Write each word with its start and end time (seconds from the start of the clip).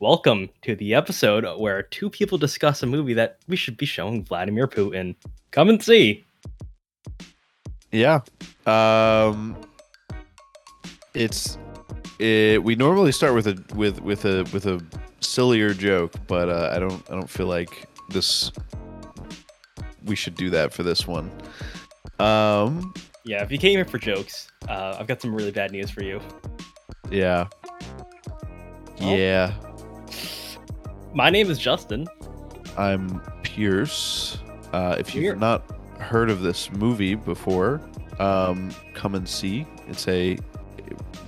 Welcome 0.00 0.50
to 0.62 0.74
the 0.74 0.94
episode 0.94 1.46
where 1.58 1.82
two 1.82 2.10
people 2.10 2.36
discuss 2.36 2.82
a 2.82 2.86
movie 2.86 3.14
that 3.14 3.38
we 3.48 3.56
should 3.56 3.76
be 3.76 3.86
showing 3.86 4.24
Vladimir 4.24 4.66
Putin. 4.66 5.14
Come 5.50 5.68
and 5.68 5.82
see. 5.82 6.24
Yeah. 7.92 8.20
Um 8.66 9.56
it's 11.14 11.58
it, 12.18 12.62
we 12.62 12.74
normally 12.74 13.12
start 13.12 13.34
with 13.34 13.46
a 13.46 13.62
with 13.74 14.00
with 14.02 14.24
a 14.24 14.42
with 14.52 14.66
a 14.66 14.84
sillier 15.20 15.72
joke, 15.72 16.12
but 16.26 16.48
uh, 16.48 16.72
I 16.74 16.78
don't 16.80 17.08
I 17.10 17.14
don't 17.14 17.30
feel 17.30 17.46
like 17.46 17.88
this 18.10 18.50
we 20.04 20.16
should 20.16 20.34
do 20.34 20.50
that 20.50 20.74
for 20.74 20.82
this 20.82 21.06
one. 21.06 21.30
Um 22.18 22.92
Yeah, 23.24 23.42
if 23.42 23.50
you 23.52 23.58
came 23.58 23.72
here 23.76 23.84
for 23.84 23.98
jokes, 23.98 24.48
uh, 24.68 24.96
I've 24.98 25.06
got 25.06 25.22
some 25.22 25.34
really 25.34 25.52
bad 25.52 25.70
news 25.70 25.90
for 25.90 26.02
you. 26.02 26.20
yeah. 27.10 27.46
Well- 29.00 29.16
Yeah. 29.16 29.52
My 31.14 31.30
name 31.30 31.48
is 31.48 31.60
Justin. 31.60 32.08
I'm 32.76 33.20
Pierce. 33.44 34.38
Uh, 34.72 34.96
if 34.98 35.14
you've 35.14 35.22
Pierce. 35.22 35.38
not 35.38 35.62
heard 36.00 36.28
of 36.28 36.40
this 36.40 36.72
movie 36.72 37.14
before, 37.14 37.80
um, 38.18 38.74
come 38.94 39.14
and 39.14 39.28
see. 39.28 39.64
It's 39.86 40.08
a 40.08 40.36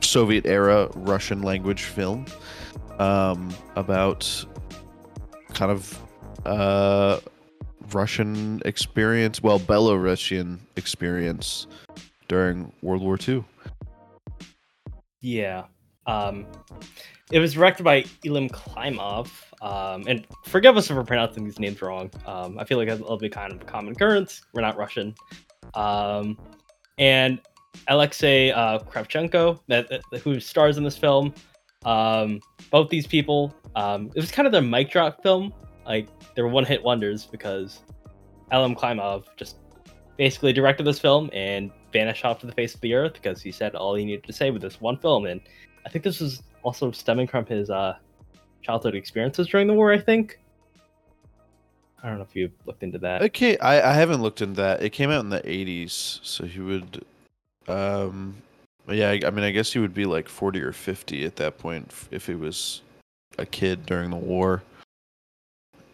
Soviet 0.00 0.44
era 0.44 0.90
Russian 0.96 1.42
language 1.42 1.84
film 1.84 2.26
um, 2.98 3.54
about 3.76 4.44
kind 5.54 5.70
of 5.70 6.02
uh, 6.44 7.20
Russian 7.92 8.62
experience, 8.64 9.40
well, 9.40 9.60
Belarusian 9.60 10.58
experience 10.74 11.68
during 12.26 12.72
World 12.82 13.02
War 13.02 13.16
II. 13.28 13.44
Yeah. 15.20 15.66
Um, 16.06 16.44
it 17.32 17.38
was 17.40 17.54
directed 17.54 17.82
by 17.82 18.02
Elem 18.24 18.50
Klimov. 18.50 19.28
Um, 19.62 20.04
and 20.06 20.26
forgive 20.44 20.76
us 20.76 20.90
if 20.90 20.96
we're 20.96 21.04
pronouncing 21.04 21.44
these 21.44 21.58
names 21.58 21.80
wrong. 21.82 22.10
Um, 22.26 22.58
I 22.58 22.64
feel 22.64 22.78
like 22.78 22.88
that'll 22.88 23.16
be 23.18 23.28
kind 23.28 23.52
of 23.52 23.60
a 23.60 23.64
common 23.64 23.92
occurrence. 23.92 24.42
We're 24.52 24.62
not 24.62 24.76
Russian. 24.76 25.14
Um, 25.74 26.38
and 26.98 27.40
Alexei 27.88 28.50
uh, 28.50 28.78
Kravchenko, 28.80 29.60
that, 29.68 29.88
that- 29.88 30.20
who 30.20 30.40
stars 30.40 30.78
in 30.78 30.84
this 30.84 30.96
film. 30.96 31.34
Um, 31.84 32.40
both 32.70 32.88
these 32.90 33.06
people, 33.06 33.54
um, 33.76 34.10
it 34.14 34.20
was 34.20 34.30
kind 34.30 34.46
of 34.46 34.52
their 34.52 34.62
mic 34.62 34.90
drop 34.90 35.22
film. 35.22 35.52
Like 35.84 36.08
they 36.34 36.42
were 36.42 36.48
one 36.48 36.64
hit 36.64 36.82
wonders 36.82 37.26
because 37.26 37.80
Elem 38.52 38.76
Klimov 38.76 39.24
just 39.36 39.56
basically 40.16 40.52
directed 40.52 40.84
this 40.84 40.98
film 40.98 41.30
and 41.32 41.70
vanished 41.92 42.24
off 42.24 42.40
to 42.40 42.46
the 42.46 42.52
face 42.52 42.74
of 42.74 42.80
the 42.80 42.94
earth 42.94 43.14
because 43.14 43.40
he 43.40 43.52
said 43.52 43.74
all 43.74 43.94
he 43.94 44.04
needed 44.04 44.24
to 44.24 44.32
say 44.32 44.50
with 44.50 44.62
this 44.62 44.80
one 44.80 44.98
film. 44.98 45.26
And 45.26 45.40
I 45.84 45.88
think 45.88 46.02
this 46.04 46.20
was 46.20 46.42
also 46.66 46.90
stemming 46.90 47.28
from 47.28 47.46
his 47.46 47.70
uh, 47.70 47.96
childhood 48.60 48.96
experiences 48.96 49.46
during 49.46 49.68
the 49.68 49.72
war. 49.72 49.92
I 49.92 49.98
think. 49.98 50.40
I 52.02 52.08
don't 52.08 52.18
know 52.18 52.24
if 52.24 52.36
you 52.36 52.50
looked 52.66 52.82
into 52.82 52.98
that. 52.98 53.22
Okay, 53.22 53.56
I, 53.58 53.90
I 53.90 53.94
haven't 53.94 54.20
looked 54.20 54.42
into 54.42 54.60
that. 54.60 54.82
It 54.82 54.90
came 54.90 55.10
out 55.10 55.20
in 55.20 55.30
the 55.30 55.40
80s, 55.40 56.20
so 56.22 56.44
he 56.44 56.60
would. 56.60 57.04
Um, 57.68 58.36
yeah, 58.88 59.10
I, 59.10 59.20
I 59.26 59.30
mean, 59.30 59.44
I 59.44 59.50
guess 59.50 59.72
he 59.72 59.78
would 59.78 59.94
be 59.94 60.04
like 60.04 60.28
40 60.28 60.60
or 60.60 60.72
50 60.72 61.24
at 61.24 61.36
that 61.36 61.58
point 61.58 61.92
if 62.10 62.26
he 62.26 62.34
was 62.34 62.82
a 63.38 63.46
kid 63.46 63.86
during 63.86 64.10
the 64.10 64.16
war. 64.16 64.62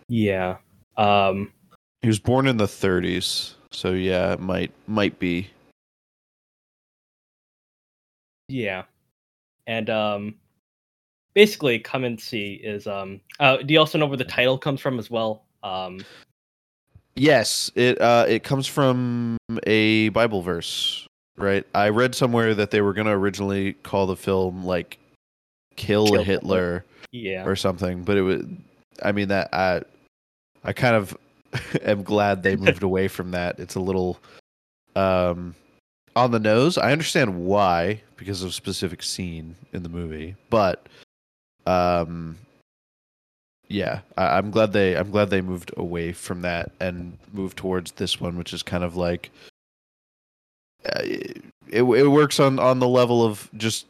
Yeah. 0.09 0.57
Um, 0.97 1.53
He 2.03 2.09
was 2.09 2.19
born 2.19 2.47
in 2.47 2.57
the 2.57 2.67
30s, 2.67 3.55
so 3.71 3.93
yeah, 3.93 4.33
it 4.33 4.41
might 4.41 4.73
might 4.87 5.19
be. 5.19 5.51
Yeah. 8.49 8.83
And 9.67 9.89
um 9.89 10.35
basically 11.35 11.79
come 11.79 12.05
and 12.05 12.21
see 12.21 12.55
is 12.55 12.87
um 12.87 13.21
uh 13.41 13.59
do 13.59 13.73
you 13.73 13.81
also 13.81 13.99
know 13.99 14.07
where 14.07 14.17
the 14.17 14.25
title 14.25 14.59
comes 14.59 14.81
from 14.81 14.99
as 14.99 15.11
well? 15.11 15.45
Um 15.63 16.01
Yes, 17.15 17.71
it 17.75 18.01
uh 18.01 18.25
it 18.29 18.43
comes 18.43 18.67
from 18.67 19.37
a 19.67 20.09
Bible 20.11 20.43
verse, 20.43 21.07
right? 21.37 21.67
I 21.75 21.91
read 21.91 22.15
somewhere 22.15 22.55
that 22.55 22.71
they 22.71 22.81
were 22.81 22.95
gonna 22.95 23.19
originally 23.19 23.75
call 23.75 24.07
the 24.07 24.17
film 24.17 24.65
like 24.65 24.99
"Kill, 25.77 26.07
Kill 26.07 26.25
Hitler." 26.25 26.85
yeah. 27.13 27.45
or 27.45 27.55
something. 27.55 28.03
But 28.03 28.17
it 28.17 28.23
was, 28.23 28.43
I 29.03 29.13
mean, 29.13 29.29
that 29.29 29.51
I, 29.53 29.83
I 30.65 30.73
kind 30.73 30.97
of 30.97 31.17
am 31.83 32.03
glad 32.03 32.43
they 32.43 32.57
moved 32.57 32.83
away 32.83 33.07
from 33.09 33.31
that. 33.31 33.61
It's 33.61 33.77
a 33.77 33.81
little, 33.81 34.19
um, 34.97 35.55
on 36.17 36.31
the 36.31 36.41
nose. 36.41 36.77
I 36.77 36.93
understand 36.93 37.45
why 37.45 38.03
because 38.17 38.43
of 38.43 38.51
a 38.51 38.53
specific 38.53 39.03
scene 39.03 39.55
in 39.73 39.83
the 39.83 39.89
movie, 39.89 40.35
but, 40.51 40.89
um, 41.67 42.37
yeah, 43.69 44.01
I, 44.17 44.39
I'm 44.39 44.51
glad 44.51 44.73
they 44.73 44.97
I'm 44.97 45.11
glad 45.11 45.31
they 45.31 45.41
moved 45.41 45.73
away 45.77 46.13
from 46.13 46.43
that 46.43 46.73
and 46.81 47.17
moved 47.33 47.57
towards 47.57 47.93
this 47.93 48.21
one, 48.21 48.37
which 48.37 48.53
is 48.53 48.63
kind 48.63 48.85
of 48.85 48.97
like. 48.97 49.31
Uh, 50.85 51.01
it 51.05 51.43
it 51.69 52.11
works 52.11 52.39
on 52.41 52.59
on 52.59 52.81
the 52.81 52.89
level 52.89 53.25
of 53.25 53.49
just 53.57 53.87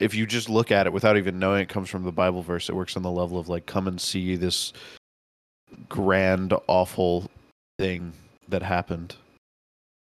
if 0.00 0.14
you 0.14 0.26
just 0.26 0.48
look 0.48 0.72
at 0.72 0.86
it 0.86 0.92
without 0.92 1.16
even 1.16 1.38
knowing 1.38 1.62
it 1.62 1.68
comes 1.68 1.88
from 1.88 2.02
the 2.02 2.12
Bible 2.12 2.42
verse, 2.42 2.68
it 2.68 2.74
works 2.74 2.96
on 2.96 3.02
the 3.02 3.10
level 3.10 3.38
of 3.38 3.48
like 3.48 3.66
come 3.66 3.86
and 3.86 4.00
see 4.00 4.34
this 4.34 4.72
grand 5.88 6.52
awful 6.66 7.30
thing 7.78 8.12
that 8.48 8.62
happened. 8.62 9.14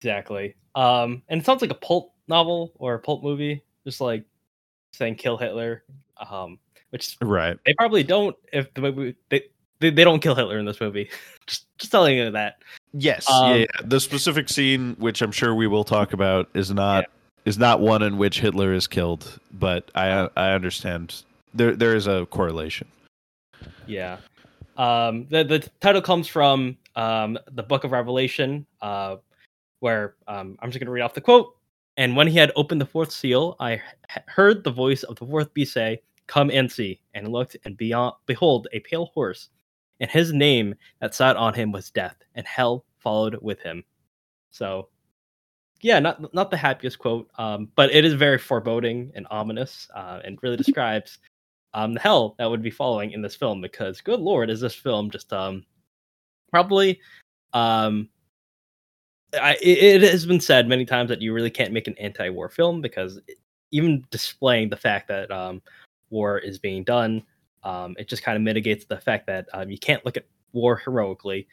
Exactly. 0.03 0.55
Um 0.75 1.23
and 1.29 1.41
it 1.41 1.47
sounds 1.47 1.63
like 1.63 1.71
a 1.71 1.75
pulp 1.75 2.13
novel 2.29 2.73
or 2.79 2.95
a 2.95 2.99
pulp 2.99 3.23
movie, 3.23 3.63
just 3.85 4.01
like 4.01 4.25
saying 4.93 5.15
kill 5.15 5.39
Hitler. 5.39 5.85
Um 6.29 6.59
which 6.91 7.17
Right. 7.21 7.59
they 7.65 7.75
probably 7.75 8.03
don't 8.03 8.37
if 8.53 8.73
the 8.75 8.81
movie 8.81 9.15
they 9.29 9.45
they, 9.81 9.91
they 9.91 10.05
don't 10.05 10.21
kill 10.21 10.35
Hitler 10.35 10.59
in 10.59 10.65
this 10.65 10.81
movie. 10.81 11.11
just 11.47 11.67
just 11.79 11.93
telling 11.93 12.17
you 12.17 12.31
that. 12.31 12.63
Yes. 12.93 13.29
Um, 13.31 13.51
yeah, 13.51 13.57
yeah. 13.57 13.67
The 13.85 14.01
specific 14.01 14.49
scene, 14.49 14.97
which 14.99 15.23
I'm 15.23 15.33
sure 15.33 15.55
we 15.55 15.67
will 15.67 15.85
talk 15.85 16.13
about, 16.13 16.49
is 16.55 16.71
not 16.71 17.07
is 17.45 17.59
not 17.59 17.81
one 17.81 18.03
in 18.03 18.19
which 18.19 18.41
Hitler 18.41 18.73
is 18.73 18.87
killed, 18.87 19.39
but 19.53 19.91
I 19.95 20.29
I 20.37 20.53
understand 20.53 21.23
there 21.55 21.77
there 21.77 21.95
is 21.95 22.07
a 22.07 22.27
correlation. 22.27 22.89
Yeah. 23.87 24.19
Um, 24.77 25.27
the 25.31 25.45
the 25.45 25.69
title 25.81 26.03
comes 26.03 26.29
from 26.29 26.77
um, 26.97 27.39
the 27.53 27.63
Book 27.63 27.85
of 27.85 27.93
Revelation, 27.93 28.67
uh, 28.81 29.17
where 29.81 30.15
um, 30.27 30.59
I'm 30.61 30.71
just 30.71 30.81
going 30.81 30.87
to 30.87 30.93
read 30.93 31.03
off 31.03 31.15
the 31.15 31.21
quote. 31.21 31.55
And 31.97 32.15
when 32.15 32.29
he 32.29 32.39
had 32.39 32.53
opened 32.55 32.81
the 32.81 32.87
fourth 32.87 33.11
seal, 33.11 33.57
I 33.59 33.83
heard 34.27 34.63
the 34.63 34.71
voice 34.71 35.03
of 35.03 35.17
the 35.17 35.27
fourth 35.27 35.53
beast 35.53 35.73
say, 35.73 36.01
"Come 36.29 36.51
and 36.51 36.71
see." 36.71 37.01
And 37.15 37.29
looked, 37.29 37.57
and 37.65 37.77
beyond, 37.77 38.15
behold, 38.27 38.69
a 38.73 38.81
pale 38.81 39.07
horse, 39.07 39.49
and 40.01 40.11
his 40.11 40.33
name 40.33 40.75
that 41.01 41.15
sat 41.15 41.37
on 41.37 41.55
him 41.55 41.73
was 41.73 41.91
Death, 41.91 42.17
and 42.37 42.47
hell 42.47 42.85
followed 42.99 43.37
with 43.43 43.61
him. 43.61 43.83
So, 44.51 44.89
yeah, 45.83 45.99
not 45.99 46.33
not 46.33 46.51
the 46.53 46.57
happiest 46.57 46.99
quote, 47.01 47.29
um, 47.39 47.69
but 47.75 47.93
it 47.93 48.05
is 48.05 48.15
very 48.15 48.39
foreboding 48.39 49.11
and 49.17 49.27
ominous, 49.31 49.89
uh, 49.95 50.21
and 50.25 50.39
really 50.43 50.57
describes 50.57 51.19
um, 51.75 51.95
the 51.95 52.01
hell 52.01 52.35
that 52.39 52.51
would 52.51 52.63
be 52.63 52.71
following 52.71 53.13
in 53.13 53.23
this 53.23 53.37
film 53.37 53.61
because 53.61 54.01
good 54.01 54.21
lord 54.21 54.51
is 54.51 54.61
this 54.61 54.75
film 54.75 55.11
just 55.11 55.33
um 55.33 55.65
probably 56.51 57.01
um 57.53 58.09
I, 59.35 59.59
it, 59.61 60.01
has 60.01 60.25
been 60.25 60.41
said 60.41 60.69
many 60.69 60.87
times 60.87 61.11
that 61.11 61.21
you 61.21 61.35
really 61.35 61.51
can't 61.51 61.73
make 61.73 61.87
an 61.87 61.99
anti-war 61.99 62.49
film 62.49 62.81
because 62.81 63.19
it- 63.29 63.39
even 63.71 64.03
displaying 64.11 64.71
the 64.71 64.77
fact 64.79 65.09
that 65.09 65.31
um 65.31 65.61
war 66.11 66.39
is 66.39 66.59
being 66.59 66.83
done 66.85 67.23
um 67.65 67.95
it 67.99 68.09
just 68.09 68.23
kind 68.23 68.37
of 68.37 68.43
mitigates 68.43 68.85
the 68.85 68.97
fact 68.99 69.27
that 69.27 69.49
um, 69.53 69.71
you 69.71 69.79
can't 69.79 70.05
look 70.05 70.17
at 70.17 70.25
war 70.53 70.77
heroically 70.77 71.47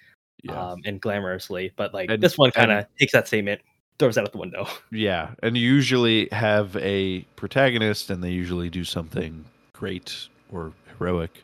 um 0.50 0.80
and 0.86 1.02
glamorously 1.02 1.72
but 1.76 1.94
like 1.94 2.10
And- 2.10 2.22
this 2.22 2.38
one 2.38 2.52
kind 2.52 2.72
of 2.72 2.86
takes 3.00 3.14
that 3.14 3.28
statement 3.28 3.62
throws 3.98 4.16
that 4.16 4.24
out 4.26 4.32
the 4.32 4.38
window 4.38 4.68
Yeah, 4.92 5.32
and 5.42 5.58
you 5.58 5.68
usually 5.74 6.28
have 6.34 6.76
a 6.76 7.22
protagonist, 7.38 8.10
and 8.10 8.22
they 8.22 8.30
usually 8.32 8.70
do 8.70 8.84
something 8.84 9.46
great 9.72 10.28
or 10.52 10.74
heroic. 11.00 11.44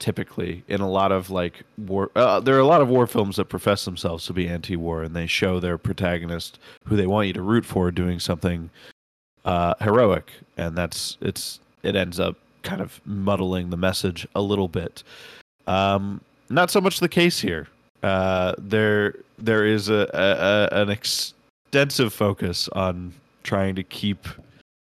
Typically, 0.00 0.62
in 0.68 0.80
a 0.80 0.90
lot 0.90 1.12
of 1.12 1.30
like 1.30 1.62
war, 1.78 2.10
uh, 2.16 2.40
there 2.40 2.56
are 2.56 2.60
a 2.60 2.66
lot 2.66 2.82
of 2.82 2.88
war 2.88 3.06
films 3.06 3.36
that 3.36 3.46
profess 3.46 3.84
themselves 3.84 4.26
to 4.26 4.32
be 4.34 4.46
anti-war, 4.48 5.04
and 5.04 5.14
they 5.14 5.26
show 5.28 5.58
their 5.60 5.78
protagonist, 5.78 6.58
who 6.84 6.96
they 6.96 7.06
want 7.06 7.28
you 7.28 7.32
to 7.32 7.40
root 7.40 7.64
for, 7.64 7.90
doing 7.92 8.18
something 8.18 8.68
uh, 9.46 9.72
heroic, 9.80 10.30
and 10.58 10.76
that's 10.76 11.16
it's 11.22 11.60
it 11.86 11.96
ends 11.96 12.18
up 12.18 12.36
kind 12.62 12.80
of 12.80 13.00
muddling 13.06 13.70
the 13.70 13.76
message 13.76 14.26
a 14.34 14.42
little 14.42 14.68
bit. 14.68 15.02
Um, 15.66 16.20
not 16.50 16.70
so 16.70 16.80
much 16.80 17.00
the 17.00 17.08
case 17.08 17.40
here. 17.40 17.68
Uh, 18.02 18.54
there 18.58 19.14
there 19.38 19.64
is 19.64 19.88
a, 19.88 20.08
a, 20.12 20.78
a 20.78 20.82
an 20.82 20.90
extensive 20.90 22.12
focus 22.12 22.68
on 22.68 23.12
trying 23.42 23.74
to 23.76 23.82
keep 23.82 24.26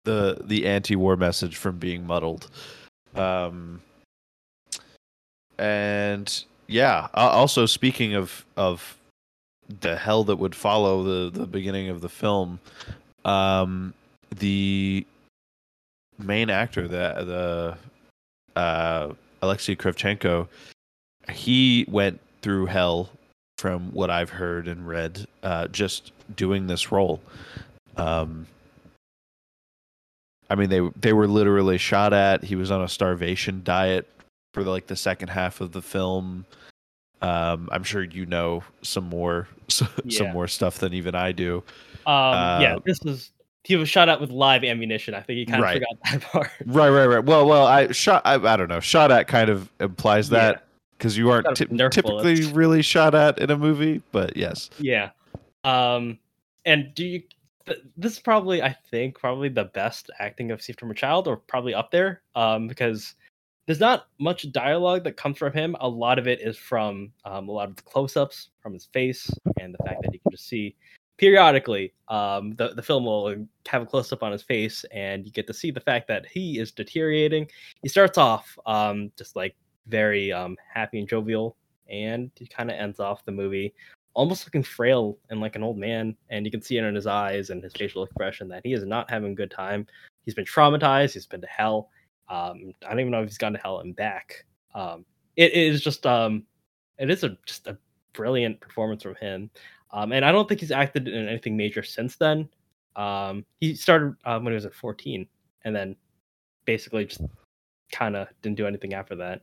the 0.06 0.38
the 0.44 0.66
anti-war 0.66 1.16
message 1.16 1.58
from 1.58 1.78
being 1.78 2.06
muddled. 2.06 2.50
Um, 3.16 3.82
and 5.58 6.44
yeah, 6.68 7.08
also 7.14 7.66
speaking 7.66 8.16
of 8.16 8.46
of 8.58 8.98
the 9.82 9.96
hell 9.96 10.24
that 10.26 10.38
would 10.38 10.56
follow 10.56 11.04
the 11.04 11.40
the 11.40 11.46
beginning 11.46 11.90
of 11.90 12.02
the 12.02 12.10
film, 12.10 12.60
um, 13.26 13.94
the 14.36 15.06
main 16.18 16.50
actor, 16.50 16.88
the 16.88 17.78
the 18.56 18.60
uh, 18.60 19.14
Alexei 19.42 19.76
Kravchenko, 19.76 20.48
he 21.32 21.86
went 21.88 22.20
through 22.42 22.66
hell 22.68 23.10
from 23.58 23.92
what 23.94 24.10
I've 24.10 24.30
heard 24.32 24.68
and 24.68 24.88
read, 24.88 25.28
uh, 25.44 25.68
just 25.68 26.12
doing 26.36 26.68
this 26.68 26.92
role. 26.92 27.22
Um, 27.98 28.48
I 30.50 30.56
mean, 30.56 30.70
they 30.70 30.82
they 31.00 31.14
were 31.14 31.28
literally 31.28 31.78
shot 31.78 32.14
at. 32.14 32.44
He 32.44 32.56
was 32.56 32.72
on 32.72 32.82
a 32.82 32.90
starvation 32.90 33.62
diet 33.64 34.08
for 34.54 34.64
like 34.64 34.88
the 34.88 34.96
second 34.96 35.30
half 35.30 35.62
of 35.62 35.72
the 35.72 35.82
film. 35.82 36.46
Um, 37.22 37.70
I'm 37.72 37.84
sure 37.84 38.04
you 38.04 38.26
know 38.26 38.64
some 38.82 39.06
more 39.08 39.48
some 39.70 39.88
Yeah. 40.06 40.34
more 40.34 40.48
stuff 40.48 40.80
than 40.80 40.94
even 40.94 41.16
I 41.16 41.32
do. 41.32 41.64
Um, 42.06 42.62
yeah, 42.62 42.76
Uh, 42.76 42.80
this 42.84 43.00
was 43.06 43.32
he 43.64 43.76
was 43.76 43.88
shot 43.90 44.10
at 44.10 44.20
with 44.20 44.32
live 44.32 44.64
ammunition. 44.64 45.14
I 45.14 45.22
think 45.22 45.38
he 45.38 45.46
kind 45.46 45.60
of 45.60 45.64
Right. 45.64 45.74
forgot 45.76 45.98
that 46.12 46.22
part. 46.32 46.52
Right, 46.66 46.90
right, 46.90 47.06
right. 47.06 47.24
Well, 47.24 47.46
well, 47.48 47.66
I 47.68 47.92
shot. 47.92 48.22
I, 48.26 48.36
I 48.36 48.58
don't 48.58 48.68
know. 48.70 48.80
Shot 48.80 49.12
at 49.12 49.28
kind 49.28 49.50
of 49.50 49.72
implies 49.80 50.30
that 50.30 50.66
because 50.98 51.18
you 51.18 51.30
aren't 51.30 51.46
Shot 51.48 51.56
ty- 51.58 51.64
at 51.66 51.70
Nerf 51.72 51.92
typically 51.92 52.36
bullets. 52.36 52.48
really 52.54 52.82
shot 52.82 53.14
at 53.16 53.40
in 53.40 53.50
a 53.52 53.58
movie. 53.58 54.02
But 54.12 54.36
yes, 54.38 54.70
Yeah. 54.80 55.12
Um, 55.64 56.18
and 56.66 56.94
do 56.96 57.06
you? 57.06 57.24
th- 57.68 57.80
This 57.98 58.14
is 58.14 58.20
probably, 58.20 58.62
I 58.64 58.76
think, 58.90 59.18
probably 59.20 59.50
the 59.50 59.66
best 59.66 60.10
acting 60.20 60.52
I've 60.52 60.62
seen 60.62 60.76
from 60.80 60.90
a 60.92 60.96
child, 60.96 61.28
or 61.28 61.38
probably 61.38 61.74
up 61.76 61.92
there. 61.92 62.22
Um, 62.36 62.68
because 62.68 63.14
there's 63.68 63.80
not 63.80 64.08
much 64.20 64.52
dialogue 64.52 65.04
that 65.04 65.18
comes 65.18 65.38
from 65.38 65.54
him. 65.54 65.76
A 65.80 65.88
lot 65.88 66.18
of 66.18 66.28
it 66.28 66.42
is 66.42 66.58
from 66.58 67.12
um, 67.26 67.48
a 67.48 67.52
lot 67.52 67.70
of 67.70 67.76
the 67.76 67.84
close-ups 67.84 68.50
from 68.60 68.74
his 68.74 68.86
face, 68.86 69.30
and 69.60 69.74
the 69.74 69.84
fact 69.86 70.02
that 70.02 70.12
you 70.14 70.20
can 70.20 70.32
just 70.32 70.48
see 70.48 70.76
periodically 71.22 71.94
um, 72.10 72.56
the 72.56 72.74
the 72.74 72.82
film 72.82 73.06
will 73.06 73.34
have 73.68 73.84
a 73.84 73.86
close-up 73.86 74.24
on 74.24 74.34
his 74.34 74.42
face, 74.42 74.84
and 74.92 75.26
you 75.26 75.32
get 75.32 75.48
to 75.48 75.54
see 75.54 75.72
the 75.72 75.80
fact 75.80 76.08
that 76.10 76.26
he 76.26 76.60
is 76.60 76.72
deteriorating. 76.72 77.48
He 77.84 77.88
starts 77.88 78.18
off 78.18 78.58
um, 78.66 79.12
just 79.18 79.36
like 79.38 79.56
very 79.88 80.34
um, 80.34 80.58
happy 80.74 81.00
and 81.00 81.08
jovial, 81.08 81.56
and 81.90 82.32
he 82.36 82.48
kind 82.48 82.70
of 82.70 82.76
ends 82.76 83.00
off 83.00 83.24
the 83.24 83.32
movie 83.32 83.74
almost 84.14 84.46
looking 84.46 84.64
frail 84.64 85.18
and 85.30 85.40
like 85.40 85.56
an 85.56 85.64
old 85.64 85.78
man 85.78 86.14
and 86.30 86.46
you 86.46 86.52
can 86.52 86.62
see 86.62 86.78
it 86.78 86.84
in 86.84 86.94
his 86.94 87.08
eyes 87.08 87.50
and 87.50 87.64
his 87.64 87.72
facial 87.72 88.04
expression 88.04 88.50
that 88.50 88.60
he 88.66 88.74
is 88.74 88.84
not 88.84 89.10
having 89.10 89.32
a 89.32 89.36
good 89.36 89.50
time. 89.50 89.88
He's 90.26 90.34
been 90.34 90.44
traumatized. 90.44 91.14
He's 91.14 91.26
been 91.26 91.40
to 91.40 91.48
hell. 91.48 91.88
Um 92.30 92.74
i 92.86 92.90
don't 92.90 93.00
even 93.00 93.12
know 93.12 93.22
if 93.22 93.30
he's 93.30 93.38
gone 93.38 93.54
to 93.54 93.60
hell 93.60 93.80
and 93.80 93.96
back. 93.96 94.46
Um 94.76 95.06
it, 95.38 95.54
it 95.54 95.68
is 95.74 95.82
just 95.82 96.06
um 96.06 96.44
it 96.98 97.10
is 97.10 97.24
a 97.24 97.38
just 97.46 97.68
a 97.68 97.78
brilliant 98.12 98.60
performance 98.60 99.04
from 99.04 99.16
him 99.16 99.50
um 99.94 100.12
and 100.12 100.26
i 100.26 100.32
don't 100.32 100.48
think 100.48 100.60
he's 100.60 100.72
acted 100.72 101.08
in 101.08 101.28
anything 101.28 101.56
major 101.56 101.84
since 101.84 102.16
then 102.16 102.48
um 102.96 103.46
he 103.60 103.76
started 103.76 104.16
um, 104.26 104.44
when 104.44 104.52
he 104.52 104.56
was 104.56 104.66
at 104.66 104.74
14 104.74 105.28
and 105.64 105.76
then 105.76 105.96
basically 106.66 107.06
just 107.06 107.22
kind 107.92 108.16
of 108.16 108.28
didn't 108.42 108.58
do 108.58 108.68
anything 108.68 108.94
after 108.94 109.16
that 109.16 109.42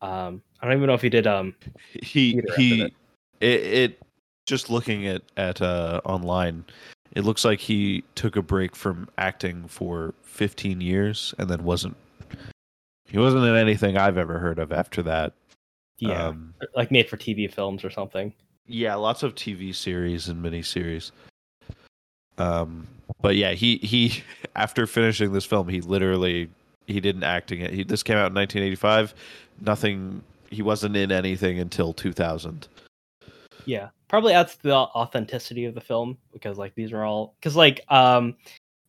um 0.00 0.42
i 0.60 0.66
don't 0.66 0.76
even 0.76 0.86
know 0.86 0.94
if 0.94 1.02
he 1.02 1.08
did 1.08 1.26
um 1.26 1.54
he 2.02 2.42
he 2.56 2.82
that. 2.82 2.90
it, 3.40 3.60
it 3.60 4.02
just 4.46 4.70
looking 4.70 5.06
at 5.06 5.22
at 5.36 5.60
uh, 5.60 6.00
online, 6.04 6.64
it 7.14 7.24
looks 7.24 7.44
like 7.44 7.60
he 7.60 8.04
took 8.14 8.36
a 8.36 8.42
break 8.42 8.74
from 8.74 9.08
acting 9.18 9.68
for 9.68 10.14
15 10.22 10.80
years 10.80 11.34
and 11.38 11.48
then 11.48 11.64
wasn't. 11.64 11.96
He 13.06 13.18
wasn't 13.18 13.44
in 13.44 13.56
anything 13.56 13.96
I've 13.96 14.16
ever 14.16 14.38
heard 14.38 14.58
of 14.58 14.72
after 14.72 15.02
that. 15.02 15.34
yeah 15.98 16.28
Um, 16.28 16.54
like 16.74 16.90
made 16.90 17.08
for 17.08 17.16
tv 17.16 17.52
films 17.52 17.84
or 17.84 17.90
something 17.90 18.32
Yeah, 18.66 18.94
lots 18.94 19.22
of 19.22 19.34
TV 19.34 19.74
series 19.74 20.28
and 20.28 20.42
miniseries. 20.42 21.10
Um, 22.38 22.86
but 23.20 23.36
yeah, 23.36 23.52
he 23.52 23.76
he 23.78 24.22
after 24.56 24.86
finishing 24.86 25.32
this 25.32 25.44
film, 25.44 25.68
he 25.68 25.80
literally 25.80 26.48
he 26.86 27.00
didn't 27.00 27.24
acting 27.24 27.60
it. 27.60 27.72
He 27.72 27.84
this 27.84 28.02
came 28.02 28.16
out 28.16 28.30
in 28.30 28.34
1985. 28.34 29.14
Nothing. 29.60 30.22
He 30.50 30.62
wasn't 30.62 30.96
in 30.96 31.10
anything 31.10 31.58
until 31.58 31.92
2000. 31.92 32.68
Yeah, 33.64 33.88
probably 34.08 34.34
adds 34.34 34.56
to 34.56 34.62
the 34.64 34.74
authenticity 34.74 35.64
of 35.64 35.74
the 35.74 35.80
film 35.80 36.18
because 36.32 36.58
like 36.58 36.74
these 36.74 36.92
are 36.92 37.04
all 37.04 37.34
because 37.40 37.56
like 37.56 37.80
um 37.88 38.36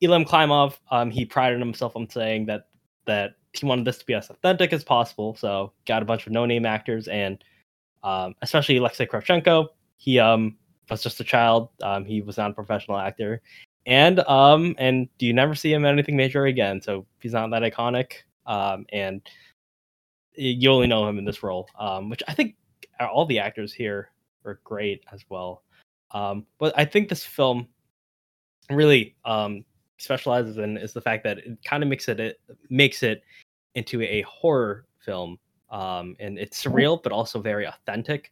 Elem 0.04 0.28
Klimov, 0.28 0.78
um 0.92 1.10
he 1.10 1.26
prided 1.26 1.60
himself 1.60 1.96
on 1.96 2.10
saying 2.10 2.46
that 2.48 2.68
that 3.06 3.36
he 3.54 3.66
wanted 3.66 3.86
this 3.86 4.00
to 4.00 4.06
be 4.06 4.14
as 4.14 4.30
authentic 4.30 4.74
as 4.74 4.84
possible. 4.84 5.36
So 5.36 5.72
got 5.86 6.02
a 6.02 6.06
bunch 6.06 6.26
of 6.26 6.34
no 6.34 6.46
name 6.46 6.66
actors 6.66 7.08
and 7.08 7.44
um 8.04 8.36
especially 8.42 8.78
Alexei 8.78 9.06
Kravchenko. 9.06 9.68
He 9.98 10.20
um 10.20 10.58
was 10.90 11.04
just 11.04 11.20
a 11.20 11.24
child. 11.24 11.70
Um 11.82 12.06
he 12.06 12.22
was 12.22 12.38
not 12.38 12.52
a 12.52 12.54
professional 12.54 12.98
actor. 12.98 13.42
And 13.86 14.20
um 14.22 14.76
and 14.78 15.08
do 15.18 15.26
you 15.26 15.34
never 15.34 15.56
see 15.56 15.74
him 15.74 15.86
in 15.86 15.92
anything 15.92 16.16
major 16.16 16.46
again. 16.46 16.82
So 16.82 17.06
he's 17.20 17.34
not 17.34 17.50
that 17.52 17.64
iconic. 17.64 18.14
Um 18.46 18.86
and 18.92 19.22
you 20.36 20.72
only 20.72 20.88
know 20.88 21.08
him 21.08 21.20
in 21.20 21.26
this 21.26 21.44
role. 21.44 21.68
Um 21.78 22.10
which 22.10 22.24
I 22.28 22.34
think 22.34 22.56
all 23.00 23.26
the 23.26 23.40
actors 23.40 23.74
here 23.74 24.10
are 24.46 24.60
great 24.64 25.04
as 25.12 25.24
well. 25.30 25.64
Um, 26.12 26.46
but 26.60 26.74
I 26.78 26.86
think 26.86 27.10
this 27.10 27.24
film 27.24 27.68
really 28.70 29.16
um, 29.26 29.66
specializes 29.98 30.58
in 30.58 30.78
is 30.78 30.94
the 30.94 31.02
fact 31.02 31.24
that 31.24 31.40
it 31.40 31.58
kind 31.64 31.84
of 31.84 31.90
makes 31.90 32.08
it, 32.08 32.20
it 32.20 32.40
makes 32.70 33.04
it 33.04 33.24
into 33.76 34.02
a 34.02 34.22
horror 34.22 34.86
film, 35.00 35.40
um, 35.74 36.16
and 36.20 36.38
it's 36.38 36.64
surreal 36.64 37.02
but 37.02 37.12
also 37.12 37.42
very 37.42 37.66
authentic, 37.66 38.31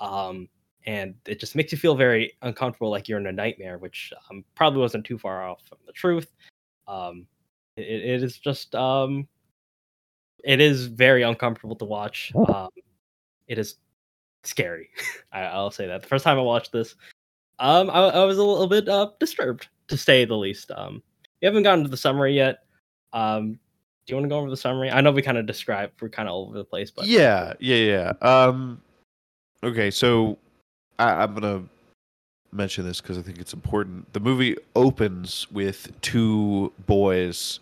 um, 0.00 0.48
and 0.86 1.14
it 1.26 1.38
just 1.38 1.54
makes 1.54 1.70
you 1.72 1.78
feel 1.78 1.94
very 1.94 2.32
uncomfortable, 2.42 2.90
like 2.90 3.08
you're 3.08 3.20
in 3.20 3.28
a 3.28 3.32
nightmare, 3.32 3.78
which 3.78 4.12
um, 4.28 4.44
probably 4.54 4.80
wasn't 4.80 5.06
too 5.06 5.16
far 5.16 5.48
off 5.48 5.62
from 5.68 5.78
the 5.86 5.92
truth. 5.92 6.32
Um, 6.88 7.26
it, 7.76 7.82
it 7.82 8.22
is 8.22 8.38
just 8.38 8.74
um, 8.74 9.28
it 10.44 10.60
is 10.60 10.86
very 10.86 11.22
uncomfortable 11.22 11.76
to 11.76 11.84
watch. 11.84 12.32
Um, 12.34 12.70
it 13.46 13.58
is 13.58 13.76
scary. 14.42 14.90
I, 15.32 15.42
I'll 15.42 15.70
say 15.70 15.86
that. 15.86 16.02
The 16.02 16.08
first 16.08 16.24
time 16.24 16.38
I 16.38 16.42
watched 16.42 16.72
this, 16.72 16.96
um, 17.60 17.88
I, 17.90 18.00
I 18.00 18.24
was 18.24 18.38
a 18.38 18.44
little 18.44 18.66
bit 18.66 18.88
uh, 18.88 19.10
disturbed, 19.20 19.68
to 19.88 19.96
say 19.96 20.24
the 20.24 20.36
least. 20.36 20.72
Um, 20.74 21.02
we 21.40 21.46
haven't 21.46 21.62
gotten 21.62 21.84
to 21.84 21.90
the 21.90 21.96
summary 21.96 22.34
yet. 22.34 22.64
Um, 23.12 23.60
you 24.10 24.16
want 24.16 24.24
to 24.24 24.28
go 24.28 24.38
over 24.38 24.50
the 24.50 24.56
summary? 24.56 24.90
I 24.90 25.00
know 25.00 25.10
we 25.10 25.22
kind 25.22 25.38
of 25.38 25.46
described, 25.46 25.94
we're 26.00 26.08
kind 26.08 26.28
of 26.28 26.34
all 26.34 26.46
over 26.46 26.58
the 26.58 26.64
place, 26.64 26.90
but 26.90 27.06
yeah, 27.06 27.54
yeah, 27.58 27.76
yeah. 27.76 28.12
Um, 28.22 28.80
okay, 29.62 29.90
so 29.90 30.38
I, 30.98 31.22
I'm 31.22 31.34
gonna 31.34 31.62
mention 32.52 32.84
this 32.84 33.00
because 33.00 33.18
I 33.18 33.22
think 33.22 33.38
it's 33.38 33.54
important. 33.54 34.12
The 34.12 34.20
movie 34.20 34.56
opens 34.74 35.50
with 35.50 35.92
two 36.00 36.72
boys 36.86 37.60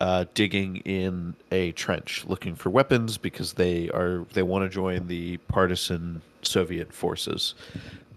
uh, 0.00 0.24
digging 0.34 0.76
in 0.78 1.34
a 1.52 1.72
trench, 1.72 2.24
looking 2.26 2.54
for 2.54 2.70
weapons 2.70 3.18
because 3.18 3.52
they 3.52 3.90
are 3.90 4.24
they 4.32 4.42
want 4.42 4.64
to 4.64 4.68
join 4.68 5.06
the 5.06 5.36
partisan 5.48 6.22
Soviet 6.42 6.92
forces 6.92 7.54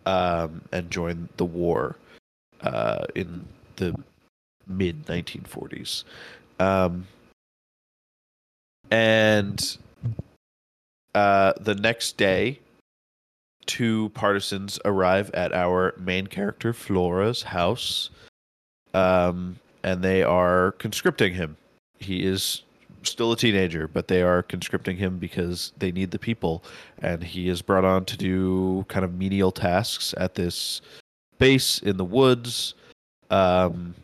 um, 0.05 0.61
and 0.71 0.89
join 0.89 1.27
the 1.37 1.45
war 1.45 1.97
uh, 2.61 3.05
in 3.15 3.45
the 3.75 3.95
mid 4.67 5.05
1940s. 5.05 6.03
Um, 6.59 7.05
and 8.93 9.77
uh, 11.15 11.53
the 11.59 11.73
next 11.73 12.15
day, 12.15 12.59
two 13.65 14.09
partisans 14.09 14.79
arrive 14.85 15.31
at 15.33 15.51
our 15.51 15.95
main 15.97 16.27
character 16.27 16.73
Flora's 16.73 17.41
house, 17.41 18.11
um, 18.93 19.57
and 19.83 20.03
they 20.03 20.21
are 20.21 20.73
conscripting 20.73 21.33
him. 21.33 21.57
He 21.97 22.23
is 22.23 22.61
still 23.01 23.31
a 23.31 23.35
teenager, 23.35 23.87
but 23.87 24.07
they 24.07 24.21
are 24.21 24.43
conscripting 24.43 24.97
him 24.97 25.17
because 25.17 25.71
they 25.79 25.91
need 25.91 26.11
the 26.11 26.19
people, 26.19 26.63
and 26.99 27.23
he 27.23 27.49
is 27.49 27.63
brought 27.63 27.85
on 27.85 28.05
to 28.05 28.15
do 28.15 28.85
kind 28.89 29.03
of 29.03 29.15
menial 29.15 29.51
tasks 29.51 30.13
at 30.19 30.35
this 30.35 30.81
base 31.39 31.79
in 31.79 31.97
the 31.97 32.05
woods. 32.05 32.75
Um, 33.31 33.95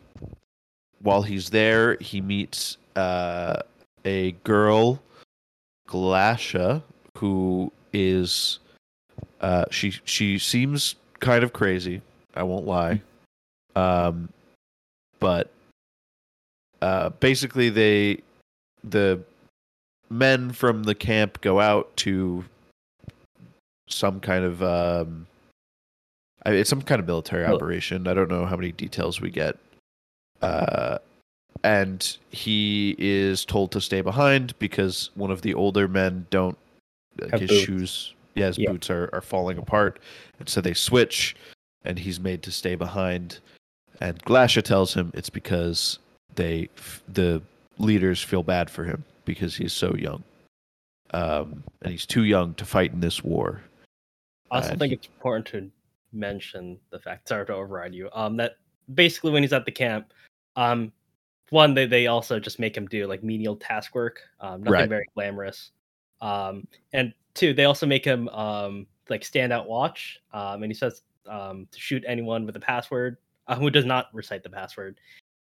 while 1.00 1.22
he's 1.22 1.50
there, 1.50 1.96
he 2.00 2.20
meets 2.20 2.76
uh, 2.96 3.62
a 4.04 4.32
girl, 4.44 5.00
Glasha, 5.88 6.82
who 7.18 7.72
is 7.92 8.58
uh, 9.40 9.64
she 9.70 9.92
she 10.04 10.38
seems 10.38 10.94
kind 11.18 11.42
of 11.44 11.52
crazy. 11.52 12.02
I 12.34 12.42
won't 12.44 12.66
lie, 12.66 13.02
um, 13.76 14.28
but 15.18 15.50
uh, 16.80 17.10
basically 17.10 17.68
they 17.68 18.20
the 18.84 19.20
men 20.08 20.52
from 20.52 20.84
the 20.84 20.94
camp 20.94 21.40
go 21.40 21.60
out 21.60 21.94
to 21.98 22.44
some 23.88 24.20
kind 24.20 24.44
of 24.44 24.62
um, 24.62 25.26
I- 26.46 26.52
it's 26.52 26.70
some 26.70 26.82
kind 26.82 27.00
of 27.00 27.06
military 27.06 27.44
operation. 27.44 28.06
I 28.08 28.14
don't 28.14 28.30
know 28.30 28.46
how 28.46 28.56
many 28.56 28.72
details 28.72 29.20
we 29.20 29.30
get. 29.30 29.56
Uh, 30.40 30.98
and 31.64 32.16
he 32.30 32.94
is 32.98 33.44
told 33.44 33.70
to 33.72 33.80
stay 33.80 34.00
behind 34.00 34.58
because 34.58 35.10
one 35.14 35.30
of 35.30 35.42
the 35.42 35.54
older 35.54 35.86
men 35.88 36.26
don't 36.30 36.56
like 37.20 37.30
Have 37.32 37.40
his 37.40 37.50
boots. 37.50 37.64
shoes 37.64 38.14
yeah 38.34 38.46
his 38.46 38.58
Yeah. 38.58 38.70
boots 38.72 38.88
are, 38.90 39.10
are 39.12 39.20
falling 39.20 39.58
apart 39.58 39.98
and 40.38 40.48
so 40.48 40.60
they 40.60 40.72
switch 40.74 41.36
and 41.84 41.98
he's 41.98 42.18
made 42.20 42.42
to 42.44 42.50
stay 42.50 42.74
behind 42.76 43.38
and 44.00 44.22
Glasha 44.24 44.62
tells 44.62 44.94
him 44.94 45.10
it's 45.14 45.30
because 45.30 45.98
they 46.36 46.68
the 47.08 47.42
leaders 47.78 48.22
feel 48.22 48.42
bad 48.42 48.70
for 48.70 48.84
him 48.84 49.04
because 49.24 49.56
he's 49.56 49.72
so 49.72 49.94
young 49.94 50.22
um, 51.12 51.62
and 51.82 51.90
he's 51.92 52.06
too 52.06 52.24
young 52.24 52.54
to 52.54 52.64
fight 52.64 52.92
in 52.92 53.00
this 53.00 53.22
war. 53.24 53.60
I 54.50 54.56
also 54.56 54.72
Uh, 54.72 54.76
think 54.76 54.90
he- 54.90 54.94
it's 54.96 55.06
important 55.08 55.46
to 55.48 55.70
mention 56.12 56.78
the 56.90 56.98
fact, 57.00 57.28
sorry 57.28 57.46
to 57.46 57.54
override 57.54 57.94
you, 57.94 58.08
um, 58.12 58.36
that 58.36 58.56
basically 58.94 59.32
when 59.32 59.42
he's 59.42 59.52
at 59.52 59.64
the 59.64 59.72
camp, 59.72 60.12
um, 60.56 60.92
one 61.50 61.74
they, 61.74 61.86
they 61.86 62.06
also 62.06 62.38
just 62.40 62.58
make 62.58 62.76
him 62.76 62.86
do 62.86 63.06
like 63.06 63.22
menial 63.22 63.56
task 63.56 63.94
work, 63.94 64.20
um, 64.40 64.62
nothing 64.62 64.72
Right. 64.72 64.88
very 64.88 65.06
glamorous, 65.14 65.72
um, 66.20 66.66
and 66.92 67.12
two 67.34 67.52
they 67.54 67.64
also 67.64 67.86
make 67.86 68.04
him 68.04 68.28
um 68.30 68.86
like 69.08 69.24
stand 69.24 69.52
out 69.52 69.68
watch, 69.68 70.20
um, 70.32 70.62
and 70.62 70.70
he 70.70 70.74
says 70.74 71.02
um 71.28 71.66
to 71.70 71.78
shoot 71.78 72.04
anyone 72.06 72.46
with 72.46 72.56
a 72.56 72.60
password 72.60 73.18
uh, 73.48 73.56
who 73.56 73.70
does 73.70 73.84
not 73.84 74.06
recite 74.12 74.42
the 74.42 74.50
password, 74.50 74.98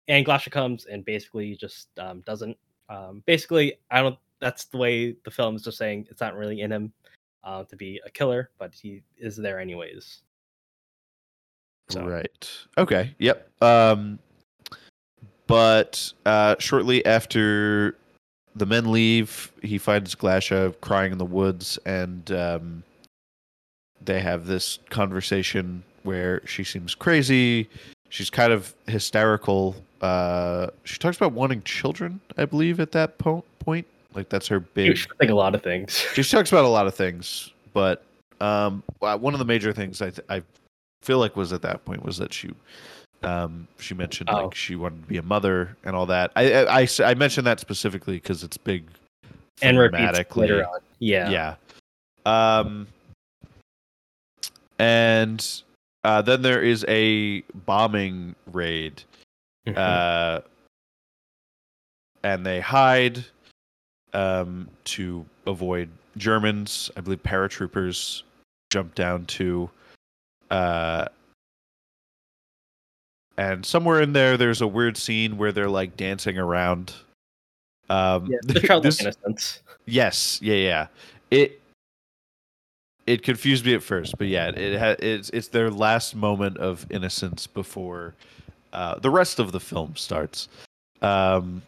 and 0.09 0.25
Glasha 0.25 0.51
comes 0.51 0.87
and 0.87 1.05
basically 1.05 1.57
just 1.57 1.89
um 1.99 2.23
doesn't, 2.23 2.57
um, 2.89 3.23
basically 3.27 3.75
I 3.91 4.03
don't. 4.03 4.19
That's 4.41 4.67
the 4.67 4.77
way 4.77 5.17
the 5.25 5.31
film 5.31 5.57
is 5.57 5.63
just 5.63 5.79
saying 5.79 6.09
it's 6.11 6.21
not 6.21 6.37
really 6.37 6.61
in 6.61 6.71
him 6.71 6.93
uh, 7.43 7.65
to 7.65 7.77
be 7.77 8.01
a 8.05 8.11
killer, 8.11 8.51
but 8.59 8.75
he 8.75 9.03
is 9.17 9.37
there 9.37 9.59
anyways. 9.59 10.23
So 11.89 12.05
Right. 12.05 12.51
Okay. 12.79 13.15
Yep. 13.19 13.63
Um, 13.63 14.19
but 15.47 16.13
uh, 16.25 16.57
shortly 16.59 17.05
after 17.07 17.97
the 18.55 18.67
men 18.67 18.91
leave, 18.91 19.53
he 19.63 19.79
finds 19.79 20.15
Glasha 20.15 20.75
crying 20.81 21.13
in 21.13 21.19
the 21.19 21.25
woods, 21.25 21.79
and 21.85 22.31
um, 22.33 22.83
they 24.05 24.21
have 24.21 24.47
this 24.47 24.79
conversation 24.91 25.83
where 26.03 26.41
she 26.47 26.65
seems 26.65 26.95
crazy. 26.95 27.69
She's 28.09 28.31
kind 28.31 28.53
of 28.53 28.75
hysterical. 28.87 29.77
Uh, 30.01 30.69
she 30.85 30.99
talks 30.99 31.17
about 31.17 31.33
wanting 31.33 31.63
children, 31.63 32.21
I 32.37 32.45
believe, 32.45 32.81
at 32.81 32.93
that 32.93 33.19
po- 33.19 33.45
point. 33.59 33.87
Like 34.15 34.29
that's 34.31 34.49
her 34.49 34.61
big. 34.61 34.99
like 35.21 35.29
a 35.29 35.35
lot 35.35 35.55
of 35.55 35.63
things. 35.63 36.07
She 36.15 36.23
talks 36.23 36.51
about 36.51 36.65
a 36.65 36.69
lot 36.69 36.87
of 36.87 36.95
things, 36.95 37.53
but 37.75 38.05
um, 38.41 38.83
one 39.01 39.35
of 39.35 39.39
the 39.39 39.45
major 39.45 39.73
things 39.73 40.01
I 40.01 40.11
th- 40.11 40.27
I 40.31 40.43
feel 41.03 41.19
like 41.19 41.37
was 41.37 41.53
at 41.53 41.63
that 41.63 41.85
point 41.85 42.03
was 42.03 42.17
that 42.19 42.33
she 42.33 42.51
um 43.23 43.67
she 43.79 43.95
mentioned 43.95 44.29
Oh. 44.31 44.45
like 44.47 44.55
she 44.55 44.77
wanted 44.77 45.03
to 45.03 45.09
be 45.09 45.17
a 45.17 45.23
mother 45.23 45.77
and 45.85 45.97
all 45.97 46.07
that. 46.07 46.31
i 46.37 46.65
i 46.83 46.89
i 47.05 47.15
mentioned 47.15 47.47
that 47.47 47.61
specifically 47.61 48.15
because 48.17 48.43
it's 48.45 48.57
big 48.57 48.85
and 49.63 49.79
repeats 49.79 50.37
later 50.37 50.67
on. 50.69 50.81
Yeah. 50.99 51.31
Yeah. 51.31 51.55
Um. 52.27 52.87
And 54.79 55.63
uh, 56.05 56.21
then 56.23 56.43
there 56.43 56.61
is 56.63 56.85
a 56.89 57.41
bombing 57.67 58.35
raid 58.53 59.03
Mhm. 59.67 59.77
uh, 59.77 60.41
and 62.23 62.45
they 62.45 62.61
hide 62.61 63.25
um, 64.13 64.69
to 64.85 65.25
avoid 65.47 65.89
Germans. 66.17 66.91
I 66.97 67.01
believe 67.01 67.23
paratroopers 67.23 68.23
jump 68.71 68.95
down 68.95 69.25
to, 69.27 69.71
uh, 70.51 71.07
and 73.37 73.65
somewhere 73.65 74.01
in 74.01 74.13
there, 74.13 74.37
there's 74.37 74.61
a 74.61 74.67
weird 74.67 74.97
scene 74.97 75.37
where 75.37 75.53
they're 75.53 75.69
like 75.69 75.97
dancing 75.97 76.39
around. 76.39 76.93
Um, 77.89 78.27
yeah, 78.27 78.39
the 78.43 78.61
childlike 78.61 78.83
this- 78.83 79.01
innocence. 79.01 79.63
Yes, 79.87 80.41
yeah, 80.43 80.55
yeah. 80.55 80.87
It 81.31 81.61
it 83.07 83.23
confused 83.23 83.65
me 83.65 83.75
at 83.75 83.83
first, 83.83 84.19
but 84.19 84.27
yeah, 84.27 84.49
it 84.49 84.79
ha- 84.79 84.97
it's 84.99 85.31
it's 85.31 85.49
their 85.49 85.71
last 85.71 86.17
moment 86.17 86.57
of 86.59 86.85
innocence 86.91 87.47
before 87.47 88.15
uh, 88.73 88.99
the 88.99 89.11
rest 89.11 89.39
of 89.39 89.53
the 89.53 89.61
film 89.61 89.95
starts. 89.95 90.49
Um, 91.03 91.63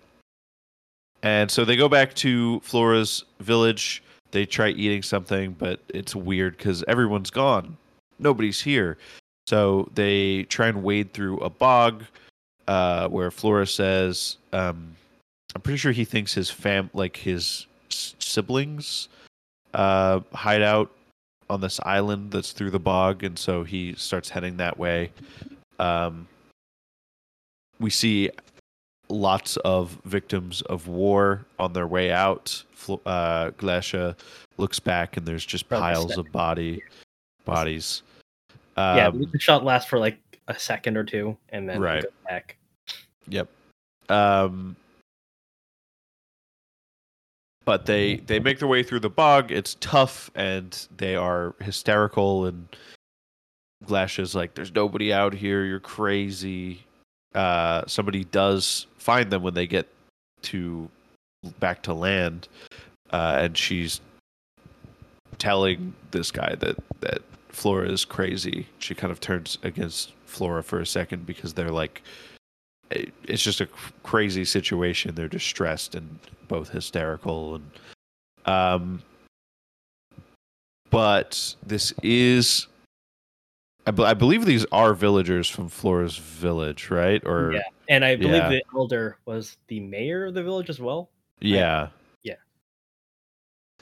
and 1.23 1.51
so 1.51 1.65
they 1.65 1.77
go 1.77 1.89
back 1.89 2.15
to 2.15 2.61
Flora's 2.61 3.25
village. 3.41 4.03
They 4.31 4.47
try 4.47 4.71
eating 4.71 5.03
something, 5.03 5.53
but 5.53 5.81
it's 5.89 6.15
weird 6.15 6.57
because 6.57 6.85
everyone's 6.89 7.31
gone. 7.31 7.77
Nobody's 8.19 8.61
here. 8.61 8.99
So 9.49 9.89
they 9.95 10.43
try 10.51 10.69
and 10.69 10.83
wade 10.83 11.15
through 11.15 11.39
a 11.39 11.49
bog 11.49 12.05
uh, 12.67 13.09
where 13.09 13.31
Flora 13.31 13.67
says, 13.67 14.37
um, 14.53 14.95
I'm 15.55 15.63
pretty 15.63 15.79
sure 15.79 15.91
he 15.91 16.05
thinks 16.05 16.35
his 16.35 16.51
fam, 16.51 16.91
like 16.93 17.17
his 17.17 17.67
s- 17.91 18.15
siblings, 18.19 19.09
uh, 19.73 20.21
hide 20.35 20.61
out 20.61 20.91
on 21.49 21.63
this 21.63 21.81
island 21.85 22.31
that's 22.31 22.53
through 22.53 22.73
the 22.73 22.79
bog, 22.79 23.25
and 23.25 23.39
so 23.39 23.65
he 23.65 23.95
starts 23.95 24.29
heading 24.29 24.59
that 24.59 24.77
way. 24.77 25.11
Um, 25.79 26.29
we 27.81 27.89
see 27.89 28.29
lots 29.09 29.57
of 29.65 29.99
victims 30.05 30.61
of 30.61 30.89
war 30.89 31.47
on 31.59 31.73
their 31.73 31.87
way 31.87 32.13
out. 32.13 32.63
Uh, 32.87 33.53
Glasha 33.53 34.15
looks 34.59 34.79
back, 34.79 35.17
and 35.17 35.25
there's 35.25 35.47
just 35.47 35.71
piles 35.71 36.19
of 36.19 36.31
body 36.33 36.83
bodies. 37.47 38.03
Yeah, 38.79 39.07
Um, 39.09 39.27
the 39.33 39.39
shot 39.39 39.65
lasts 39.65 39.89
for 39.89 39.99
like 39.99 40.19
a 40.49 40.59
second 40.59 40.97
or 40.97 41.05
two, 41.05 41.37
and 41.51 41.69
then 41.69 41.81
Right. 41.81 42.05
right. 42.05 42.25
back. 42.29 42.57
Yep. 43.29 43.49
Um, 44.09 44.77
but 47.65 47.85
they 47.85 48.17
they 48.17 48.41
make 48.41 48.59
their 48.59 48.69
way 48.69 48.83
through 48.83 49.01
the 49.01 49.11
bog. 49.11 49.53
It's 49.53 49.77
tough, 49.81 50.31
and 50.35 50.87
they 50.97 51.17
are 51.17 51.55
hysterical. 51.61 52.47
And 52.47 52.69
Glash 53.85 54.19
is 54.19 54.35
like, 54.35 54.55
"There's 54.55 54.75
nobody 54.75 55.13
out 55.13 55.35
here. 55.35 55.65
You're 55.65 55.81
crazy." 55.81 56.85
Uh, 57.35 57.85
somebody 57.87 58.25
does 58.25 58.87
find 58.97 59.31
them 59.31 59.43
when 59.43 59.53
they 59.53 59.67
get 59.67 59.87
to 60.43 60.89
back 61.61 61.83
to 61.83 61.93
land, 61.93 62.49
uh, 63.11 63.37
and 63.41 63.57
she's 63.59 64.01
telling 65.37 65.95
this 66.11 66.31
guy 66.31 66.55
that 66.61 66.77
that 67.01 67.21
Flora 67.49 67.89
is 67.91 68.05
crazy. 68.05 68.67
She 68.79 68.95
kind 68.95 69.11
of 69.11 69.21
turns 69.21 69.59
against 69.63 70.13
Flora 70.27 70.63
for 70.63 70.81
a 70.81 70.87
second 70.87 71.27
because 71.27 71.55
they're 71.55 71.71
like 71.71 72.03
it's 72.91 73.43
just 73.43 73.61
a 73.61 73.69
crazy 74.03 74.45
situation. 74.47 75.15
They're 75.15 75.29
distressed 75.29 75.95
and 75.95 76.19
both 76.49 76.71
hysterical 76.71 77.57
and 77.57 77.71
um 78.47 79.03
but 80.91 81.55
this 81.67 81.93
is 82.03 82.67
I, 83.87 83.91
be- 83.91 84.05
I 84.05 84.15
believe 84.15 84.45
these 84.47 84.65
are 84.73 84.95
villagers 84.95 85.49
from 85.49 85.69
Flora's 85.69 86.17
village, 86.17 86.91
right? 86.91 87.23
Or 87.27 87.53
Yeah. 87.53 87.63
And 87.89 88.05
I 88.05 88.17
believe 88.17 88.35
Yeah. 88.37 88.49
the 88.51 88.63
elder 88.75 89.17
was 89.25 89.57
the 89.69 89.81
mayor 89.81 90.27
of 90.27 90.35
the 90.35 90.43
village 90.43 90.69
as 90.71 90.79
well. 90.81 91.09
yeah. 91.41 91.89
Yeah. 92.23 92.35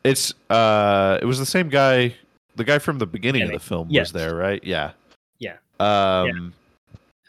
It's 0.05 0.33
uh 0.51 1.19
it 1.21 1.25
was 1.27 1.39
the 1.39 1.47
same 1.47 1.69
guy 1.69 2.15
the 2.57 2.65
guy 2.65 2.79
from 2.79 2.99
the 2.99 3.07
beginning 3.07 3.43
of 3.43 3.53
the 3.53 3.61
film 3.61 3.89
Yes. 3.91 4.09
was 4.09 4.13
there, 4.13 4.35
right? 4.35 4.63
Yeah. 4.65 4.93
Yeah. 5.39 5.57
Um 5.79 6.53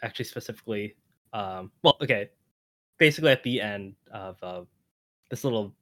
Actually, 0.02 0.26
specifically, 0.26 0.94
um, 1.32 1.72
well, 1.82 1.96
okay, 2.00 2.30
basically 2.98 3.30
at 3.30 3.42
the 3.42 3.60
end 3.60 3.94
of 4.12 4.36
uh, 4.42 4.62
this 5.30 5.42
little, 5.44 5.74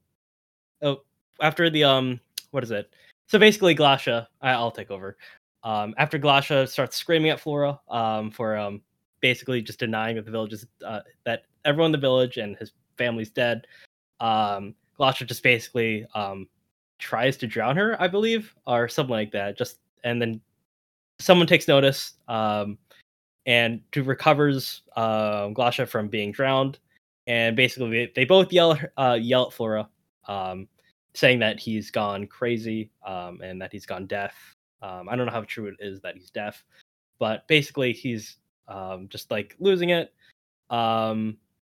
oh, 0.83 1.03
after 1.43 1.69
the 1.69 1.85
um, 1.85 2.19
what 2.51 2.65
is 2.65 2.71
it? 2.71 2.91
So 3.27 3.39
basically, 3.39 3.75
Glasha, 3.75 4.27
I, 4.41 4.53
I'll 4.53 4.71
take 4.71 4.91
over. 4.91 5.17
Um, 5.65 5.95
after 5.99 6.19
Glasha 6.19 6.67
starts 6.69 6.97
screaming 6.97 7.31
at 7.31 7.41
Flora, 7.41 7.79
um, 7.89 8.31
for 8.31 8.57
um, 8.57 8.81
basically 9.21 9.61
just 9.61 9.81
denying 9.81 10.17
that 10.17 10.25
the 10.25 10.31
village 10.31 10.53
is 10.53 10.67
uh, 10.85 11.01
that 11.25 11.43
everyone 11.65 11.89
in 11.89 11.93
the 11.93 11.99
village 11.99 12.37
and 12.39 12.57
his 12.57 12.73
family's 12.97 13.31
dead. 13.31 13.67
Um, 14.21 14.75
Glasha 14.99 15.27
just 15.27 15.43
basically 15.43 16.07
um 16.15 16.49
tries 16.99 17.37
to 17.39 17.47
drown 17.47 17.77
her, 17.77 18.01
I 18.01 18.09
believe, 18.09 18.55
or 18.67 18.89
something 18.89 19.13
like 19.13 19.33
that. 19.33 19.57
Just 19.57 19.79
and 20.05 20.21
then 20.21 20.41
someone 21.19 21.47
takes 21.47 21.69
notice, 21.69 22.15
um, 22.29 22.79
and 23.47 23.81
to 23.93 24.03
recovers 24.03 24.83
uh, 24.97 25.49
Glasha 25.49 25.89
from 25.89 26.09
being 26.09 26.33
drowned, 26.33 26.79
and 27.27 27.57
basically 27.57 27.91
they, 27.91 28.13
they 28.15 28.25
both 28.25 28.53
yell 28.53 28.79
uh, 28.97 29.19
yell 29.21 29.47
at 29.47 29.53
Flora, 29.53 29.89
um, 30.29 30.69
saying 31.15 31.39
that 31.41 31.59
he's 31.59 31.91
gone 31.91 32.27
crazy, 32.27 32.91
um, 33.05 33.41
and 33.43 33.61
that 33.61 33.73
he's 33.73 33.87
gone 33.87 34.07
deaf. 34.07 34.35
Um, 34.83 35.09
I 35.09 35.17
don't 35.17 35.27
know 35.27 35.33
how 35.33 35.43
true 35.43 35.67
it 35.67 35.77
is 35.81 36.01
that 36.01 36.17
he's 36.17 36.31
deaf, 36.31 36.65
but 37.19 37.47
basically 37.49 37.93
he's 37.93 38.37
um, 38.69 39.09
just 39.09 39.31
like 39.31 39.57
losing 39.59 39.91
it. 39.91 40.13
Um, 40.71 41.39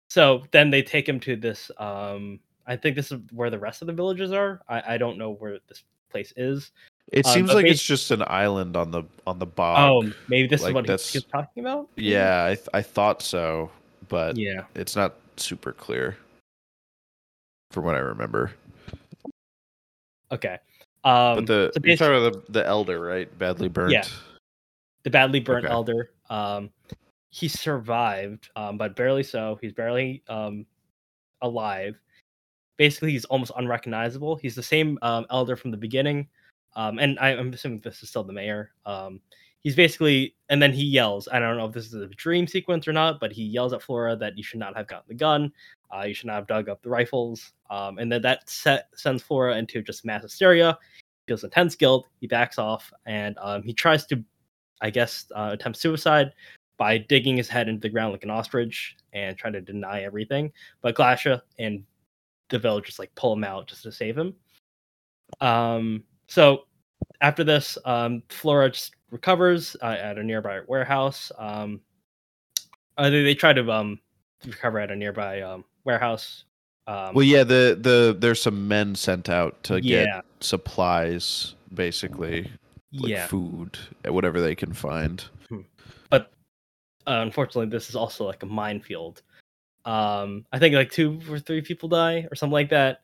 so 0.09 0.43
then 0.51 0.69
they 0.69 0.81
take 0.81 1.07
him 1.07 1.19
to 1.21 1.36
this. 1.36 1.69
Um, 1.77 2.39
I 2.67 2.75
think 2.75 2.95
this 2.95 3.12
is 3.12 3.19
where 3.31 3.50
the 3.50 3.59
rest 3.59 3.81
of 3.81 3.88
the 3.88 3.93
villages 3.93 4.31
are. 4.31 4.62
I, 4.67 4.95
I 4.95 4.97
don't 4.97 5.17
know 5.17 5.31
where 5.31 5.57
this 5.67 5.83
place 6.09 6.33
is. 6.38 6.71
it 7.12 7.25
um, 7.25 7.33
seems 7.33 7.53
like 7.53 7.65
it's 7.65 7.83
just 7.83 8.12
an 8.12 8.24
island 8.27 8.75
on 8.75 8.91
the 8.91 9.03
on 9.25 9.39
the 9.39 9.45
bog. 9.45 9.77
oh, 10.05 10.13
maybe 10.27 10.47
this 10.47 10.62
like 10.62 10.69
is 10.71 10.75
what 10.75 10.86
he, 10.86 10.88
that's- 10.88 11.12
he 11.12 11.17
was 11.17 11.25
talking 11.25 11.63
about. 11.63 11.89
Yeah, 11.95 12.45
I 12.45 12.55
th- 12.55 12.69
I 12.74 12.81
thought 12.81 13.21
so, 13.21 13.71
but 14.09 14.38
yeah. 14.38 14.63
it's 14.75 14.95
not 14.95 15.15
super 15.38 15.71
clear 15.71 16.17
from 17.71 17.86
what 17.86 17.95
I 17.95 18.00
remember. 18.00 18.51
Okay. 20.31 20.57
Um, 21.03 21.36
but 21.36 21.45
the 21.45 21.71
so 21.74 21.81
you're 21.86 21.95
talking 21.95 22.27
about 22.27 22.45
the, 22.47 22.51
the 22.53 22.67
elder, 22.67 23.00
right? 23.00 23.38
Badly 23.39 23.69
burnt. 23.69 23.93
Yeah. 23.93 24.03
the 25.03 25.09
badly 25.09 25.39
burnt 25.39 25.65
Okay. 25.65 25.74
elder. 25.74 26.09
Um, 26.29 26.69
he 27.29 27.47
survived, 27.47 28.50
um, 28.55 28.77
but 28.77 28.95
barely 28.95 29.24
so. 29.24 29.57
He's 29.62 29.71
barely 29.71 30.24
um, 30.27 30.65
alive. 31.41 31.97
Basically 32.77 33.12
he's 33.12 33.25
almost 33.25 33.51
unrecognizable. 33.57 34.36
He's 34.38 34.55
the 34.55 34.63
same 34.63 34.98
um, 35.01 35.25
elder 35.29 35.55
from 35.55 35.72
the 35.72 35.77
beginning, 35.77 36.27
um, 36.75 37.00
and 37.00 37.19
I, 37.19 37.31
am 37.31 37.51
assuming 37.51 37.79
this 37.79 38.03
is 38.03 38.10
still 38.10 38.24
the 38.24 38.34
mayor. 38.34 38.72
Um, 38.86 39.19
he's 39.63 39.75
basically, 39.75 40.36
and 40.50 40.62
then 40.62 40.72
he 40.72 40.84
yells. 40.84 41.27
I 41.31 41.39
don't 41.39 41.57
know 41.57 41.65
if 41.65 41.74
this 41.74 41.88
is 41.88 41.96
a 41.96 42.07
dream 42.07 42.48
sequence 42.48 42.88
or 42.88 42.93
not, 42.93 43.19
but 43.19 43.31
he 43.31 43.43
yells 43.43 43.74
at 43.74 43.81
Flora 43.81 44.15
that 44.15 44.38
you 44.38 44.43
should 44.43 44.60
not 44.60 44.77
have 44.77 44.88
gotten 44.88 45.05
the 45.07 45.15
gun. 45.15 45.51
Uh, 45.93 46.03
you 46.03 46.13
should 46.13 46.27
not 46.27 46.36
have 46.36 46.48
dug 46.48 46.69
up 46.69 46.81
the 46.81 46.89
rifles. 46.89 47.53
Um, 47.69 47.98
and 47.98 48.12
then 48.12 48.22
that 48.22 48.50
set, 48.50 48.89
sends 48.96 49.24
Flora 49.24 49.57
into 49.57 49.81
just 49.81 50.05
mass 50.05 50.24
hysteria. 50.24 50.77
He 51.25 51.31
feels 51.31 51.43
intense 51.43 51.75
guilt. 51.75 52.07
He 52.22 52.27
backs 52.27 52.57
off 52.57 52.93
and 53.05 53.38
um, 53.41 53.63
he 53.63 53.74
tries 53.74 54.05
to, 54.07 54.24
I 54.81 54.89
guess, 54.89 55.25
uh, 55.36 55.50
attempt 55.53 55.79
suicide 55.79 56.31
by 56.77 56.98
digging 56.98 57.38
his 57.38 57.50
head 57.50 57.67
into 57.67 57.81
the 57.81 57.89
ground 57.89 58.12
like 58.13 58.24
an 58.24 58.29
ostrich 58.29 58.96
and 59.13 59.38
trying 59.38 59.53
to 59.53 59.62
deny 59.62 60.03
everything. 60.03 60.51
But 60.81 60.96
Glasha 60.96 61.41
and 61.57 61.84
the 62.50 62.60
village 62.60 62.86
just 62.86 63.00
like 63.00 63.13
pull 63.16 63.34
him 63.34 63.44
out 63.44 63.68
just 63.68 63.84
to 63.84 63.92
save 63.92 64.18
him. 64.18 64.34
Um, 65.42 66.04
so 66.27 66.63
after 67.22 67.44
this, 67.44 67.77
um, 67.86 68.24
Flora 68.30 68.70
just 68.72 68.96
recovers 69.12 69.75
uh, 69.82 69.98
at 70.00 70.18
a 70.18 70.24
nearby 70.24 70.62
warehouse. 70.68 71.32
Um, 71.38 71.82
uh, 72.98 73.10
they, 73.10 73.24
they 73.24 73.36
try 73.36 73.54
to 73.54 73.72
um, 73.72 74.00
recover 74.46 74.80
at 74.80 74.92
a 74.92 74.96
nearby 74.96 75.42
um, 75.42 75.63
warehouse. 75.84 76.46
Um, 76.88 77.13
well, 77.13 77.24
yeah, 77.25 77.44
the 77.44 77.77
the 77.80 78.16
there's 78.18 78.42
some 78.42 78.68
men 78.68 78.96
sent 78.96 79.30
out 79.30 79.62
to 79.63 79.82
Yeah. 79.82 80.06
get 80.06 80.25
supplies, 80.39 81.56
basically, 81.74 82.50
like 82.94 83.12
yeah. 83.12 83.27
food, 83.27 83.77
whatever 84.06 84.39
they 84.39 84.56
can 84.56 84.74
find. 84.74 85.24
but 86.10 86.32
uh, 87.06 87.20
unfortunately, 87.22 87.70
this 87.70 87.89
is 87.89 87.96
also 87.96 88.25
like 88.25 88.42
a 88.44 88.46
minefield. 88.46 89.22
Um, 89.88 90.46
I 90.51 90.60
think 90.60 90.75
like 90.75 90.91
two 90.91 91.20
or 91.29 91.39
three 91.39 91.62
people 91.62 91.88
die 91.88 92.27
or 92.29 92.36
something 92.36 92.51
like 92.53 92.70
that. 92.70 93.01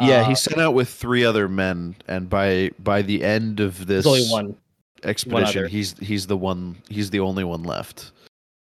Yeah, 0.00 0.22
Uh, 0.22 0.24
he's 0.24 0.40
sent 0.40 0.60
out 0.60 0.72
with 0.74 0.88
three 0.88 1.24
other 1.24 1.48
men, 1.48 1.94
and 2.08 2.28
by 2.30 2.70
by 2.80 3.02
the 3.02 3.22
end 3.22 3.60
of 3.60 3.86
this 3.86 4.06
only 4.06 4.26
one. 4.28 4.56
expedition, 5.04 5.60
other. 5.64 5.68
he's 5.68 5.96
he's 5.98 6.26
the 6.26 6.36
one 6.36 6.76
he's 6.88 7.10
the 7.10 7.20
only 7.20 7.44
one 7.44 7.62
left. 7.62 8.10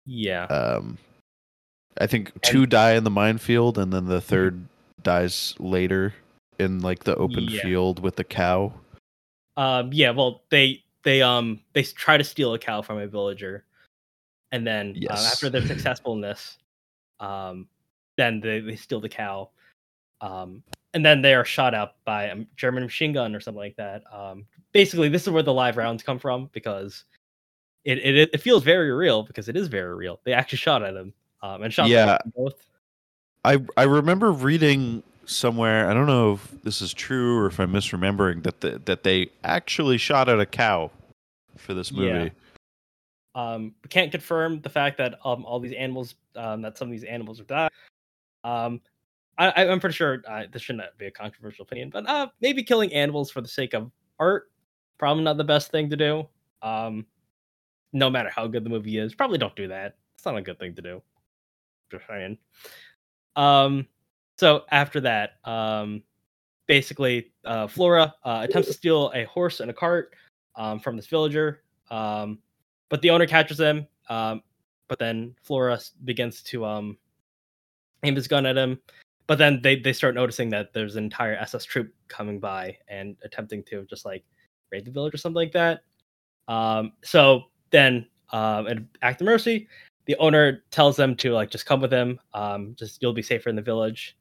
Yeah, 0.06 0.46
Um, 0.46 0.98
I 2.00 2.08
think 2.08 2.40
two 2.42 2.66
die 2.66 2.94
in 2.94 3.04
the 3.04 3.10
minefield, 3.10 3.78
and 3.78 3.92
then 3.92 4.06
the 4.06 4.22
third 4.22 4.64
dies 5.04 5.56
later 5.60 6.14
in 6.60 6.82
like 6.82 7.04
the 7.04 7.16
open 7.16 7.46
Yeah. 7.50 7.62
field 7.64 8.00
with 8.00 8.16
the 8.16 8.24
cow. 8.24 8.74
um, 9.58 9.92
yeah. 9.92 10.12
Well, 10.12 10.44
they 10.52 10.84
they 11.04 11.22
um 11.22 11.60
they 11.74 11.84
try 11.84 12.16
to 12.18 12.24
steal 12.24 12.54
a 12.54 12.60
cow 12.60 12.82
from 12.82 13.00
a 13.00 13.08
villager, 13.08 13.66
and 14.52 14.66
then 14.66 14.92
uh, 14.92 15.00
Yes. 15.16 15.34
after 15.34 15.50
they're 15.50 15.66
successful 15.68 16.14
in 16.14 16.22
this, 16.22 16.58
um, 17.20 17.68
then 18.18 18.40
they 18.40 18.60
they 18.60 18.76
steal 18.76 19.00
the 19.00 19.10
cow, 19.10 19.50
um, 20.22 20.64
and 20.94 21.06
then 21.06 21.22
they 21.22 21.34
are 21.34 21.46
shot 21.46 21.74
up 21.74 21.98
by 22.06 22.26
a 22.26 22.36
German 22.56 22.84
machine 22.84 23.14
gun 23.14 23.36
or 23.36 23.40
something 23.40 23.60
like 23.60 23.76
that. 23.78 24.04
Um, 24.14 24.46
basically, 24.74 25.10
this 25.10 25.24
is 25.24 25.30
where 25.30 25.44
the 25.44 25.54
live 25.54 25.78
rounds 25.78 26.04
come 26.04 26.20
from 26.20 26.50
because 26.54 27.06
it 27.86 27.98
it, 28.00 28.30
it 28.34 28.42
feels 28.42 28.64
very 28.64 28.92
real 28.92 29.24
because 29.24 29.50
it 29.50 29.56
is 29.56 29.68
very 29.68 29.96
real. 29.96 30.20
They 30.24 30.34
actually 30.34 30.58
shot 30.58 30.84
at 30.84 30.96
him, 30.96 31.14
um, 31.42 31.64
and 31.64 31.74
shot 31.74 31.84
them 31.84 31.92
Yeah. 31.92 32.18
both. 32.36 32.66
I 33.46 33.60
I 33.78 33.84
remember 33.84 34.32
reading 34.32 35.04
somewhere. 35.26 35.90
I 35.90 35.94
don't 35.94 36.08
know 36.08 36.34
if 36.34 36.62
this 36.64 36.82
is 36.82 36.94
true 36.94 37.38
or 37.38 37.46
if 37.48 37.60
I'm 37.60 37.72
misremembering 37.72 38.44
that 38.44 38.62
the, 38.62 38.82
that 38.86 39.04
they 39.04 39.30
actually 39.44 39.98
shot 39.98 40.28
at 40.28 40.40
a 40.40 40.46
cow 40.46 40.92
for 41.56 41.74
this 41.74 41.92
Yeah. 41.92 42.14
movie. 42.14 42.32
Um, 43.40 43.76
we 43.84 43.90
can't 43.90 44.12
confirm 44.12 44.62
the 44.62 44.70
fact 44.70 44.98
that 44.98 45.20
um 45.24 45.46
all 45.46 45.60
these 45.60 45.74
animals 45.74 46.16
um 46.36 46.62
that 46.62 46.78
some 46.78 46.88
of 46.88 46.92
these 46.92 47.04
animals 47.04 47.40
are 47.40 47.46
died. 47.46 47.72
Um, 48.44 48.82
I, 49.38 49.66
I'm 49.66 49.80
pretty 49.80 49.96
sure 49.96 50.22
uh, 50.28 50.44
this 50.52 50.62
should 50.62 50.76
not 50.76 50.98
be 50.98 51.06
a 51.06 51.12
controversial 51.12 51.64
opinion, 51.64 51.90
but 51.92 52.08
uh, 52.10 52.28
maybe 52.42 52.62
killing 52.62 52.94
animals 52.94 53.32
for 53.32 53.40
the 53.40 53.48
sake 53.48 53.74
of 53.74 53.90
art 54.20 54.50
probably 55.00 55.24
not 55.24 55.38
the 55.38 55.44
best 55.44 55.72
thing 55.72 55.90
to 55.90 55.96
do. 55.96 56.28
Um, 56.62 57.08
no 57.94 58.10
matter 58.10 58.30
how 58.30 58.46
good 58.46 58.64
the 58.64 58.70
movie 58.70 59.00
is, 59.00 59.16
probably 59.16 59.40
don't 59.40 59.56
do 59.56 59.68
that. 59.70 59.96
It's 60.16 60.26
not 60.26 60.38
a 60.38 60.42
good 60.42 60.60
thing 60.60 60.76
to 60.76 60.82
do. 60.82 61.02
Just 61.92 62.06
saying. 62.08 62.38
Um, 63.36 63.88
so 64.38 64.66
after 64.70 65.02
that, 65.02 65.38
um, 65.46 66.04
basically, 66.68 67.32
uh, 67.46 67.66
Flora 67.66 68.14
uh, 68.24 68.46
attempts 68.48 68.68
to 68.68 68.74
steal 68.74 69.12
a 69.16 69.24
horse 69.24 69.60
and 69.62 69.72
a 69.72 69.74
cart 69.74 70.14
um, 70.56 70.80
from 70.80 70.96
this 70.98 71.08
villager. 71.08 71.64
Um, 71.90 72.40
but 72.90 73.02
the 73.02 73.10
owner 73.10 73.26
catches 73.26 73.60
him. 73.60 73.88
Um, 74.10 74.42
but 74.88 75.00
then 75.00 75.36
Flora 75.44 75.80
begins 76.04 76.42
to 76.44 76.66
um, 76.66 76.98
aim 78.04 78.16
his 78.16 78.28
gun 78.28 78.46
at 78.46 78.58
him. 78.58 78.80
But 79.28 79.38
then 79.38 79.62
they, 79.62 79.76
they 79.76 79.94
start 79.94 80.16
noticing 80.16 80.50
that 80.50 80.74
there's 80.74 80.96
an 80.96 81.04
entire 81.04 81.36
SS 81.36 81.64
troop 81.64 81.94
coming 82.08 82.40
by 82.40 82.76
and 82.88 83.16
attempting 83.24 83.64
to 83.66 83.86
just 83.86 84.04
like 84.04 84.26
raid 84.72 84.86
the 84.86 84.92
village 84.92 85.14
or 85.14 85.18
something 85.18 85.36
like 85.36 85.52
that. 85.52 85.82
Um, 86.48 86.94
so 87.04 87.44
then, 87.70 88.08
um, 88.32 88.68
in 88.68 88.90
act 89.04 89.22
of 89.22 89.26
mercy, 89.26 89.68
the 90.06 90.16
owner 90.18 90.64
tells 90.72 90.96
them 90.96 91.16
to 91.18 91.34
like 91.34 91.52
just 91.52 91.68
come 91.68 91.82
with 91.82 91.94
him. 91.94 92.20
Um, 92.34 92.76
just 92.78 93.02
you'll 93.02 93.14
be 93.14 93.22
safer 93.22 93.50
in 93.50 93.56
the 93.56 93.62
village. 93.62 94.18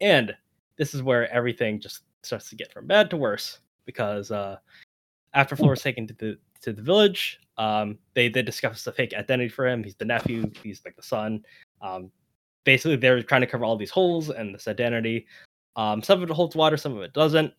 And 0.00 0.34
this 0.76 0.94
is 0.94 1.02
where 1.02 1.32
everything 1.32 1.80
just 1.80 2.02
starts 2.22 2.48
to 2.50 2.56
get 2.56 2.72
from 2.72 2.86
bad 2.86 3.10
to 3.10 3.16
worse 3.16 3.58
because 3.84 4.30
uh, 4.30 4.56
after 5.34 5.56
Flora's 5.56 5.82
taken 5.82 6.06
to 6.06 6.14
the 6.14 6.38
to 6.62 6.72
the 6.72 6.82
village, 6.82 7.40
um, 7.58 7.98
they 8.14 8.28
they 8.28 8.42
discuss 8.42 8.84
the 8.84 8.92
fake 8.92 9.14
identity 9.14 9.48
for 9.48 9.66
him. 9.66 9.84
He's 9.84 9.96
the 9.96 10.04
nephew. 10.04 10.50
He's 10.62 10.82
like 10.84 10.96
the 10.96 11.02
son. 11.02 11.44
Um, 11.80 12.10
basically, 12.64 12.96
they're 12.96 13.22
trying 13.22 13.42
to 13.42 13.46
cover 13.46 13.64
all 13.64 13.76
these 13.76 13.90
holes 13.90 14.30
and 14.30 14.54
this 14.54 14.68
identity. 14.68 15.26
Um, 15.76 16.02
some 16.02 16.22
of 16.22 16.30
it 16.30 16.34
holds 16.34 16.56
water, 16.56 16.76
some 16.76 16.96
of 16.96 17.02
it 17.02 17.12
doesn't. 17.12 17.52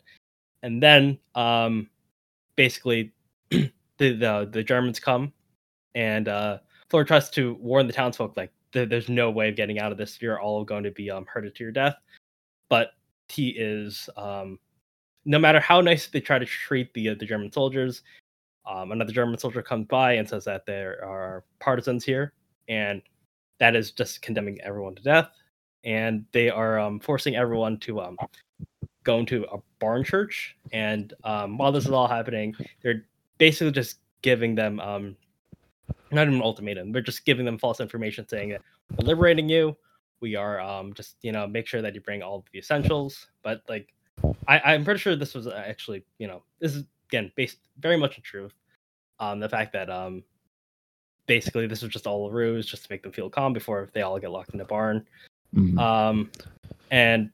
And 0.62 0.82
then, 0.82 1.18
um, 1.34 1.88
basically, 2.56 3.12
the, 3.50 3.70
the 3.98 4.48
the 4.50 4.62
Germans 4.62 4.98
come, 4.98 5.32
and 5.94 6.28
uh, 6.28 6.58
Flora 6.90 7.06
tries 7.06 7.30
to 7.30 7.54
warn 7.54 7.86
the 7.86 7.92
townsfolk 7.92 8.36
like 8.36 8.52
there's 8.72 9.08
no 9.08 9.30
way 9.30 9.48
of 9.48 9.56
getting 9.56 9.78
out 9.78 9.92
of 9.92 9.98
this. 9.98 10.20
You're 10.20 10.40
all 10.40 10.64
going 10.64 10.82
to 10.82 10.90
be 10.90 11.10
um, 11.10 11.26
hurted 11.26 11.54
to 11.54 11.62
your 11.62 11.72
death. 11.72 11.94
But 12.68 12.90
he 13.28 13.50
is 13.50 14.08
um, 14.16 14.58
no 15.24 15.38
matter 15.38 15.60
how 15.60 15.80
nice 15.80 16.08
they 16.08 16.20
try 16.20 16.38
to 16.38 16.46
treat 16.46 16.92
the 16.94 17.10
uh, 17.10 17.14
the 17.14 17.26
German 17.26 17.52
soldiers, 17.52 18.02
um, 18.66 18.92
another 18.92 19.12
German 19.12 19.38
soldier 19.38 19.62
comes 19.62 19.86
by 19.86 20.14
and 20.14 20.28
says 20.28 20.44
that 20.44 20.66
there 20.66 21.04
are 21.04 21.44
partisans 21.60 22.04
here, 22.04 22.32
and 22.68 23.02
that 23.58 23.76
is 23.76 23.90
just 23.90 24.22
condemning 24.22 24.60
everyone 24.62 24.94
to 24.94 25.02
death. 25.02 25.28
And 25.84 26.24
they 26.32 26.48
are 26.48 26.78
um, 26.78 26.98
forcing 26.98 27.36
everyone 27.36 27.78
to 27.80 28.00
um, 28.00 28.16
go 29.02 29.18
into 29.18 29.44
a 29.52 29.58
barn 29.78 30.02
church. 30.02 30.56
And 30.72 31.12
um, 31.24 31.58
while 31.58 31.72
this 31.72 31.84
is 31.84 31.90
all 31.90 32.08
happening, 32.08 32.54
they're 32.82 33.04
basically 33.36 33.72
just 33.72 33.98
giving 34.22 34.54
them 34.54 34.80
um, 34.80 35.16
not 36.10 36.22
even 36.22 36.34
an 36.34 36.42
ultimatum. 36.42 36.92
They're 36.92 37.02
just 37.02 37.26
giving 37.26 37.44
them 37.44 37.58
false 37.58 37.80
information, 37.80 38.26
saying 38.26 38.50
that 38.50 38.62
we're 38.96 39.06
liberating 39.06 39.48
you. 39.48 39.76
We 40.20 40.36
are 40.36 40.58
um, 40.60 40.94
just 40.94 41.16
you 41.20 41.32
know 41.32 41.46
make 41.46 41.66
sure 41.66 41.82
that 41.82 41.94
you 41.94 42.00
bring 42.00 42.22
all 42.22 42.44
the 42.50 42.58
essentials. 42.58 43.26
But 43.42 43.62
like 43.68 43.92
I, 44.48 44.60
I'm 44.60 44.84
pretty 44.84 45.00
sure 45.00 45.16
this 45.16 45.34
was 45.34 45.46
actually, 45.46 46.04
you 46.18 46.26
know, 46.26 46.42
this 46.60 46.74
is 46.74 46.84
again 47.08 47.30
based 47.36 47.58
very 47.78 47.96
much 47.96 48.16
in 48.16 48.22
truth. 48.22 48.52
Um, 49.20 49.40
the 49.40 49.48
fact 49.48 49.72
that 49.72 49.88
um, 49.90 50.22
basically 51.26 51.66
this 51.66 51.82
was 51.82 51.92
just 51.92 52.06
all 52.06 52.28
a 52.28 52.32
ruse, 52.32 52.66
just 52.66 52.84
to 52.84 52.92
make 52.92 53.02
them 53.02 53.12
feel 53.12 53.30
calm 53.30 53.52
before 53.52 53.88
they 53.92 54.02
all 54.02 54.18
get 54.18 54.30
locked 54.30 54.50
in 54.50 54.58
the 54.58 54.64
barn. 54.64 55.06
Mhm. 55.54 55.78
Um, 55.78 56.30
and 56.90 57.30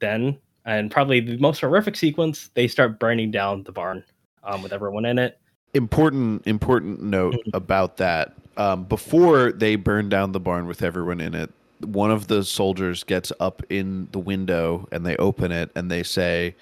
then, 0.00 0.38
and 0.64 0.90
probably 0.90 1.20
the 1.20 1.38
most 1.38 1.60
horrific 1.60 1.96
sequence, 1.96 2.50
they 2.54 2.66
start 2.68 2.98
burning 2.98 3.30
down 3.30 3.62
the 3.62 3.72
barn 3.72 4.02
um, 4.42 4.62
with 4.62 4.72
everyone 4.72 5.04
in 5.04 5.18
it. 5.18 5.38
important 5.74 6.46
important 6.46 7.02
note 7.02 7.34
Mhm. 7.34 7.50
about 7.54 7.96
that 7.96 8.32
um, 8.56 8.84
before 8.84 9.50
they 9.50 9.74
burn 9.74 10.08
down 10.08 10.30
the 10.30 10.38
barn 10.38 10.68
with 10.68 10.82
everyone 10.82 11.20
in 11.20 11.34
it 11.34 11.50
one 11.80 12.12
of 12.12 12.28
the 12.28 12.44
soldiers 12.44 13.02
gets 13.02 13.32
up 13.40 13.60
in 13.70 14.06
the 14.12 14.20
window 14.20 14.86
and 14.92 15.04
they 15.04 15.16
open 15.16 15.50
it 15.50 15.72
and 15.74 15.90
they 15.90 16.04
say 16.04 16.54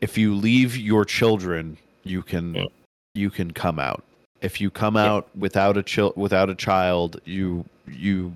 if 0.00 0.18
you 0.18 0.34
leave 0.34 0.76
your 0.76 1.04
children 1.04 1.76
you 2.04 2.22
can 2.22 2.54
Yeah. 2.54 2.64
you 3.14 3.30
can 3.30 3.52
come 3.52 3.78
out 3.78 4.02
if 4.40 4.60
you 4.60 4.70
come 4.70 4.96
Yeah. 4.96 5.04
out 5.12 5.28
without 5.36 5.76
a 5.76 5.82
chil- 5.82 6.12
without 6.16 6.50
a 6.50 6.54
child 6.54 7.20
you 7.24 7.64
you 7.88 8.34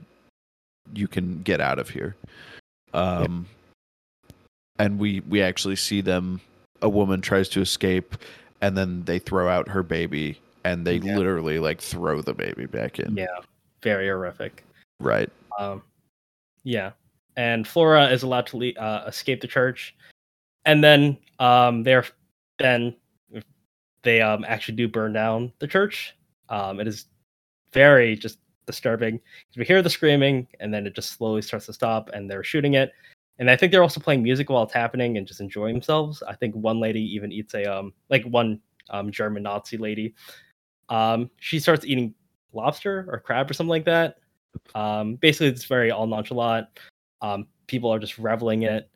you 0.94 1.06
can 1.08 1.42
get 1.42 1.60
out 1.60 1.78
of 1.78 1.90
here 1.90 2.16
um 2.94 3.46
and 4.78 4.98
we 4.98 5.20
we 5.28 5.42
actually 5.42 5.76
see 5.76 6.00
them 6.00 6.40
a 6.82 6.88
woman 6.88 7.20
tries 7.20 7.48
to 7.50 7.60
escape 7.60 8.16
and 8.60 8.76
then 8.76 9.04
they 9.04 9.18
throw 9.18 9.48
out 9.48 9.68
her 9.68 9.82
baby 9.82 10.38
and 10.64 10.86
they 10.86 10.96
Yeah. 10.96 11.16
literally 11.16 11.58
like 11.58 11.80
throw 11.80 12.22
the 12.22 12.34
baby 12.34 12.66
back 12.66 12.98
in 12.98 13.16
Yeah, 13.16 13.26
very 13.82 14.06
horrific. 14.08 14.64
right 15.00 15.30
Um, 15.58 15.82
yeah, 16.62 16.92
and 17.36 17.66
Flora 17.66 18.06
is 18.10 18.22
allowed 18.22 18.46
to 18.48 18.56
le- 18.56 18.72
uh, 18.80 19.04
escape 19.08 19.40
the 19.40 19.46
church, 19.48 19.94
and 20.68 20.84
then 20.84 21.16
um, 21.38 21.82
they're 21.82 22.04
then 22.58 22.94
they 24.02 24.20
um, 24.20 24.44
actually 24.46 24.76
do 24.76 24.86
burn 24.86 25.12
down 25.14 25.52
the 25.58 25.66
church. 25.66 26.14
Um, 26.50 26.78
it 26.78 26.86
is 26.86 27.06
very 27.72 28.14
just 28.14 28.38
disturbing. 28.66 29.18
We 29.56 29.64
hear 29.64 29.82
the 29.82 29.90
screaming, 29.90 30.46
and 30.60 30.72
then 30.72 30.86
it 30.86 30.94
just 30.94 31.12
slowly 31.12 31.42
starts 31.42 31.66
to 31.66 31.72
stop, 31.72 32.10
and 32.12 32.30
they're 32.30 32.44
shooting 32.44 32.74
it. 32.74 32.92
and 33.38 33.50
I 33.50 33.56
think 33.56 33.72
they're 33.72 33.82
also 33.82 34.00
playing 34.00 34.22
music 34.22 34.50
while 34.50 34.62
it's 34.64 34.72
happening 34.74 35.16
and 35.16 35.26
just 35.26 35.40
enjoying 35.40 35.74
themselves. 35.74 36.22
I 36.22 36.34
think 36.34 36.54
one 36.54 36.80
lady 36.80 37.00
even 37.14 37.32
eats 37.32 37.54
a 37.54 37.64
um 37.64 37.92
like 38.10 38.24
one 38.24 38.60
um 38.90 39.10
German 39.10 39.42
Nazi 39.44 39.78
lady. 39.78 40.14
Um, 40.90 41.30
she 41.38 41.60
starts 41.60 41.86
eating 41.86 42.14
lobster 42.52 43.06
or 43.08 43.20
crab 43.20 43.50
or 43.50 43.54
something 43.54 43.70
like 43.70 43.86
that. 43.86 44.18
Um, 44.74 45.16
basically, 45.16 45.48
it's 45.48 45.64
very 45.64 45.90
all 45.90 46.06
nonchalant. 46.06 46.66
Um, 47.22 47.46
people 47.66 47.90
are 47.92 47.98
just 47.98 48.18
reveling 48.18 48.62
it. 48.64 48.90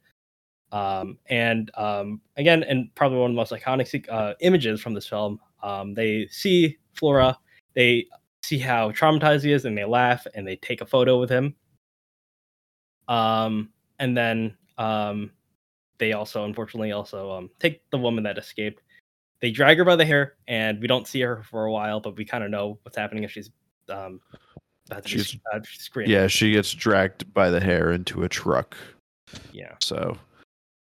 Um, 0.73 1.19
and 1.27 1.71
um, 1.77 2.21
again, 2.39 2.63
and 2.63 2.93
probably 2.95 3.19
one 3.19 3.31
of 3.31 3.35
the 3.35 3.37
most 3.37 3.53
iconic 3.53 4.09
uh, 4.09 4.35
images 4.41 4.81
from 4.81 4.95
this 4.95 5.07
film, 5.07 5.39
um, 5.63 5.93
they 5.93 6.27
see 6.31 6.79
Flora, 6.95 7.39
they 7.75 8.07
see 8.43 8.59
how 8.59 8.91
traumatized 8.91 9.45
he 9.45 9.53
is, 9.53 9.67
and 9.67 9.77
they 9.77 9.85
laugh 9.85 10.27
and 10.35 10.49
they 10.49 10.57
take 10.57 10.81
a 10.81 10.87
photo 10.87 11.21
with 11.21 11.31
him. 11.31 11.55
Um, 13.07 13.69
and 13.99 14.17
then 14.17 14.57
um, 14.79 15.31
they 15.99 16.15
also, 16.15 16.45
unfortunately, 16.45 16.93
also 16.93 17.31
um, 17.31 17.51
take 17.61 17.89
the 17.91 17.99
woman 17.99 18.25
that 18.25 18.39
escaped. 18.39 18.83
They 19.41 19.51
drag 19.51 19.77
her 19.77 19.85
by 19.85 19.97
the 19.97 20.07
hair, 20.07 20.37
and 20.49 20.81
we 20.81 20.87
don't 20.87 21.07
see 21.07 21.21
her 21.21 21.43
for 21.43 21.67
a 21.67 21.73
while, 21.73 22.01
but 22.01 22.17
we 22.17 22.25
kind 22.25 22.45
of 22.45 22.51
know 22.51 22.79
what's 22.83 22.97
happening 22.97 23.25
if 23.25 23.31
she's 23.31 23.51
um, 23.91 24.21
she's, 25.05 25.37
uh, 25.53 25.61
screaming. 25.65 26.13
Yeah, 26.13 26.29
she 26.29 26.53
gets 26.53 26.73
dragged 26.73 27.35
by 27.35 27.51
the 27.51 27.61
hair 27.61 27.93
into 27.93 28.23
a 28.23 28.29
truck. 28.29 28.75
Yeah. 29.53 29.75
So. 29.83 30.17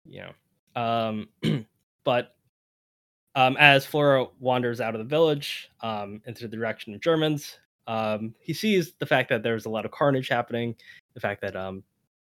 Yeah. 0.04 0.32
Um, 0.76 1.28
but 2.04 2.34
um, 3.34 3.56
as 3.58 3.84
Flora 3.86 4.26
wanders 4.40 4.80
out 4.80 4.94
of 4.94 4.98
the 4.98 5.04
village 5.04 5.70
um, 5.80 6.20
into 6.26 6.46
the 6.46 6.56
direction 6.56 6.94
of 6.94 7.00
Germans, 7.00 7.58
um, 7.86 8.34
he 8.40 8.54
sees 8.54 8.92
the 8.98 9.06
fact 9.06 9.28
that 9.28 9.42
there's 9.42 9.66
a 9.66 9.70
lot 9.70 9.84
of 9.84 9.90
carnage 9.90 10.28
happening, 10.28 10.74
the 11.14 11.20
fact 11.20 11.40
that 11.42 11.56
um, 11.56 11.82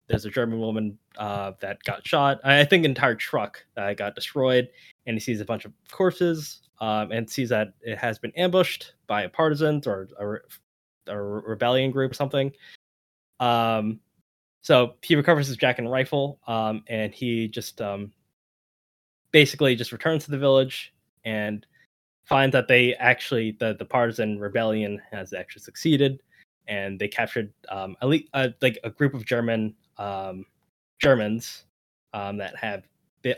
there's 0.08 0.24
a 0.24 0.30
German 0.30 0.58
woman 0.58 0.98
uh, 1.18 1.52
that 1.60 1.82
got 1.84 2.06
shot. 2.06 2.40
I 2.44 2.64
think 2.64 2.84
an 2.84 2.90
entire 2.90 3.14
truck 3.14 3.64
got 3.76 4.14
destroyed, 4.14 4.68
and 5.06 5.14
he 5.14 5.20
sees 5.20 5.40
a 5.40 5.44
bunch 5.44 5.64
of 5.64 5.72
corpses 5.90 6.62
um, 6.80 7.12
and 7.12 7.28
sees 7.28 7.48
that 7.50 7.74
it 7.80 7.98
has 7.98 8.18
been 8.18 8.32
ambushed 8.36 8.94
by 9.06 9.22
a 9.22 9.28
partisans 9.28 9.86
or 9.86 10.08
a, 10.18 11.12
a 11.12 11.20
rebellion 11.20 11.90
group 11.90 12.10
or 12.10 12.14
something. 12.14 12.52
Um, 13.40 14.00
so 14.60 14.94
he 15.02 15.16
recovers 15.16 15.46
his 15.46 15.56
jacket 15.56 15.82
and 15.82 15.92
rifle, 15.92 16.40
um, 16.46 16.82
and 16.88 17.14
he 17.14 17.48
just 17.48 17.80
um, 17.80 18.12
basically 19.30 19.76
just 19.76 19.92
returns 19.92 20.24
to 20.24 20.30
the 20.30 20.38
village 20.38 20.92
and 21.24 21.66
finds 22.24 22.52
that 22.52 22.68
they 22.68 22.94
actually 22.94 23.56
the 23.58 23.74
the 23.78 23.84
partisan 23.84 24.38
rebellion 24.38 25.00
has 25.10 25.32
actually 25.32 25.62
succeeded, 25.62 26.20
and 26.66 26.98
they 26.98 27.08
captured 27.08 27.52
um, 27.70 27.96
elite, 28.02 28.28
like 28.60 28.78
a 28.84 28.90
group 28.90 29.14
of 29.14 29.24
German 29.24 29.74
um, 29.96 30.44
Germans 31.00 31.64
um, 32.12 32.36
that 32.38 32.56
have 32.56 32.84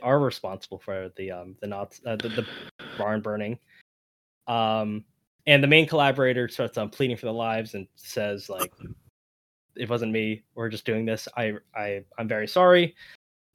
are 0.02 0.20
responsible 0.20 0.78
for 0.78 1.10
the 1.16 1.30
um, 1.30 1.56
the 1.60 1.66
not 1.66 1.98
uh, 2.06 2.16
the, 2.16 2.28
the, 2.28 2.46
barn 2.96 3.20
burning. 3.20 3.58
And 5.46 5.62
the 5.62 5.68
main 5.68 5.86
collaborator 5.86 6.48
starts 6.48 6.76
um, 6.78 6.90
pleading 6.90 7.16
for 7.16 7.26
the 7.26 7.32
lives 7.32 7.74
and 7.74 7.88
says 7.96 8.48
like, 8.48 8.72
"It 9.80 9.88
wasn't 9.88 10.12
me. 10.12 10.42
We're 10.54 10.68
just 10.68 10.84
doing 10.84 11.04
this. 11.04 11.26
I 11.36 11.54
I 11.74 12.04
I'm 12.18 12.28
very 12.28 12.46
sorry." 12.48 12.94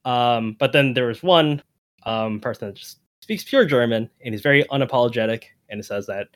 Um, 0.05 0.55
but 0.59 0.71
then 0.71 0.93
there 0.93 1.07
was 1.07 1.23
one 1.23 1.63
um, 2.03 2.39
person 2.39 2.67
that 2.67 2.75
just 2.75 2.99
speaks 3.21 3.43
pure 3.43 3.65
German 3.65 4.07
and 4.23 4.35
he's 4.35 4.43
very 4.43 4.63
unapologetic 4.65 5.45
and 5.69 5.79
it 5.79 5.83
says 5.83 6.05
that 6.05 6.27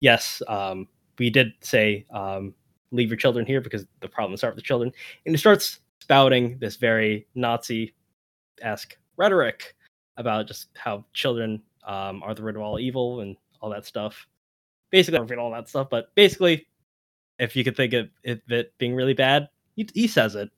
yes, 0.00 0.42
um, 0.48 0.88
we 1.18 1.30
did 1.30 1.52
say 1.60 2.06
um, 2.10 2.54
leave 2.92 3.08
your 3.08 3.16
children 3.16 3.46
here 3.46 3.60
because 3.60 3.86
the 4.00 4.08
problems 4.08 4.40
start 4.40 4.54
with 4.54 4.62
the 4.62 4.66
children, 4.66 4.92
and 5.24 5.34
he 5.34 5.38
starts 5.38 5.80
spouting 6.00 6.58
this 6.58 6.76
very 6.76 7.26
Nazi 7.34 7.94
esque 8.62 8.96
rhetoric 9.16 9.74
about 10.16 10.46
just 10.46 10.68
how 10.74 11.04
children 11.12 11.62
um, 11.86 12.22
are 12.22 12.34
the 12.34 12.42
root 12.42 12.56
of 12.56 12.62
all 12.62 12.78
evil 12.78 13.20
and 13.20 13.36
all 13.60 13.70
that 13.70 13.86
stuff. 13.86 14.26
Basically, 14.90 15.18
I 15.18 15.24
don't 15.24 15.38
all 15.38 15.50
that 15.50 15.68
stuff, 15.68 15.88
but 15.90 16.14
basically, 16.14 16.66
if 17.38 17.56
you 17.56 17.64
could 17.64 17.76
think 17.76 17.92
of 17.92 18.08
it 18.24 18.76
being 18.78 18.94
really 18.94 19.14
bad, 19.14 19.48
he, 19.74 19.88
he 19.94 20.06
says 20.06 20.34
it. 20.34 20.50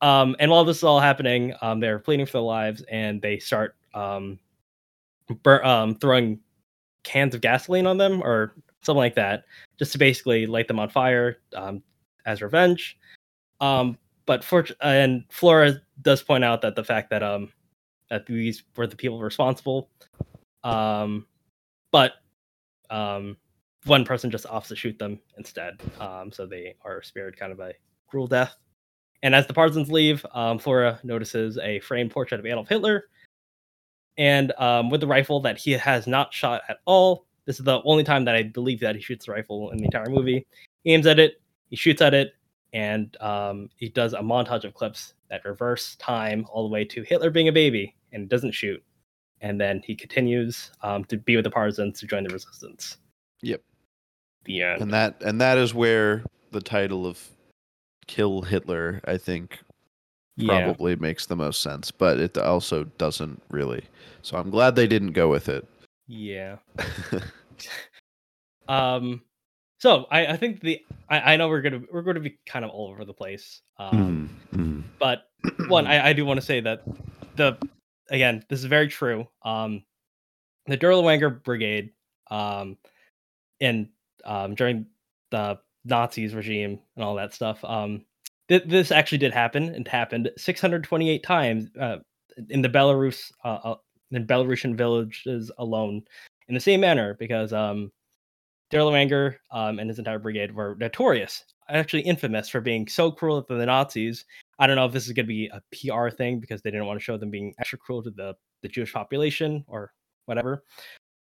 Um, 0.00 0.34
and 0.40 0.50
while 0.50 0.64
this 0.64 0.78
is 0.78 0.84
all 0.84 1.00
happening, 1.00 1.54
um, 1.62 1.78
they're 1.78 1.98
pleading 1.98 2.26
for 2.26 2.32
their 2.32 2.42
lives, 2.42 2.82
and 2.90 3.22
they 3.22 3.38
start 3.38 3.76
um, 3.94 4.38
bur- 5.42 5.64
um, 5.64 5.94
throwing 5.96 6.40
cans 7.04 7.34
of 7.34 7.40
gasoline 7.40 7.86
on 7.86 7.98
them 7.98 8.22
or 8.22 8.52
something 8.82 8.98
like 8.98 9.14
that, 9.14 9.44
just 9.78 9.92
to 9.92 9.98
basically 9.98 10.46
light 10.46 10.66
them 10.66 10.80
on 10.80 10.88
fire 10.88 11.38
um, 11.54 11.82
as 12.26 12.42
revenge. 12.42 12.98
Um, 13.60 13.96
but 14.26 14.42
for 14.42 14.66
and 14.80 15.24
Flora 15.30 15.80
does 16.00 16.22
point 16.22 16.42
out 16.42 16.62
that 16.62 16.74
the 16.74 16.84
fact 16.84 17.10
that 17.10 17.22
that 18.10 18.26
these 18.26 18.64
were 18.76 18.86
the 18.86 18.96
people 18.96 19.20
responsible, 19.20 19.88
but 21.92 22.14
one 23.84 24.04
person 24.04 24.30
just 24.30 24.46
offs 24.46 24.68
to 24.68 24.76
shoot 24.76 24.98
them 24.98 25.20
instead, 25.38 25.80
um 26.00 26.30
so 26.32 26.46
they 26.46 26.74
are 26.84 27.02
spared 27.02 27.36
kind 27.36 27.52
of 27.52 27.60
a 27.60 27.72
cruel 28.08 28.26
death. 28.26 28.54
And 29.22 29.34
as 29.34 29.46
the 29.46 29.54
partisans 29.54 29.90
leave, 29.90 30.26
um, 30.34 30.58
Flora 30.58 30.98
notices 31.04 31.56
a 31.58 31.78
framed 31.80 32.10
portrait 32.10 32.40
of 32.40 32.46
Adolf 32.46 32.68
Hitler, 32.68 33.04
and 34.18 34.52
um, 34.58 34.90
with 34.90 35.00
the 35.00 35.06
rifle 35.06 35.40
that 35.40 35.58
he 35.58 35.72
has 35.72 36.06
not 36.06 36.34
shot 36.34 36.62
at 36.68 36.78
all. 36.84 37.26
This 37.44 37.58
is 37.58 37.64
the 37.64 37.82
only 37.84 38.04
time 38.04 38.24
that 38.26 38.34
I 38.36 38.44
believe 38.44 38.80
that 38.80 38.94
he 38.94 39.00
shoots 39.00 39.26
the 39.26 39.32
rifle 39.32 39.70
in 39.70 39.78
the 39.78 39.84
entire 39.84 40.08
movie. 40.08 40.46
He 40.84 40.92
aims 40.92 41.06
at 41.06 41.18
it, 41.18 41.40
he 41.70 41.76
shoots 41.76 42.02
at 42.02 42.14
it, 42.14 42.34
and 42.72 43.16
um, 43.20 43.68
he 43.76 43.88
does 43.88 44.12
a 44.12 44.20
montage 44.20 44.64
of 44.64 44.74
clips 44.74 45.14
that 45.28 45.44
reverse 45.44 45.96
time 45.96 46.46
all 46.52 46.62
the 46.62 46.72
way 46.72 46.84
to 46.84 47.02
Hitler 47.02 47.30
being 47.30 47.48
a 47.48 47.52
baby 47.52 47.96
and 48.12 48.28
doesn't 48.28 48.52
shoot, 48.52 48.82
and 49.40 49.60
then 49.60 49.82
he 49.84 49.94
continues 49.94 50.70
um, 50.82 51.04
to 51.06 51.16
be 51.16 51.36
with 51.36 51.44
the 51.44 51.50
partisans 51.50 51.98
to 52.00 52.06
join 52.06 52.24
the 52.24 52.32
resistance. 52.32 52.98
Yep. 53.42 53.62
The 54.44 54.62
end. 54.62 54.82
And 54.82 54.92
that 54.92 55.22
and 55.22 55.40
that 55.40 55.58
is 55.58 55.74
where 55.74 56.24
the 56.50 56.60
title 56.60 57.06
of 57.06 57.28
"Kill 58.06 58.42
Hitler," 58.42 59.00
I 59.04 59.16
think, 59.16 59.58
probably 60.38 60.92
yeah. 60.92 60.98
makes 61.00 61.26
the 61.26 61.36
most 61.36 61.62
sense, 61.62 61.90
but 61.90 62.18
it 62.18 62.36
also 62.38 62.84
doesn't 62.98 63.42
really. 63.50 63.84
So 64.22 64.36
I'm 64.36 64.50
glad 64.50 64.76
they 64.76 64.86
didn't 64.86 65.12
go 65.12 65.28
with 65.28 65.48
it. 65.48 65.66
Yeah. 66.06 66.56
um 68.68 69.22
so 69.82 70.06
I, 70.12 70.26
I 70.26 70.36
think 70.36 70.60
the 70.60 70.80
I, 71.08 71.32
I, 71.32 71.36
know 71.36 71.48
we're 71.48 71.60
gonna 71.60 71.80
we're 71.90 72.02
going 72.02 72.14
to 72.14 72.20
be 72.20 72.38
kind 72.46 72.64
of 72.64 72.70
all 72.70 72.90
over 72.90 73.04
the 73.04 73.12
place. 73.12 73.62
Um, 73.80 74.30
mm-hmm. 74.54 74.82
But 75.00 75.24
one, 75.66 75.88
I, 75.88 76.10
I 76.10 76.12
do 76.12 76.24
want 76.24 76.38
to 76.38 76.46
say 76.46 76.60
that 76.60 76.84
the 77.34 77.58
again 78.08 78.44
this 78.48 78.60
is 78.60 78.66
very 78.66 78.86
true. 78.86 79.26
Um, 79.44 79.82
the 80.66 80.78
Dirlewanger 80.78 81.42
Brigade, 81.42 81.90
um, 82.30 82.78
and 83.60 83.88
um, 84.24 84.54
during 84.54 84.86
the 85.30 85.58
Nazis 85.84 86.34
regime 86.34 86.80
and 86.96 87.04
all 87.04 87.14
that 87.16 87.34
stuff, 87.34 87.64
um, 87.64 88.04
th- 88.48 88.64
this 88.66 88.90
actually 88.90 89.18
did 89.18 89.32
happen 89.32 89.74
and 89.74 89.86
happened 89.86 90.30
628 90.36 91.22
times 91.22 91.68
uh, 91.80 91.96
in 92.48 92.62
the 92.62 92.68
Belarus 92.68 93.32
uh, 93.44 93.58
uh, 93.64 93.74
in 94.10 94.26
Belarusian 94.26 94.76
villages 94.76 95.50
alone 95.58 96.02
in 96.48 96.54
the 96.54 96.60
same 96.60 96.80
manner 96.80 97.16
because 97.18 97.52
um 97.52 97.90
Dirlewanger 98.72 99.36
um, 99.50 99.78
and 99.78 99.88
his 99.90 99.98
entire 99.98 100.18
brigade 100.18 100.54
were 100.54 100.76
notorious, 100.80 101.44
actually 101.68 102.02
infamous 102.02 102.48
for 102.48 102.60
being 102.62 102.88
so 102.88 103.10
cruel 103.10 103.42
to 103.42 103.54
the 103.54 103.66
Nazis. 103.66 104.24
I 104.58 104.66
don't 104.66 104.76
know 104.76 104.86
if 104.86 104.92
this 104.92 105.06
is 105.06 105.12
going 105.12 105.26
to 105.26 105.28
be 105.28 105.50
a 105.52 105.60
PR 105.70 106.08
thing 106.08 106.40
because 106.40 106.62
they 106.62 106.70
didn't 106.70 106.86
want 106.86 106.98
to 106.98 107.04
show 107.04 107.18
them 107.18 107.30
being 107.30 107.52
extra 107.58 107.78
cruel 107.78 108.02
to 108.02 108.10
the, 108.10 108.34
the 108.62 108.68
Jewish 108.68 108.92
population 108.92 109.62
or 109.66 109.92
whatever, 110.24 110.64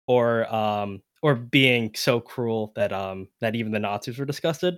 or 0.07 0.53
um, 0.53 1.01
or 1.21 1.35
being 1.35 1.91
so 1.95 2.19
cruel 2.19 2.73
that 2.75 2.91
um, 2.91 3.27
that 3.39 3.55
even 3.55 3.71
the 3.71 3.79
Nazis 3.79 4.17
were 4.17 4.25
disgusted. 4.25 4.75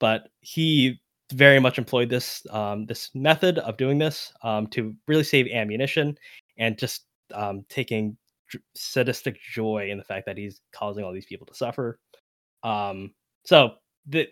But 0.00 0.28
he 0.40 1.00
very 1.32 1.58
much 1.58 1.78
employed 1.78 2.10
this 2.10 2.46
um, 2.50 2.86
this 2.86 3.10
method 3.14 3.58
of 3.58 3.76
doing 3.76 3.98
this 3.98 4.32
um, 4.42 4.66
to 4.68 4.94
really 5.08 5.24
save 5.24 5.46
ammunition 5.48 6.16
and 6.58 6.78
just 6.78 7.06
um, 7.32 7.64
taking 7.68 8.16
sadistic 8.74 9.40
joy 9.40 9.88
in 9.90 9.98
the 9.98 10.04
fact 10.04 10.26
that 10.26 10.36
he's 10.36 10.60
causing 10.72 11.04
all 11.04 11.12
these 11.12 11.26
people 11.26 11.46
to 11.46 11.54
suffer. 11.54 11.98
Um, 12.62 13.12
so 13.44 13.74
the 14.06 14.28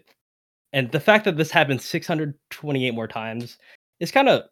and 0.73 0.91
the 0.91 1.01
fact 1.01 1.25
that 1.25 1.37
this 1.37 1.51
happened 1.51 1.83
628 1.83 2.91
more 2.93 3.09
times 3.09 3.59
is 4.01 4.11
kind 4.11 4.29
of 4.29 4.45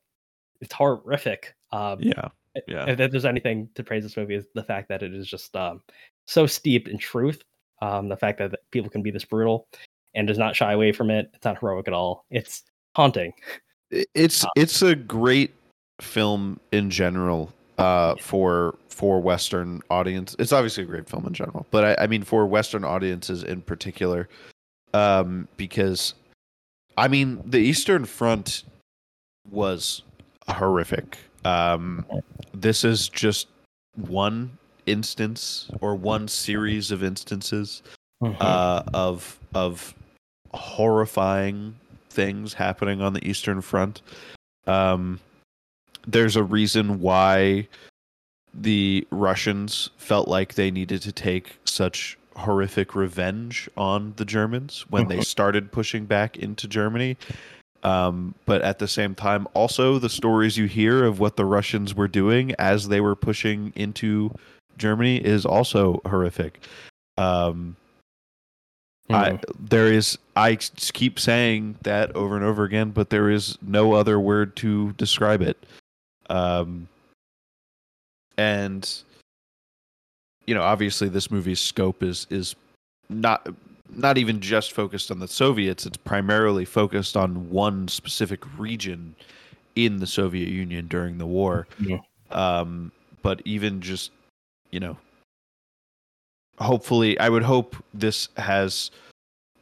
it's 0.60 0.74
horrific. 0.74 1.54
Um, 1.72 1.98
yeah, 2.00 2.28
yeah. 2.66 2.84
If, 2.88 3.00
if, 3.00 3.10
there's 3.10 3.24
anything 3.24 3.68
to 3.74 3.84
praise 3.84 4.02
this 4.02 4.16
movie 4.16 4.34
is 4.34 4.46
the 4.54 4.64
fact 4.64 4.88
that 4.88 5.02
it 5.02 5.14
is 5.14 5.26
just 5.26 5.54
um, 5.56 5.82
so 6.30 6.46
steeped 6.46 6.88
in 6.88 6.96
truth. 6.96 7.42
Um, 7.82 8.08
the 8.08 8.16
fact 8.16 8.38
that 8.38 8.54
people 8.70 8.90
can 8.90 9.02
be 9.02 9.10
this 9.10 9.24
brutal 9.24 9.66
and 10.14 10.28
does 10.28 10.38
not 10.38 10.54
shy 10.54 10.72
away 10.72 10.92
from 10.92 11.10
it. 11.10 11.30
It's 11.34 11.44
not 11.44 11.58
heroic 11.58 11.88
at 11.88 11.94
all. 11.94 12.24
It's 12.30 12.62
haunting. 12.94 13.32
It's 13.90 14.44
um, 14.44 14.50
it's 14.54 14.82
a 14.82 14.94
great 14.94 15.54
film 16.00 16.60
in 16.72 16.90
general 16.90 17.52
uh, 17.78 18.14
for 18.20 18.76
for 18.88 19.20
Western 19.20 19.80
audience. 19.90 20.36
It's 20.38 20.52
obviously 20.52 20.84
a 20.84 20.86
great 20.86 21.08
film 21.08 21.26
in 21.26 21.32
general, 21.32 21.66
but 21.70 21.98
I, 21.98 22.04
I 22.04 22.06
mean 22.06 22.22
for 22.22 22.46
Western 22.46 22.84
audiences 22.84 23.42
in 23.42 23.62
particular, 23.62 24.28
um, 24.94 25.48
because 25.56 26.14
I 26.96 27.08
mean 27.08 27.42
the 27.44 27.58
Eastern 27.58 28.04
Front 28.04 28.62
was 29.50 30.02
horrific. 30.48 31.18
Um, 31.44 32.04
this 32.52 32.84
is 32.84 33.08
just 33.08 33.48
one 33.96 34.58
instance 34.90 35.70
or 35.80 35.94
one 35.94 36.28
series 36.28 36.90
of 36.90 37.02
instances 37.02 37.82
Mm-hmm. 38.22 38.36
uh, 38.38 38.82
of 38.92 39.38
of 39.54 39.94
horrifying 40.52 41.74
things 42.10 42.52
happening 42.52 43.00
on 43.00 43.14
the 43.14 43.26
Eastern 43.26 43.62
Front. 43.62 44.02
Um, 44.66 45.20
there's 46.06 46.36
a 46.36 46.42
reason 46.44 47.00
why 47.00 47.66
the 48.52 49.06
Russians 49.10 49.88
felt 49.96 50.28
like 50.28 50.54
they 50.54 50.70
needed 50.70 51.00
to 51.02 51.12
take 51.12 51.56
such 51.64 52.18
horrific 52.36 52.94
revenge 52.94 53.70
on 53.74 54.12
the 54.16 54.26
Germans 54.26 54.84
when 54.90 55.08
they 55.08 55.22
started 55.22 55.72
pushing 55.72 56.04
back 56.04 56.36
into 56.36 56.68
Germany. 56.68 57.16
Um, 57.82 58.34
but 58.44 58.60
at 58.60 58.80
the 58.80 58.88
same 58.88 59.14
time, 59.14 59.48
also 59.54 59.98
the 59.98 60.10
stories 60.10 60.58
you 60.58 60.66
hear 60.66 61.04
of 61.04 61.20
what 61.20 61.36
the 61.36 61.46
Russians 61.46 61.94
were 61.94 62.08
doing 62.08 62.54
as 62.58 62.88
they 62.88 63.00
were 63.00 63.16
pushing 63.16 63.72
into 63.76 64.30
Germany 64.80 65.18
is 65.18 65.46
also 65.46 66.00
horrific. 66.04 66.60
Um, 67.16 67.76
I, 69.10 69.30
Mm-hmm. 69.32 69.66
there 69.66 69.92
is 69.92 70.18
I 70.36 70.54
keep 70.54 71.18
saying 71.18 71.76
that 71.82 72.14
over 72.16 72.36
and 72.36 72.44
over 72.44 72.64
again, 72.64 72.90
but 72.90 73.10
there 73.10 73.28
is 73.28 73.58
no 73.60 73.92
other 73.92 74.18
word 74.18 74.56
to 74.56 74.92
describe 74.92 75.42
it. 75.42 75.56
Um, 76.28 76.88
and 78.38 78.88
you 80.46 80.54
know, 80.54 80.62
obviously, 80.62 81.08
this 81.08 81.30
movie's 81.30 81.60
scope 81.60 82.02
is 82.02 82.26
is 82.30 82.54
not 83.08 83.48
not 83.92 84.16
even 84.16 84.40
just 84.40 84.72
focused 84.72 85.10
on 85.10 85.18
the 85.18 85.28
Soviets. 85.28 85.86
It's 85.86 85.96
primarily 85.96 86.64
focused 86.64 87.16
on 87.16 87.50
one 87.50 87.88
specific 87.88 88.40
region 88.58 89.16
in 89.74 89.98
the 89.98 90.06
Soviet 90.06 90.48
Union 90.48 90.86
during 90.86 91.18
the 91.18 91.26
war. 91.26 91.66
Yeah. 91.80 91.98
Um, 92.30 92.92
but 93.22 93.42
even 93.44 93.80
just 93.80 94.12
you 94.70 94.80
know, 94.80 94.96
hopefully, 96.58 97.18
I 97.18 97.28
would 97.28 97.42
hope 97.42 97.76
this 97.94 98.28
has 98.36 98.90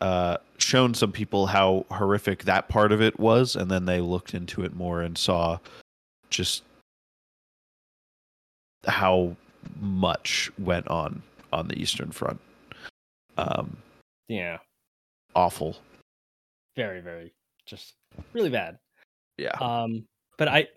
uh, 0.00 0.38
shown 0.58 0.94
some 0.94 1.12
people 1.12 1.46
how 1.46 1.86
horrific 1.90 2.44
that 2.44 2.68
part 2.68 2.92
of 2.92 3.00
it 3.00 3.18
was, 3.18 3.56
and 3.56 3.70
then 3.70 3.84
they 3.84 4.00
looked 4.00 4.34
into 4.34 4.62
it 4.64 4.74
more 4.74 5.02
and 5.02 5.16
saw 5.16 5.58
just 6.30 6.62
how 8.86 9.34
much 9.80 10.50
went 10.58 10.86
on 10.88 11.22
on 11.52 11.68
the 11.68 11.80
Eastern 11.80 12.10
Front. 12.10 12.40
Um, 13.36 13.76
yeah, 14.28 14.58
awful. 15.34 15.76
very, 16.76 17.00
very, 17.00 17.32
just 17.66 17.94
really 18.32 18.50
bad. 18.50 18.78
Yeah. 19.36 19.56
Um, 19.60 20.04
but 20.36 20.48
I, 20.48 20.68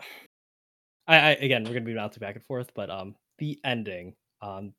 I, 1.08 1.17
I 1.17 1.30
again, 1.34 1.63
we're 1.63 1.74
gonna 1.74 1.86
be 1.86 1.96
bouncing 1.96 2.22
back 2.22 2.36
and 2.36 2.46
forth, 2.46 2.72
but 2.74 2.89
um, 2.89 3.15
the 3.38 3.60
ending, 3.63 4.13
um, 4.41 4.73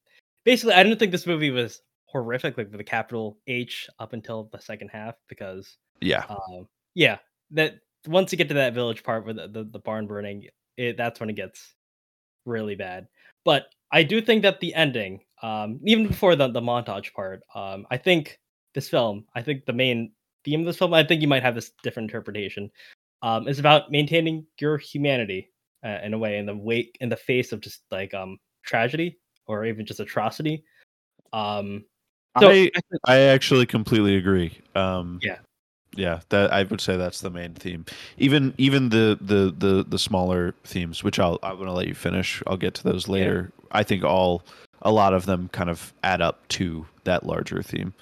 basically, 0.45 0.75
I 0.75 0.83
didn't 0.83 0.99
think 0.99 1.13
this 1.13 1.27
movie 1.27 1.51
was 1.51 1.81
horrific, 2.07 2.59
like 2.59 2.71
with 2.71 2.79
the 2.79 2.85
capital 2.85 3.39
H, 3.47 3.89
up 3.99 4.13
until 4.13 4.49
the 4.53 4.61
second 4.61 4.89
half, 4.89 5.15
because 5.29 5.79
yeah. 6.01 6.25
um, 6.29 6.69
yeah, 6.95 7.19
that 7.53 7.77
once 8.07 8.33
you 8.33 8.39
get 8.39 8.49
to 8.49 8.55
that 8.55 8.75
village 8.75 9.03
part 9.03 9.25
with 9.25 9.37
the, 9.37 9.49
the, 9.49 9.65
the 9.65 9.79
barn 9.79 10.07
burning, 10.07 10.47
it 10.77 10.97
that's 10.97 11.21
when 11.21 11.31
it 11.31 11.37
gets 11.37 11.75
really 12.45 12.75
bad. 12.75 13.07
But 13.45 13.67
I 13.91 14.03
do 14.03 14.21
think 14.21 14.43
that 14.43 14.61
the 14.61 14.75
ending, 14.75 15.21
um, 15.43 15.81
even 15.85 16.07
before 16.07 16.37
the 16.37 16.49
the 16.49 16.61
montage 16.61 17.13
part, 17.13 17.43
um, 17.55 17.87
I 17.91 17.97
think 17.97 18.39
this 18.75 18.89
film, 18.89 19.25
I 19.35 19.43
think 19.43 19.65
the 19.65 19.73
main 19.73 20.13
theme 20.45 20.61
of 20.61 20.67
this 20.67 20.79
film, 20.79 20.95
I 20.95 21.05
think 21.05 21.23
you 21.23 21.29
might 21.29 21.43
have 21.43 21.55
this 21.55 21.73
different 21.83 22.11
interpretation, 22.11 22.71
um, 23.23 23.49
is 23.49 23.59
about 23.59 23.91
maintaining 23.91 24.47
your 24.61 24.79
humanity 24.79 25.51
uh, 25.85 25.99
in 26.03 26.15
a 26.15 26.19
way 26.19 26.39
in 26.39 26.47
the 26.47 26.57
wake 26.57 26.97
in 27.01 27.09
the 27.09 27.17
face 27.17 27.53
of 27.53 27.61
just 27.61 27.83
like 27.91 28.15
um 28.15 28.39
tragedy 28.65 29.19
or 29.47 29.65
even 29.65 29.87
just 29.87 30.01
atrocity. 30.01 30.65
Um, 31.33 31.85
so 32.39 32.49
I 32.51 32.71
I 33.05 33.17
actually 33.19 33.67
completely 33.67 34.17
agree. 34.17 34.59
Um, 34.75 35.19
Yeah. 35.23 35.39
yeah. 35.95 36.21
That 36.31 36.53
I 36.53 36.63
would 36.65 36.81
say 36.81 36.97
that's 36.97 37.21
the 37.21 37.31
main 37.31 37.55
theme. 37.55 37.85
Even 38.19 38.55
even 38.59 38.89
the 38.89 39.19
the 39.21 39.55
the 39.57 39.85
the 39.87 39.99
smaller 39.99 40.55
themes, 40.65 41.05
which 41.05 41.19
I'll 41.19 41.39
I'm 41.43 41.59
gonna 41.59 41.75
let 41.75 41.89
you 41.89 41.95
finish. 41.95 42.43
I'll 42.47 42.57
get 42.57 42.75
to 42.75 42.85
those 42.85 43.09
later. 43.09 43.53
I 43.73 43.83
think 43.83 44.05
all 44.05 44.45
a 44.83 44.91
lot 44.91 45.15
of 45.15 45.27
them 45.27 45.49
kind 45.53 45.71
of 45.71 45.93
add 46.03 46.21
up 46.21 46.47
to 46.49 46.87
that 47.05 47.25
larger 47.25 47.63
theme. 47.63 47.93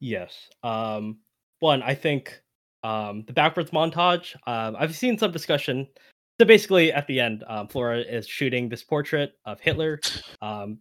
Yes. 0.00 0.48
Um, 0.62 1.18
one, 1.60 1.82
I 1.82 1.94
think 1.94 2.40
um, 2.82 3.24
the 3.26 3.32
backwards 3.32 3.70
montage. 3.70 4.34
Um, 4.46 4.76
I've 4.78 4.94
seen 4.94 5.18
some 5.18 5.32
discussion. 5.32 5.88
So 6.40 6.46
basically, 6.46 6.92
at 6.92 7.06
the 7.06 7.20
end, 7.20 7.44
um, 7.46 7.68
Flora 7.68 8.00
is 8.00 8.26
shooting 8.26 8.68
this 8.68 8.82
portrait 8.82 9.34
of 9.44 9.60
Hitler. 9.60 10.00
Um, 10.42 10.78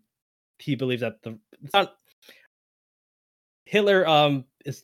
he 0.57 0.75
believes 0.75 1.01
that 1.01 1.21
the 1.21 1.37
not 1.73 1.93
Hitler. 3.65 4.07
Um, 4.07 4.45
is 4.65 4.83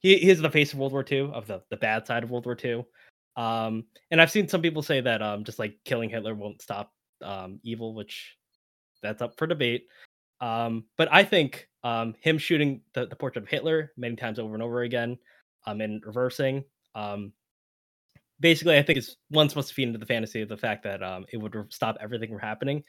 he? 0.00 0.18
He 0.18 0.30
is 0.30 0.40
the 0.40 0.50
face 0.50 0.72
of 0.72 0.78
World 0.78 0.92
War 0.92 1.04
II, 1.10 1.30
of 1.32 1.46
the 1.46 1.62
the 1.70 1.76
bad 1.76 2.06
side 2.06 2.24
of 2.24 2.30
World 2.30 2.46
War 2.46 2.56
II. 2.62 2.84
Um, 3.36 3.84
and 4.10 4.20
I've 4.20 4.30
seen 4.30 4.48
some 4.48 4.62
people 4.62 4.82
say 4.82 5.00
that 5.00 5.22
um, 5.22 5.44
just 5.44 5.58
like 5.58 5.76
killing 5.84 6.10
Hitler 6.10 6.34
won't 6.34 6.62
stop 6.62 6.92
um, 7.22 7.60
evil, 7.62 7.94
which 7.94 8.36
that's 9.02 9.22
up 9.22 9.36
for 9.38 9.46
debate. 9.46 9.86
But 10.40 11.12
I 11.12 11.22
think 11.22 11.68
him 11.84 12.38
shooting 12.38 12.80
the, 12.94 13.06
the 13.06 13.16
portrait 13.16 13.44
of 13.44 13.48
Hitler 13.48 13.92
many 13.96 14.16
times 14.16 14.38
over 14.38 14.54
and 14.54 14.62
over 14.62 14.82
again, 14.82 15.18
um, 15.66 15.80
and 15.80 16.02
reversing, 16.04 16.64
um, 16.94 17.32
basically, 18.40 18.78
I 18.78 18.82
think 18.82 18.98
is 18.98 19.16
one 19.30 19.48
supposed 19.48 19.68
to 19.68 19.74
feed 19.74 19.88
into 19.88 19.98
the 19.98 20.06
fantasy 20.06 20.42
of 20.42 20.48
the 20.48 20.56
fact 20.56 20.82
that 20.84 21.02
um, 21.02 21.24
it 21.32 21.38
would 21.38 21.54
stop 21.70 21.96
everything 22.00 22.30
from 22.30 22.38
happening. 22.38 22.82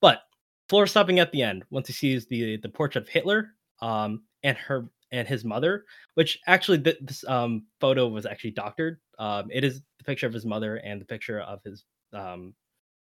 But 0.00 0.22
floor 0.68 0.86
stopping 0.86 1.18
at 1.18 1.32
the 1.32 1.42
end 1.42 1.64
once 1.70 1.86
he 1.86 1.92
sees 1.92 2.26
the 2.26 2.56
the 2.58 2.68
portrait 2.68 3.02
of 3.02 3.08
Hitler, 3.08 3.54
um, 3.80 4.22
and 4.42 4.56
her 4.56 4.88
and 5.12 5.28
his 5.28 5.44
mother, 5.44 5.84
which 6.14 6.38
actually 6.46 6.78
th- 6.78 6.98
this 7.00 7.24
um 7.28 7.66
photo 7.80 8.08
was 8.08 8.26
actually 8.26 8.52
doctored. 8.52 8.98
Um, 9.18 9.48
it 9.52 9.64
is 9.64 9.80
the 9.98 10.04
picture 10.04 10.26
of 10.26 10.32
his 10.32 10.46
mother 10.46 10.76
and 10.76 11.00
the 11.00 11.06
picture 11.06 11.40
of 11.40 11.60
his 11.64 11.84
um 12.12 12.54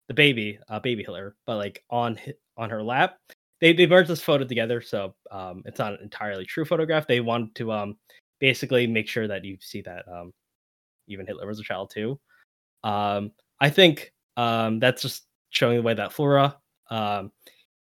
the 0.09 0.14
baby, 0.14 0.59
uh, 0.68 0.81
baby 0.81 1.02
Hitler, 1.02 1.37
but 1.46 1.57
like 1.57 1.85
on 1.90 2.18
on 2.57 2.70
her 2.70 2.83
lap. 2.83 3.16
They 3.61 3.72
they 3.72 3.87
merged 3.87 4.11
this 4.11 4.20
photo 4.22 4.44
together, 4.44 4.81
so 4.81 5.14
um, 5.31 5.62
it's 5.66 5.78
not 5.78 5.94
an 5.94 6.00
entirely 6.02 6.44
true 6.44 6.64
photograph. 6.64 7.07
They 7.07 7.20
wanted 7.20 7.55
to 7.57 7.72
um 7.72 7.96
basically 8.40 8.87
make 8.88 9.09
sure 9.09 9.28
that 9.28 9.44
you 9.44 9.57
see 9.61 9.83
that 9.83 10.05
um 10.09 10.33
even 11.07 11.27
Hitler 11.27 11.47
was 11.47 11.61
a 11.61 11.65
child 11.65 11.91
too. 11.91 12.19
Um, 12.85 13.33
I 13.61 13.71
think 13.71 14.12
um 14.37 14.79
that's 14.81 15.03
just 15.03 15.27
showing 15.51 15.77
the 15.77 15.83
way 15.83 15.95
that 15.95 16.12
Flora 16.12 16.57
um 16.91 17.31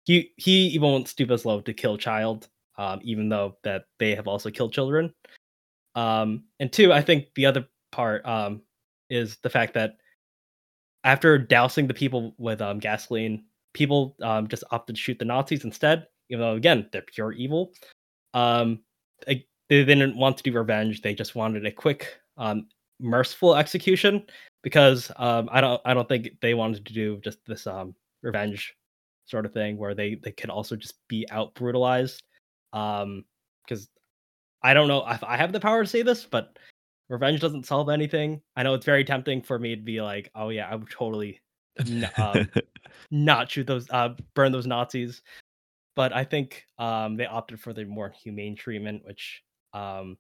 he 0.06 0.32
he 0.38 0.68
even 0.70 0.90
won't 0.90 1.08
stoop 1.08 1.32
as 1.32 1.46
low 1.46 1.62
to 1.62 1.74
kill 1.74 1.98
child, 1.98 2.48
um, 2.78 3.00
even 3.04 3.30
though 3.30 3.58
that 3.64 3.84
they 4.00 4.16
have 4.16 4.28
also 4.28 4.50
killed 4.50 4.74
children. 4.74 5.14
Um, 5.96 6.46
and 6.60 6.72
two, 6.72 6.92
I 6.94 7.02
think 7.02 7.28
the 7.36 7.46
other 7.46 7.68
part 7.92 8.26
um 8.26 8.62
is 9.10 9.38
the 9.38 9.50
fact 9.50 9.74
that 9.76 9.94
after 11.04 11.38
dousing 11.38 11.88
the 11.88 11.94
people 11.94 12.36
with 12.38 12.62
um, 12.62 12.80
gasoline, 12.80 13.46
people 13.74 14.16
um, 14.22 14.48
just 14.48 14.64
opted 14.72 14.96
to 14.96 15.02
shoot 15.02 15.20
the 15.20 15.26
Nazis 15.26 15.64
instead, 15.64 16.08
even 16.30 16.42
though 16.42 16.56
again 16.56 16.90
they're 16.92 17.04
pure 17.04 17.32
evil. 17.32 17.72
Um, 18.34 18.82
they, 19.26 19.46
they 19.70 19.86
didn't 19.86 20.18
want 20.18 20.38
to 20.38 20.44
do 20.44 20.52
revenge; 20.52 21.02
they 21.02 21.14
just 21.14 21.36
wanted 21.36 21.66
a 21.66 21.72
quick, 21.72 22.20
um, 22.38 22.68
merciful 23.00 23.56
execution 23.56 24.24
because 24.64 25.12
um, 25.18 25.50
I 25.52 25.62
don't 25.62 25.82
I 25.86 25.94
don't 25.94 26.08
think 26.08 26.30
they 26.42 26.54
wanted 26.54 26.86
to 26.86 26.94
do 26.94 27.20
just 27.24 27.40
this 27.46 27.68
um, 27.68 27.96
revenge 28.22 28.76
sort 29.26 29.46
of 29.46 29.54
thing 29.54 29.78
where 29.78 29.96
they 29.96 30.16
they 30.16 30.32
could 30.32 30.50
also 30.50 30.76
just 30.76 30.96
be 31.08 31.26
out 31.32 31.54
brutalized. 31.56 32.24
Um, 32.74 33.26
because 33.68 33.88
I 34.64 34.74
don't 34.74 34.88
know 34.88 35.08
if 35.08 35.24
I 35.24 35.38
have 35.38 35.52
the 35.52 35.60
power 35.60 35.84
to 35.84 35.90
say 35.90 36.02
this, 36.02 36.26
but 36.26 36.58
revenge 37.08 37.40
doesn't 37.40 37.66
solve 37.66 37.90
anything. 37.90 38.42
I 38.56 38.64
know 38.64 38.74
it's 38.74 38.86
very 38.86 39.04
tempting 39.04 39.42
for 39.42 39.60
me 39.60 39.76
to 39.76 39.82
be 39.82 40.02
like, 40.02 40.32
oh 40.36 40.50
yeah, 40.50 40.68
I 40.70 40.76
would 40.76 40.90
totally 40.90 41.40
n- 41.80 42.10
um, 42.18 42.50
not 43.12 43.52
shoot 43.52 43.68
those, 43.68 43.88
uh, 43.90 44.16
burn 44.34 44.52
those 44.52 44.68
Nazis. 44.68 45.22
But 45.96 46.14
I 46.14 46.24
think 46.24 46.66
um, 46.78 47.18
they 47.18 47.26
opted 47.26 47.60
for 47.60 47.74
the 47.74 47.86
more 47.86 48.14
humane 48.24 48.56
treatment, 48.56 49.04
which 49.06 49.44
um, 49.74 50.18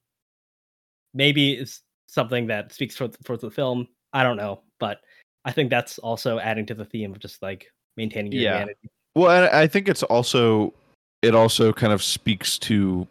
maybe 1.13 1.53
is 1.53 1.81
something 2.09 2.47
that 2.47 2.73
speaks 2.73 2.95
for 2.95 3.09
for 3.23 3.37
the 3.37 3.51
film. 3.51 3.87
I 4.13 4.23
don't 4.23 4.37
know, 4.37 4.61
but 4.79 5.01
I 5.45 5.51
think 5.51 5.69
that's 5.69 5.99
also 5.99 6.39
adding 6.39 6.65
to 6.67 6.73
the 6.73 6.85
theme 6.85 7.11
of 7.11 7.19
just 7.19 7.41
like 7.41 7.71
maintaining 7.95 8.31
your 8.31 8.41
Yeah. 8.41 8.53
humanity. 8.55 8.89
Well, 9.15 9.31
and 9.43 9.55
I 9.55 9.67
think 9.67 9.87
it's 9.87 10.03
also 10.03 10.73
it 11.21 11.35
also 11.35 11.71
kind 11.71 11.93
of 11.93 12.03
speaks 12.03 12.57
to 12.59 13.07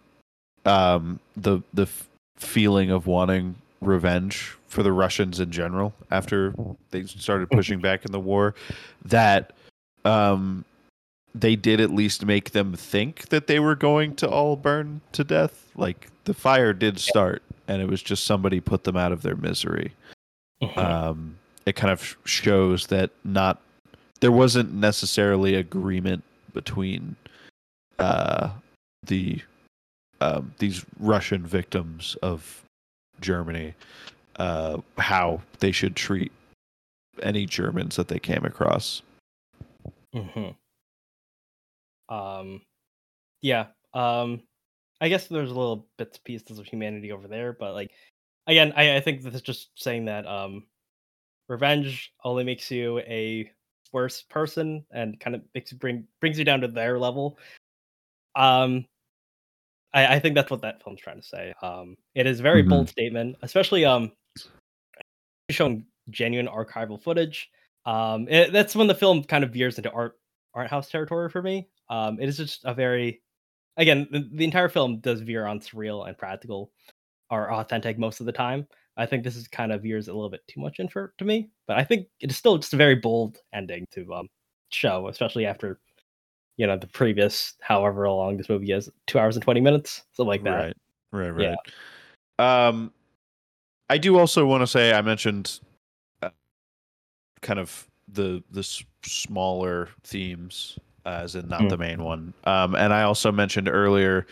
um, 0.65 1.21
the 1.37 1.61
the 1.75 1.83
f- 1.83 2.09
feeling 2.37 2.91
of 2.91 3.07
wanting 3.07 3.55
revenge 3.81 4.57
for 4.67 4.83
the 4.83 4.93
Russians 4.93 5.41
in 5.41 5.51
general 5.51 5.93
after 6.11 6.55
they 6.91 7.05
started 7.05 7.51
pushing 7.53 7.81
back 7.81 8.05
in 8.05 8.13
the 8.13 8.21
war. 8.21 8.55
That 9.05 9.53
um, 10.05 10.65
they 11.35 11.57
did 11.57 11.81
at 11.81 11.91
least 11.91 12.25
make 12.25 12.51
them 12.51 12.75
think 12.75 13.29
that 13.29 13.47
they 13.47 13.59
were 13.59 13.75
going 13.75 14.15
to 14.17 14.29
all 14.29 14.57
burn 14.57 15.01
to 15.13 15.25
death. 15.25 15.71
Like 15.77 16.09
the 16.25 16.35
fire 16.35 16.73
did 16.73 16.99
start, 16.99 17.43
and 17.67 17.83
it 17.83 17.89
was 17.89 18.03
just 18.03 18.25
somebody 18.25 18.61
put 18.61 18.85
them 18.85 18.97
out 18.97 19.13
of 19.13 19.23
their 19.23 19.37
misery. 19.37 19.93
Uh-huh. 20.61 20.81
Um, 20.81 21.39
it 21.67 21.77
kind 21.77 21.93
of 21.93 22.17
shows 22.25 22.87
that 22.89 23.11
not 23.25 23.61
there 24.21 24.33
wasn't 24.33 24.73
necessarily 24.73 25.55
agreement 25.55 26.25
between 26.53 27.17
uh, 27.99 28.51
the 29.05 29.41
um, 30.21 30.53
these 30.59 30.85
Russian 30.99 31.47
victims 31.47 32.17
of 32.23 32.65
Germany 33.21 33.75
uh, 34.39 34.79
how 34.97 35.43
they 35.61 35.73
should 35.73 35.97
treat 35.97 36.33
any 37.23 37.47
Germans 37.47 37.97
that 37.97 38.09
they 38.09 38.19
came 38.19 38.45
across. 38.45 39.03
hmm 40.13 40.51
Um, 42.09 42.63
yeah. 43.41 43.67
Um, 43.95 44.43
I 45.01 45.09
guess 45.09 45.27
there's 45.29 45.51
a 45.51 45.55
little 45.55 45.89
bits 45.97 46.19
pieces 46.19 46.59
of 46.59 46.67
humanity 46.67 47.13
over 47.13 47.29
there, 47.29 47.53
but 47.53 47.75
like 47.75 47.91
again, 48.47 48.73
I, 48.77 48.97
I 48.97 49.01
think 49.01 49.23
this 49.23 49.35
is 49.35 49.43
just 49.43 49.71
saying 49.77 50.07
that 50.07 50.27
um, 50.27 50.65
revenge 51.49 52.13
only 52.25 52.45
makes 52.45 52.71
you 52.71 52.99
a 53.01 53.51
worse 53.93 54.23
person 54.23 54.85
and 54.91 55.19
kind 55.21 55.37
of 55.37 55.43
makes 55.55 55.73
you 55.73 55.79
bring 55.79 56.05
brings 56.21 56.39
you 56.39 56.45
down 56.45 56.61
to 56.63 56.69
their 56.69 56.99
level. 56.99 57.39
Um, 58.35 58.87
I, 59.95 60.17
I 60.17 60.19
think 60.19 60.35
that's 60.35 60.51
what 60.51 60.63
that 60.63 60.83
film's 60.83 61.01
trying 61.01 61.21
to 61.21 61.27
say. 61.27 61.55
Um, 61.63 61.97
it 62.15 62.27
is 62.27 62.41
a 62.41 62.43
very 62.43 62.63
Mhm. 62.63 62.69
bold 62.71 62.89
statement, 62.89 63.37
especially 63.43 63.85
um, 63.85 64.13
showing 65.51 65.87
genuine 66.11 66.49
archival 66.49 67.03
footage. 67.03 67.51
Um, 67.87 68.29
it, 68.29 68.53
that's 68.53 68.77
when 68.77 68.87
the 68.87 68.95
film 68.95 69.25
kind 69.25 69.45
of 69.45 69.51
veers 69.51 69.79
into 69.79 69.91
art 69.93 70.19
art 70.55 70.69
house 70.71 70.91
territory 70.91 71.31
for 71.31 71.43
me. 71.43 71.69
Um, 71.91 72.21
it 72.21 72.29
is 72.29 72.37
just 72.37 72.65
a 72.65 72.75
very, 72.75 73.23
again, 73.77 74.07
the, 74.11 74.29
the 74.33 74.45
entire 74.45 74.69
film 74.69 75.01
does 75.01 75.21
veer 75.21 75.47
on 75.47 75.61
surreal 75.61 76.07
and 76.07 76.17
practical, 76.17 76.73
or 77.31 77.53
authentic 77.53 77.99
most 77.99 78.21
of 78.21 78.27
the 78.27 78.33
time. 78.33 78.67
I 78.97 79.07
think 79.07 79.23
this 79.23 79.37
is 79.37 79.47
kind 79.47 79.73
of 79.73 79.83
veers 79.83 80.09
a 80.09 80.13
little 80.13 80.31
bit 80.31 80.41
too 80.49 80.61
much 80.61 80.81
in 80.81 80.89
for 80.89 81.15
to 81.19 81.25
me, 81.25 81.51
but 81.67 81.79
I 81.79 81.85
think 81.85 82.09
it 82.21 82.31
is 82.31 82.37
still 82.37 82.59
just 82.59 82.75
a 82.75 82.77
very 82.77 82.97
bold 82.97 83.39
ending 83.55 83.87
to 83.93 84.13
um 84.13 84.29
show, 84.71 85.09
especially 85.09 85.47
after 85.47 85.81
you 86.57 86.67
know 86.67 86.77
the 86.77 86.89
previous 86.89 87.55
however 87.61 88.09
long 88.11 88.37
this 88.37 88.49
movie 88.49 88.73
is, 88.73 88.91
two 89.07 89.19
hours 89.19 89.37
and 89.37 89.43
twenty 89.45 89.61
minutes, 89.61 90.03
something 90.13 90.29
like 90.29 90.43
that. 90.45 90.57
Right, 90.57 90.77
right, 91.13 91.31
right. 91.31 91.57
Yeah. 92.39 92.67
Um, 92.69 92.93
I 93.89 93.99
do 93.99 94.19
also 94.19 94.45
want 94.47 94.63
to 94.63 94.67
say 94.67 94.93
I 94.93 95.01
mentioned 95.03 95.61
uh, 96.23 96.31
kind 97.41 97.59
of 97.59 97.89
the 98.09 98.43
the 98.51 98.61
s- 98.61 98.85
smaller 99.05 99.91
themes, 100.03 100.79
uh, 101.09 101.21
as 101.23 101.35
in 101.35 101.49
not 101.49 101.63
Mm. 101.63 101.71
the 101.71 101.77
main 101.79 102.03
one. 102.03 102.35
Um, 102.45 102.75
and 102.75 102.93
I 102.93 103.03
also 103.03 103.33
mentioned 103.33 103.69
earlier 103.69 104.27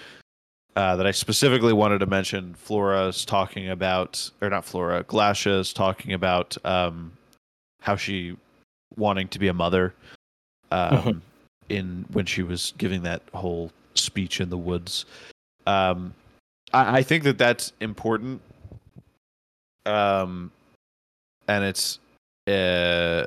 uh, 0.77 0.95
that 0.97 1.07
I 1.07 1.11
specifically 1.11 1.73
wanted 1.73 2.01
to 2.01 2.07
mention 2.07 2.53
Flora's 2.55 3.25
talking 3.25 3.71
about, 3.71 4.31
or 4.43 4.51
not 4.51 4.63
Flora, 4.65 5.03
Glasha's 5.05 5.73
talking 5.73 6.13
about 6.13 6.55
um, 6.67 7.13
how 7.81 7.97
she 7.97 8.37
wanting 8.97 9.29
to 9.29 9.39
be 9.39 9.49
a 9.49 9.55
mother. 9.55 9.95
Um, 10.71 10.91
Mhm. 10.91 11.21
in 11.69 12.05
when 12.13 12.27
she 12.27 12.43
was 12.43 12.75
giving 12.79 13.03
that 13.05 13.23
whole 13.35 13.73
speech 13.95 14.41
in 14.41 14.51
the 14.51 14.59
woods. 14.59 15.05
Um, 15.67 16.13
I, 16.73 16.99
I 16.99 17.03
think 17.03 17.25
that 17.25 17.39
that's 17.39 17.73
important. 17.81 18.41
Um, 19.87 20.51
and 21.49 21.65
it's 21.65 21.99
uh, 22.49 23.27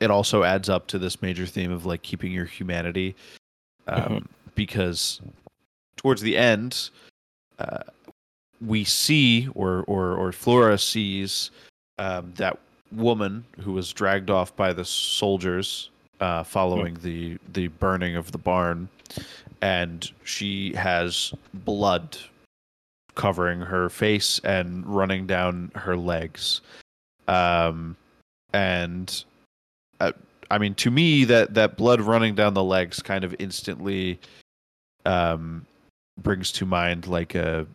it 0.00 0.10
also 0.10 0.42
adds 0.44 0.68
up 0.68 0.86
to 0.88 0.98
this 0.98 1.22
major 1.22 1.46
theme 1.46 1.72
of 1.72 1.86
like 1.86 2.02
keeping 2.02 2.32
your 2.32 2.44
humanity, 2.44 3.14
um, 3.86 4.02
Mhm. 4.02 4.26
because 4.54 5.20
towards 5.96 6.20
the 6.22 6.36
end, 6.36 6.90
uh, 7.58 7.82
we 8.60 8.84
see 8.84 9.48
or 9.54 9.84
or 9.86 10.14
or 10.16 10.32
Flora 10.32 10.78
sees 10.78 11.50
um, 11.98 12.32
that 12.36 12.58
woman 12.92 13.44
who 13.60 13.72
was 13.72 13.92
dragged 13.92 14.30
off 14.30 14.54
by 14.56 14.72
the 14.72 14.84
soldiers 14.84 15.90
uh, 16.20 16.42
following 16.42 16.94
the 17.02 17.38
the 17.52 17.68
burning 17.68 18.16
of 18.16 18.32
the 18.32 18.38
barn, 18.38 18.88
and 19.62 20.10
she 20.24 20.74
has 20.74 21.32
blood 21.52 22.16
covering 23.14 23.60
her 23.60 23.88
face 23.88 24.38
and 24.40 24.84
running 24.86 25.26
down 25.26 25.70
her 25.74 25.96
legs. 25.96 26.60
Um, 27.28 27.96
and 28.52 29.24
uh, 30.00 30.12
I 30.50 30.58
mean, 30.58 30.74
to 30.76 30.90
me, 30.90 31.24
that 31.24 31.54
that 31.54 31.76
blood 31.76 32.00
running 32.00 32.34
down 32.34 32.54
the 32.54 32.62
legs 32.62 33.00
kind 33.02 33.24
of 33.24 33.34
instantly 33.38 34.18
um, 35.04 35.66
brings 36.20 36.52
to 36.52 36.66
mind 36.66 37.06
like 37.06 37.34
a. 37.34 37.66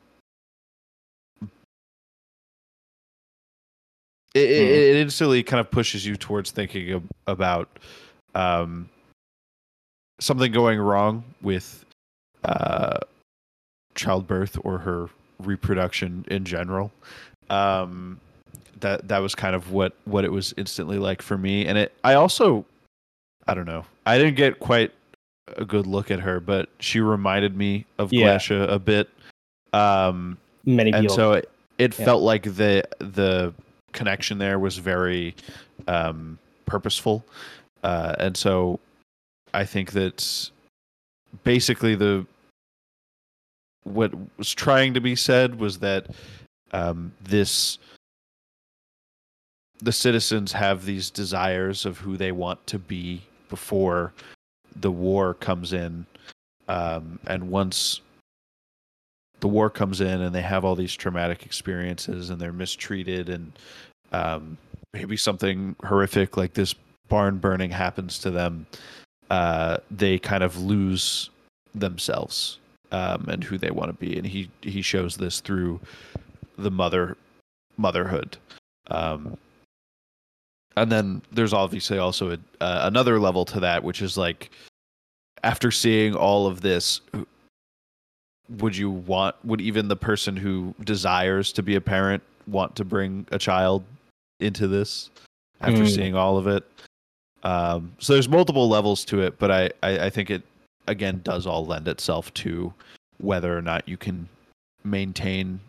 It, 4.33 4.49
it, 4.49 4.71
it 4.71 4.95
instantly 4.95 5.43
kind 5.43 5.59
of 5.59 5.69
pushes 5.69 6.05
you 6.05 6.15
towards 6.15 6.51
thinking 6.51 6.91
ab- 6.93 7.09
about 7.27 7.67
um, 8.33 8.89
something 10.21 10.53
going 10.53 10.79
wrong 10.79 11.25
with 11.41 11.83
uh, 12.45 12.99
childbirth 13.95 14.57
or 14.63 14.77
her 14.77 15.09
reproduction 15.39 16.23
in 16.29 16.45
general. 16.45 16.93
Um, 17.49 18.21
that 18.81 19.07
that 19.07 19.19
was 19.19 19.35
kind 19.35 19.55
of 19.55 19.71
what 19.71 19.95
what 20.05 20.25
it 20.25 20.31
was 20.31 20.53
instantly 20.57 20.97
like 20.97 21.21
for 21.21 21.37
me, 21.37 21.65
and 21.65 21.77
it. 21.77 21.93
I 22.03 22.15
also, 22.15 22.65
I 23.47 23.53
don't 23.53 23.65
know. 23.65 23.85
I 24.05 24.17
didn't 24.17 24.35
get 24.35 24.59
quite 24.59 24.91
a 25.57 25.65
good 25.65 25.87
look 25.87 26.11
at 26.11 26.19
her, 26.19 26.39
but 26.39 26.69
she 26.79 26.99
reminded 26.99 27.55
me 27.57 27.85
of 27.97 28.11
Yeah. 28.13 28.35
Glasha 28.35 28.69
a 28.69 28.79
bit. 28.79 29.09
Um, 29.73 30.37
Many 30.65 30.91
and 30.91 31.03
people. 31.03 31.15
so 31.15 31.33
it, 31.33 31.49
it 31.77 31.97
Yeah. 31.97 32.05
felt 32.05 32.23
like 32.23 32.43
the 32.43 32.83
the 32.99 33.53
connection 33.93 34.37
there 34.37 34.59
was 34.59 34.77
very 34.77 35.35
um, 35.87 36.37
purposeful, 36.65 37.25
uh, 37.83 38.15
and 38.19 38.35
so 38.37 38.79
I 39.53 39.65
think 39.65 39.91
that 39.93 40.49
basically 41.43 41.95
the 41.95 42.25
what 43.83 44.13
was 44.37 44.53
trying 44.53 44.93
to 44.93 45.01
be 45.01 45.15
said 45.15 45.59
was 45.59 45.79
that 45.79 46.07
um, 46.71 47.11
this 47.21 47.79
the 49.81 49.91
citizens 49.91 50.51
have 50.51 50.85
these 50.85 51.09
desires 51.09 51.85
of 51.85 51.97
who 51.97 52.17
they 52.17 52.31
want 52.31 52.65
to 52.67 52.79
be 52.79 53.21
before 53.49 54.13
the 54.75 54.91
war 54.91 55.33
comes 55.33 55.73
in. 55.73 56.05
Um, 56.67 57.19
and 57.27 57.49
once 57.49 58.01
the 59.39 59.47
war 59.47 59.69
comes 59.69 60.01
in 60.01 60.21
and 60.21 60.33
they 60.33 60.41
have 60.41 60.63
all 60.63 60.75
these 60.75 60.93
traumatic 60.93 61.45
experiences 61.45 62.29
and 62.29 62.39
they're 62.39 62.53
mistreated 62.53 63.29
and 63.29 63.51
um, 64.11 64.57
maybe 64.93 65.17
something 65.17 65.75
horrific 65.83 66.37
like 66.37 66.53
this 66.53 66.75
barn 67.09 67.39
burning 67.39 67.71
happens 67.71 68.19
to 68.19 68.29
them 68.29 68.65
uh, 69.31 69.77
they 69.89 70.19
kind 70.19 70.43
of 70.43 70.61
lose 70.61 71.29
themselves 71.73 72.59
um, 72.91 73.27
and 73.29 73.43
who 73.43 73.57
they 73.57 73.71
want 73.71 73.89
to 73.89 73.93
be. 73.93 74.17
And 74.17 74.27
he 74.27 74.49
he 74.61 74.81
shows 74.81 75.15
this 75.15 75.39
through 75.39 75.79
the 76.57 76.69
mother 76.69 77.15
motherhood. 77.77 78.37
Um, 78.87 79.37
and 80.77 80.91
then 80.91 81.21
there's 81.31 81.53
obviously 81.53 81.97
also 81.97 82.31
a, 82.31 82.37
uh, 82.61 82.81
another 82.83 83.19
level 83.19 83.45
to 83.45 83.59
that 83.59 83.83
which 83.83 84.01
is 84.01 84.17
like 84.17 84.49
after 85.43 85.71
seeing 85.71 86.15
all 86.15 86.47
of 86.47 86.61
this 86.61 87.01
would 88.57 88.75
you 88.75 88.89
want 88.89 89.35
would 89.45 89.61
even 89.61 89.87
the 89.87 89.95
person 89.95 90.35
who 90.35 90.73
desires 90.83 91.51
to 91.53 91.63
be 91.63 91.75
a 91.75 91.81
parent 91.81 92.21
want 92.47 92.75
to 92.75 92.85
bring 92.85 93.25
a 93.31 93.39
child 93.39 93.83
into 94.39 94.67
this 94.67 95.09
after 95.61 95.83
Mm. 95.83 95.95
seeing 95.95 96.15
all 96.15 96.37
of 96.37 96.47
it 96.47 96.63
um, 97.43 97.91
so 97.99 98.13
there's 98.13 98.29
multiple 98.29 98.67
levels 98.69 99.03
to 99.05 99.21
it 99.21 99.37
but 99.39 99.51
I, 99.51 99.69
I 99.83 100.05
i 100.05 100.09
think 100.09 100.29
it 100.29 100.43
again 100.87 101.21
does 101.23 101.45
all 101.47 101.65
lend 101.65 101.87
itself 101.87 102.33
to 102.35 102.73
whether 103.19 103.55
or 103.55 103.61
not 103.61 103.87
you 103.87 103.97
can 103.97 104.27
maintain 104.83 105.59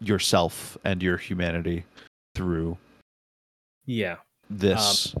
yourself 0.00 0.76
and 0.84 1.02
your 1.02 1.16
humanity 1.16 1.84
through 2.34 2.76
yeah. 3.86 4.16
This 4.50 5.14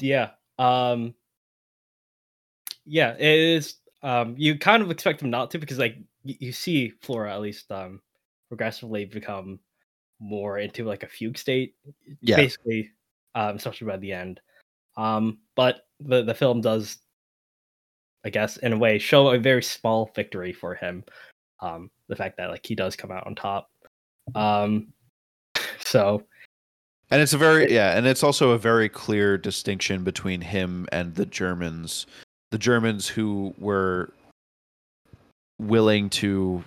Yeah. 0.00 0.30
Um 0.58 1.14
Yeah, 2.84 3.14
it 3.14 3.38
is 3.38 3.76
um 4.02 4.34
you 4.38 4.58
kind 4.58 4.82
of 4.82 4.90
expect 4.90 5.20
them 5.20 5.30
not 5.30 5.50
to 5.50 5.58
because 5.58 5.78
like 5.78 5.96
you, 6.22 6.36
you 6.38 6.52
see 6.52 6.90
Flora 7.02 7.32
at 7.34 7.40
least 7.40 7.70
um 7.72 8.00
progressively 8.48 9.04
become 9.04 9.58
more 10.20 10.58
into 10.58 10.84
like 10.84 11.02
a 11.02 11.08
fugue 11.08 11.38
state 11.38 11.74
yeah 12.20 12.36
basically 12.36 12.90
um 13.34 13.56
especially 13.56 13.86
by 13.86 13.96
the 13.96 14.12
end. 14.12 14.40
Um 14.96 15.38
but 15.54 15.86
the 16.00 16.22
the 16.22 16.34
film 16.34 16.60
does 16.60 16.98
I 18.24 18.30
guess 18.30 18.56
in 18.58 18.72
a 18.72 18.78
way 18.78 18.98
show 18.98 19.28
a 19.28 19.38
very 19.38 19.62
small 19.62 20.10
victory 20.14 20.52
for 20.52 20.74
him. 20.74 21.04
Um 21.60 21.90
the 22.08 22.16
fact 22.16 22.36
that 22.38 22.50
like 22.50 22.64
he 22.64 22.74
does 22.74 22.96
come 22.96 23.10
out 23.10 23.26
on 23.26 23.34
top. 23.34 23.70
Um 24.34 24.92
so 25.84 26.24
And 27.10 27.22
it's 27.22 27.32
a 27.32 27.38
very 27.38 27.72
yeah, 27.72 27.96
and 27.96 28.06
it's 28.06 28.22
also 28.22 28.50
a 28.50 28.58
very 28.58 28.88
clear 28.88 29.38
distinction 29.38 30.04
between 30.04 30.40
him 30.40 30.86
and 30.92 31.14
the 31.14 31.26
Germans. 31.26 32.06
The 32.50 32.58
Germans 32.58 33.08
who 33.08 33.54
were 33.58 34.10
willing 35.58 36.10
to 36.10 36.62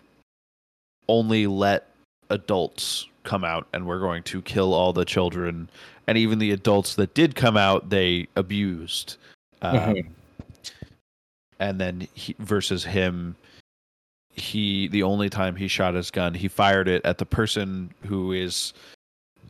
only 1.07 1.47
let 1.47 1.87
adults 2.29 3.07
come 3.23 3.43
out 3.43 3.67
and 3.73 3.85
we're 3.85 3.99
going 3.99 4.23
to 4.23 4.41
kill 4.41 4.73
all 4.73 4.91
the 4.93 5.05
children 5.05 5.69
and 6.07 6.17
even 6.17 6.39
the 6.39 6.51
adults 6.51 6.95
that 6.95 7.13
did 7.13 7.35
come 7.35 7.55
out 7.55 7.89
they 7.89 8.27
abused 8.35 9.17
um, 9.61 9.75
Mhm. 9.77 10.07
and 11.59 11.79
then 11.79 12.07
he, 12.13 12.35
versus 12.39 12.83
him 12.83 13.35
he 14.33 14.87
the 14.87 15.03
only 15.03 15.29
time 15.29 15.55
he 15.55 15.67
shot 15.67 15.93
his 15.93 16.09
gun 16.09 16.33
he 16.33 16.47
fired 16.47 16.87
it 16.87 17.05
at 17.05 17.17
the 17.17 17.25
person 17.25 17.93
who 18.05 18.31
is 18.31 18.73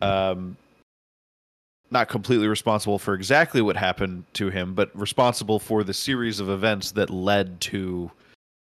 um 0.02 0.58
not 1.92 2.08
completely 2.08 2.48
responsible 2.48 2.98
for 2.98 3.14
exactly 3.14 3.62
what 3.62 3.76
happened 3.76 4.24
to 4.34 4.50
him 4.50 4.74
but 4.74 4.90
responsible 4.98 5.60
for 5.60 5.84
the 5.84 5.94
series 5.94 6.40
of 6.40 6.50
events 6.50 6.92
that 6.92 7.10
led 7.10 7.60
to 7.62 8.10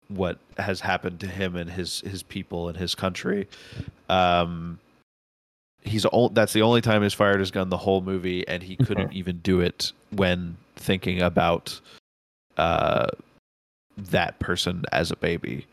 what 0.07 0.39
has 0.57 0.81
happened 0.81 1.19
to 1.19 1.27
him 1.27 1.55
and 1.55 1.69
his 1.69 2.01
his 2.01 2.23
people 2.23 2.67
and 2.67 2.77
his 2.77 2.95
country. 2.95 3.47
Um 4.09 4.79
he's 5.81 6.05
that's 6.31 6.53
the 6.53 6.61
only 6.61 6.81
time 6.81 7.03
he's 7.03 7.13
fired 7.13 7.39
his 7.39 7.51
gun 7.51 7.69
the 7.69 7.77
whole 7.77 8.01
movie 8.01 8.45
and 8.47 8.61
he 8.61 8.75
couldn't 8.75 9.13
even 9.13 9.37
do 9.39 9.61
it 9.61 9.93
when 10.11 10.57
thinking 10.75 11.21
about 11.21 11.79
uh 12.57 13.07
that 13.97 14.39
person 14.39 14.83
as 14.91 15.11
a 15.11 15.15
baby 15.15 15.65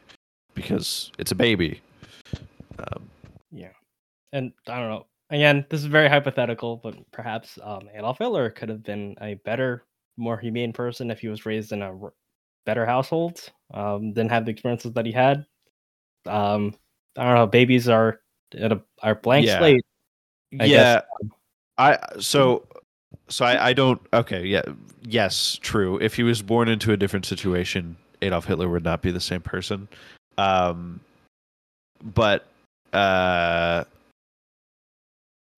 because 0.55 1.13
it's 1.19 1.31
a 1.31 1.35
baby. 1.37 1.81
Um, 2.79 3.09
yeah, 3.53 3.69
and 4.33 4.53
I 4.67 4.81
don't 4.81 4.91
know. 4.91 5.07
Again, 5.31 5.67
this 5.71 5.81
is 5.81 5.87
very 5.87 6.09
hypothetical, 6.09 6.77
but 6.83 6.95
perhaps 7.13 7.59
um, 7.63 7.89
Adolf 7.97 8.19
Hitler 8.19 8.51
could 8.51 8.69
have 8.69 8.83
been 8.83 9.17
a 9.21 9.35
better, 9.35 9.85
more 10.17 10.39
humane 10.39 10.73
person 10.73 11.11
if 11.11 11.21
he 11.21 11.29
was 11.29 11.45
raised 11.45 11.73
in 11.73 11.83
a 11.83 11.97
r- 11.97 12.15
better 12.65 12.87
household. 12.87 13.51
Um, 13.75 14.13
didn't 14.13 14.31
have 14.31 14.45
the 14.45 14.53
experiences 14.53 14.93
that 14.93 15.05
he 15.07 15.13
had. 15.13 15.45
Um, 16.27 16.75
I 17.17 17.25
don't 17.25 17.35
know. 17.35 17.47
Babies 17.47 17.89
are 17.89 18.21
at 18.57 18.73
a 18.73 18.81
are 19.03 19.17
blank 19.17 19.47
Yeah. 19.47 19.59
slate. 19.59 19.85
I 20.61 20.67
yeah 20.67 21.01
guess. 21.01 21.33
i 21.79 22.21
so 22.21 22.65
so 23.29 23.45
I, 23.45 23.69
I 23.69 23.73
don't 23.73 24.01
okay 24.13 24.45
yeah 24.45 24.63
yes 25.03 25.59
true 25.61 25.99
if 26.01 26.15
he 26.15 26.23
was 26.23 26.41
born 26.41 26.69
into 26.69 26.93
a 26.93 26.97
different 26.97 27.27
situation 27.27 27.97
adolf 28.23 28.45
hitler 28.47 28.69
would 28.69 28.85
not 28.85 29.03
be 29.03 29.11
the 29.11 29.21
same 29.21 29.43
person 29.43 29.89
um 30.39 31.01
but 32.15 32.47
uh 32.93 33.85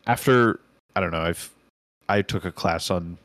after 0.08 0.58
i 0.96 1.00
don't 1.00 1.10
know 1.12 1.20
i've 1.20 1.50
i 2.08 2.20
took 2.22 2.44
a 2.44 2.52
class 2.52 2.90
on 2.90 3.16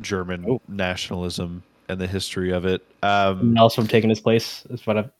german 0.00 0.44
Oh. 0.48 0.60
nationalism 0.68 1.62
and 1.88 2.00
the 2.00 2.06
history 2.06 2.50
of 2.52 2.64
it 2.66 2.82
um 3.02 3.38
Someone 3.38 3.58
else 3.58 3.74
from 3.74 3.86
taking 3.86 4.10
his 4.10 4.20
place 4.20 4.64
is 4.70 4.86
what 4.86 4.96
I've. 4.98 5.10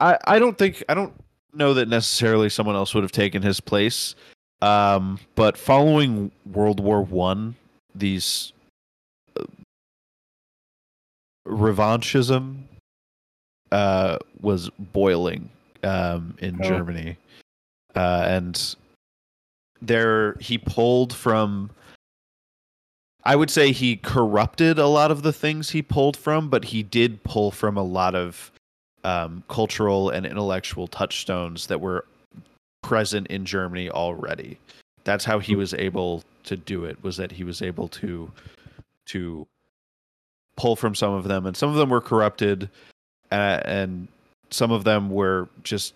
I, 0.00 0.18
I 0.24 0.38
don't 0.38 0.56
think 0.58 0.82
I 0.88 0.94
don't 0.94 1.12
know 1.52 1.74
that 1.74 1.88
necessarily 1.88 2.48
someone 2.48 2.74
else 2.74 2.94
would 2.94 3.04
have 3.04 3.12
taken 3.12 3.42
his 3.42 3.60
place. 3.60 4.14
Um, 4.62 5.18
but 5.36 5.56
following 5.58 6.30
World 6.52 6.80
War 6.80 7.02
One, 7.02 7.54
these 7.94 8.52
uh, 9.38 9.44
revanchism 11.46 12.62
uh, 13.72 14.18
was 14.40 14.70
boiling 14.78 15.48
um, 15.84 16.34
in 16.40 16.58
Oh. 16.62 16.68
Germany, 16.68 17.16
uh, 17.94 18.24
and 18.26 18.74
there 19.82 20.34
he 20.40 20.58
pulled 20.58 21.12
from. 21.12 21.70
I 23.22 23.36
would 23.36 23.50
say 23.50 23.72
he 23.72 23.96
corrupted 23.96 24.78
a 24.78 24.86
lot 24.86 25.10
of 25.10 25.22
the 25.22 25.32
things 25.32 25.70
he 25.70 25.82
pulled 25.82 26.16
from, 26.16 26.48
but 26.48 26.64
he 26.64 26.82
did 26.82 27.22
pull 27.22 27.50
from 27.50 27.76
a 27.76 27.82
lot 27.82 28.14
of 28.14 28.50
um, 29.04 29.44
cultural 29.48 30.08
and 30.08 30.24
intellectual 30.24 30.86
touchstones 30.86 31.66
that 31.66 31.80
were 31.80 32.06
present 32.82 33.26
in 33.26 33.44
Germany 33.44 33.90
already. 33.90 34.58
That's 35.04 35.24
how 35.24 35.38
he 35.38 35.54
was 35.54 35.74
able 35.74 36.24
to 36.44 36.56
do 36.56 36.84
it. 36.84 37.02
Was 37.02 37.16
that 37.18 37.32
he 37.32 37.44
was 37.44 37.62
able 37.62 37.88
to 37.88 38.30
to 39.06 39.46
pull 40.56 40.76
from 40.76 40.94
some 40.94 41.12
of 41.12 41.24
them, 41.24 41.46
and 41.46 41.56
some 41.56 41.70
of 41.70 41.76
them 41.76 41.90
were 41.90 42.00
corrupted, 42.00 42.68
uh, 43.32 43.60
and 43.64 44.08
some 44.50 44.70
of 44.70 44.84
them 44.84 45.10
were 45.10 45.48
just 45.62 45.94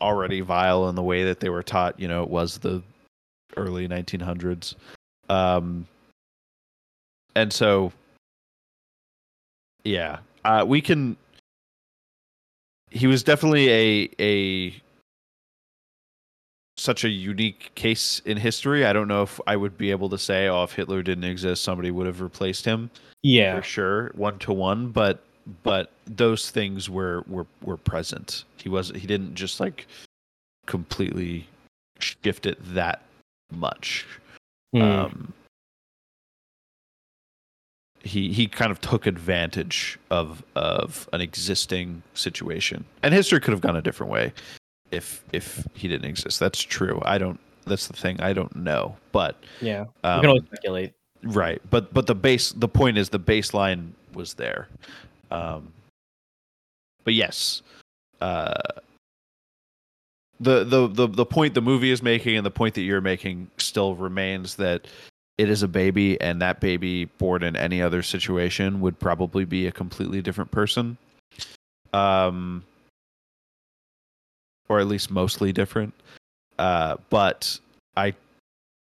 already 0.00 0.40
vile 0.40 0.88
in 0.88 0.94
the 0.94 1.02
way 1.02 1.24
that 1.24 1.40
they 1.40 1.48
were 1.48 1.62
taught. 1.62 1.98
You 1.98 2.08
know, 2.08 2.22
it 2.22 2.30
was 2.30 2.58
the 2.58 2.82
early 3.56 3.88
1900s, 3.88 4.74
um, 5.28 5.86
and 7.34 7.52
so 7.52 7.92
yeah, 9.84 10.18
uh, 10.44 10.64
we 10.66 10.80
can 10.80 11.16
he 12.90 13.06
was 13.06 13.22
definitely 13.22 13.68
a 13.70 14.10
a 14.20 14.82
such 16.78 17.04
a 17.04 17.08
unique 17.08 17.74
case 17.74 18.20
in 18.24 18.36
history. 18.36 18.84
I 18.84 18.92
don't 18.92 19.08
know 19.08 19.22
if 19.22 19.40
I 19.46 19.56
would 19.56 19.78
be 19.78 19.90
able 19.90 20.08
to 20.10 20.18
say, 20.18 20.48
oh, 20.48 20.62
if 20.64 20.72
Hitler 20.72 21.02
didn't 21.02 21.24
exist, 21.24 21.62
somebody 21.62 21.90
would 21.90 22.06
have 22.06 22.20
replaced 22.20 22.64
him 22.64 22.90
Yeah, 23.22 23.56
for 23.56 23.62
sure, 23.62 24.10
one 24.14 24.38
to 24.40 24.52
one. 24.52 24.90
But 24.90 25.22
but 25.62 25.92
those 26.06 26.50
things 26.50 26.90
were 26.90 27.22
were 27.28 27.46
were 27.62 27.76
present. 27.76 28.44
He 28.56 28.68
was 28.68 28.90
he 28.90 29.06
didn't 29.06 29.34
just 29.34 29.60
like 29.60 29.86
completely 30.66 31.46
shift 31.98 32.46
it 32.46 32.58
that 32.74 33.02
much. 33.50 34.06
Hmm. 34.72 34.82
Um, 34.82 35.32
he 38.02 38.32
he 38.32 38.46
kind 38.46 38.70
of 38.70 38.80
took 38.80 39.06
advantage 39.06 39.98
of 40.10 40.44
of 40.54 41.08
an 41.12 41.20
existing 41.20 42.02
situation, 42.14 42.84
and 43.02 43.12
history 43.12 43.40
could 43.40 43.52
have 43.52 43.60
gone 43.60 43.76
a 43.76 43.82
different 43.82 44.12
way 44.12 44.32
if 44.90 45.24
if 45.32 45.66
he 45.74 45.88
didn't 45.88 46.08
exist. 46.08 46.38
That's 46.40 46.62
true. 46.62 47.00
I 47.04 47.18
don't. 47.18 47.40
That's 47.66 47.88
the 47.88 47.94
thing. 47.94 48.20
I 48.20 48.32
don't 48.32 48.54
know, 48.54 48.96
but 49.10 49.42
yeah. 49.60 49.86
we 50.04 50.10
um, 50.10 50.20
can 50.20 50.28
always 50.28 50.44
speculate. 50.44 50.92
right. 51.24 51.60
But 51.70 51.92
but 51.92 52.06
the 52.06 52.14
base 52.14 52.52
the 52.52 52.68
point 52.68 52.96
is 52.96 53.08
the 53.08 53.20
baseline 53.20 53.90
was 54.14 54.34
there. 54.34 54.68
Um, 55.32 55.72
but 57.02 57.14
yes, 57.14 57.62
uh, 58.20 58.54
the, 60.40 60.64
the 60.64 60.86
the 60.88 61.06
the 61.06 61.26
point 61.26 61.54
the 61.54 61.62
movie 61.62 61.90
is 61.90 62.02
making 62.02 62.36
and 62.36 62.44
the 62.44 62.50
point 62.50 62.74
that 62.74 62.82
you're 62.82 63.00
making 63.00 63.50
still 63.58 63.94
remains 63.94 64.56
that 64.56 64.86
it 65.38 65.48
is 65.48 65.62
a 65.62 65.68
baby 65.68 66.20
and 66.20 66.40
that 66.42 66.60
baby 66.60 67.06
born 67.06 67.42
in 67.42 67.56
any 67.56 67.80
other 67.82 68.02
situation 68.02 68.80
would 68.80 68.98
probably 68.98 69.44
be 69.44 69.66
a 69.66 69.72
completely 69.72 70.20
different 70.22 70.50
person. 70.50 70.96
Um 71.92 72.64
or 74.68 74.80
at 74.80 74.88
least 74.88 75.10
mostly 75.10 75.52
different. 75.52 75.94
Uh 76.58 76.96
but 77.10 77.58
i 77.96 78.12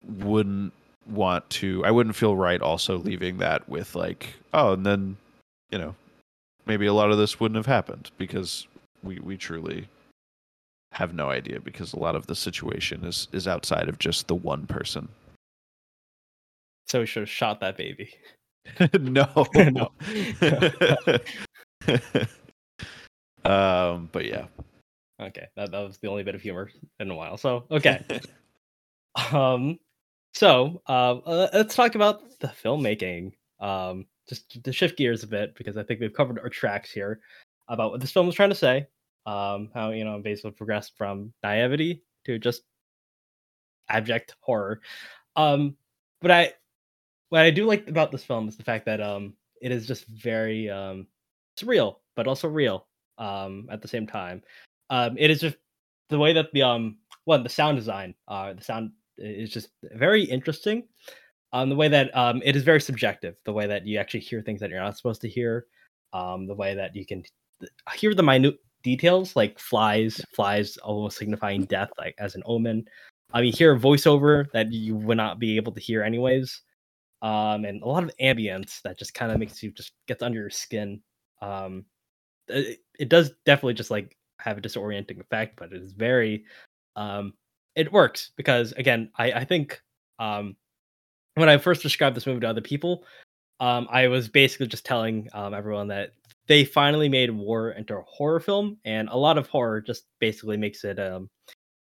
wouldn't 0.07 0.73
want 1.11 1.49
to 1.51 1.85
i 1.85 1.91
wouldn't 1.91 2.17
feel 2.17 2.37
right 2.37 2.61
also 2.61 2.99
leaving 2.99 3.39
that 3.39 3.67
with 3.69 3.95
like 3.95 4.35
oh 4.55 4.73
and 4.75 4.87
then 4.87 5.17
you 5.71 5.79
know 5.79 5.95
maybe 6.67 6.87
a 6.87 6.93
lot 6.93 7.11
of 7.11 7.19
this 7.19 7.41
wouldn't 7.41 7.57
have 7.57 7.67
happened 7.67 8.11
because 8.17 8.67
we 9.03 9.19
we 9.19 9.37
truly 9.37 9.89
have 10.93 11.15
no 11.15 11.31
idea 11.31 11.61
because 11.61 11.93
a 11.93 11.99
lot 11.99 12.17
of 12.17 12.27
the 12.27 12.35
situation 12.35 13.05
is 13.05 13.29
is 13.33 13.47
outside 13.47 13.89
of 13.89 13.99
just 13.99 14.27
the 14.29 14.35
one 14.35 14.67
person 14.67 15.09
So 16.87 17.01
we 17.01 17.07
should 17.07 17.23
have 17.23 17.31
shot 17.31 17.61
that 17.61 17.77
baby. 17.77 18.13
no. 19.01 19.47
No. 19.55 19.91
um, 23.45 24.09
but 24.13 24.27
yeah. 24.27 24.47
Okay, 25.21 25.47
that, 25.57 25.71
that 25.71 25.81
was 25.81 25.99
the 25.99 26.09
only 26.09 26.23
bit 26.23 26.35
of 26.35 26.43
humor 26.43 26.71
in 26.99 27.11
a 27.11 27.15
while. 27.15 27.37
So 27.37 27.65
okay. 27.71 28.05
um 29.33 29.79
so 30.35 30.81
uh, 30.89 31.19
uh, 31.19 31.49
let's 31.53 31.75
talk 31.75 31.95
about 31.95 32.39
the 32.41 32.49
filmmaking 32.49 33.33
um 33.61 34.07
just 34.29 34.63
to 34.63 34.73
shift 34.73 34.97
gears 34.97 35.25
a 35.25 35.27
bit 35.27 35.55
because 35.57 35.77
i 35.77 35.83
think 35.83 36.01
we've 36.01 36.15
covered 36.15 36.39
our 36.39 36.49
tracks 36.49 36.91
here 36.91 37.21
about 37.69 37.91
what 37.91 38.01
this 38.01 38.13
film 38.13 38.27
was 38.27 38.35
trying 38.35 38.49
to 38.49 38.55
say 38.55 38.87
um 39.27 39.71
how 39.75 39.91
you 39.91 40.05
know 40.05 40.19
basically 40.19 40.51
progressed 40.53 40.97
from 40.97 41.33
naivety 41.43 42.03
to 42.25 42.39
just 42.39 42.63
abject 43.89 44.35
horror. 44.41 44.81
Um 45.37 45.77
but 46.21 46.31
i 46.31 46.53
what 47.31 47.43
i 47.43 47.51
do 47.51 47.65
like 47.65 47.89
about 47.89 48.13
this 48.13 48.25
film 48.25 48.49
is 48.49 48.57
the 48.57 48.65
fact 48.65 48.87
that 48.87 49.01
um 49.01 49.35
it 49.61 49.73
is 49.73 49.87
just 49.87 50.07
very 50.07 50.69
um 50.71 51.07
surreal 51.59 51.97
but 52.17 52.27
also 52.27 52.49
real 52.49 52.87
um 53.19 53.69
at 53.71 53.83
the 53.83 53.89
same 53.89 54.07
time. 54.07 54.43
Um 54.89 55.17
it 55.19 55.31
is 55.31 55.41
just 55.41 55.57
the 56.09 56.19
way 56.19 56.33
that 56.33 56.53
the 56.53 56.63
um 56.63 56.99
one 57.25 57.43
the 57.43 57.49
sound 57.49 57.77
design 57.77 58.15
uh 58.29 58.53
the 58.55 58.65
sound 58.65 58.93
is 59.19 59.51
just 59.51 59.69
very 59.83 60.25
interesting. 60.25 60.85
Um 61.53 61.69
the 61.69 61.77
way 61.77 61.89
that 61.89 62.17
um 62.17 62.41
it 62.45 62.57
is 62.57 62.63
very 62.63 62.81
subjective 62.81 63.37
the 63.45 63.53
way 63.53 63.67
that 63.67 63.87
you 63.87 63.99
actually 63.99 64.21
hear 64.21 64.41
things 64.43 64.61
that 64.61 64.71
you're 64.71 64.81
not 64.83 64.97
supposed 64.97 65.21
to 65.23 65.29
hear 65.29 65.67
um 66.13 66.47
the 66.47 66.55
way 66.55 66.75
that 66.75 66.97
you 66.97 67.05
can 67.07 67.23
hear 67.95 68.15
the 68.15 68.23
minute 68.23 68.59
details 68.83 69.37
like 69.37 69.59
flies 69.59 70.21
flies 70.35 70.77
almost 70.79 71.19
signifying 71.19 71.65
death 71.65 71.91
like 71.99 72.15
as 72.19 72.35
an 72.35 72.43
omen. 72.47 72.87
Um 73.33 73.45
you 73.45 73.53
hear 73.53 73.75
a 73.75 73.79
voiceover 73.79 74.51
that 74.53 74.73
you 74.73 74.97
would 74.97 75.17
not 75.17 75.39
be 75.39 75.57
able 75.57 75.73
to 75.73 75.81
hear 75.81 76.03
anyways. 76.03 76.63
Um 77.23 77.65
and 77.65 77.83
a 77.83 77.87
lot 77.87 78.05
of 78.05 78.13
ambience 78.21 78.83
that 78.83 78.99
just 78.99 79.15
kind 79.15 79.33
of 79.33 79.39
makes 79.39 79.63
you 79.63 79.71
just 79.73 79.93
gets 80.07 80.23
under 80.23 80.41
your 80.41 80.51
skin. 80.51 81.01
Um 81.43 81.85
it, 82.49 82.81
it 82.99 83.09
does 83.09 83.33
definitely 83.47 83.75
just 83.75 83.91
like 83.91 84.17
have 84.41 84.59
a 84.59 84.61
disorienting 84.61 85.21
effect 85.21 85.55
but 85.57 85.73
it 85.73 85.83
is 85.83 85.93
very 85.93 86.45
um 86.97 87.35
it 87.77 87.93
works 87.93 88.31
because 88.37 88.73
again, 88.73 89.11
I 89.19 89.33
I 89.33 89.45
think 89.45 89.81
um 90.19 90.57
when 91.35 91.49
I 91.49 91.59
first 91.59 91.83
described 91.83 92.17
this 92.17 92.27
movie 92.27 92.41
to 92.41 92.49
other 92.49 92.61
people, 92.61 93.05
um 93.61 93.89
I 93.91 94.09
was 94.09 94.29
basically 94.29 94.67
just 94.67 94.85
telling 94.85 95.29
um 95.33 95.55
everyone 95.55 95.89
that 95.89 96.13
they 96.51 96.65
finally 96.65 97.09
made 97.09 97.31
war 97.31 97.71
into 97.71 97.97
a 97.97 98.03
horror 98.03 98.41
film, 98.41 98.77
and 98.85 99.09
a 99.09 99.17
lot 99.17 99.39
of 99.39 99.47
horror 99.47 99.81
just 99.81 100.07
basically 100.19 100.57
makes 100.57 100.83
it 100.83 100.99
um 100.99 101.31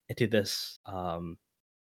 into 0.10 0.28
this 0.28 0.78
um 0.86 1.38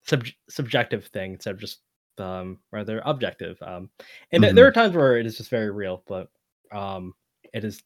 sub- 0.05 0.23
subjective 0.47 1.07
thing 1.07 1.33
instead 1.33 1.55
of 1.55 1.59
just 1.59 1.79
um 2.19 2.59
rather 2.71 3.01
objective. 3.03 3.57
Um 3.63 3.89
and 4.31 4.43
th- 4.43 4.53
there 4.53 4.67
are 4.67 4.71
times 4.71 4.95
where 4.95 5.17
it 5.17 5.25
is 5.25 5.37
just 5.37 5.49
very 5.49 5.71
real, 5.71 6.03
but 6.07 6.29
um 6.71 7.15
it 7.51 7.63
is 7.63 7.81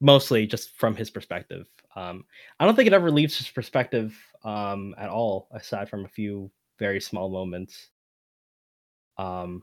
mostly 0.00 0.44
just 0.46 0.76
from 0.76 0.96
his 0.96 1.08
perspective. 1.08 1.68
Um, 1.94 2.24
I 2.58 2.64
don't 2.66 2.74
think 2.74 2.88
it 2.88 2.92
ever 2.92 3.10
leaves 3.12 3.38
his 3.38 3.48
perspective 3.48 4.14
um, 4.44 4.92
at 4.98 5.08
all, 5.08 5.48
aside 5.52 5.88
from 5.88 6.04
a 6.04 6.08
few 6.08 6.50
very 6.78 7.00
small 7.00 7.30
moments. 7.30 7.90
Um, 9.18 9.62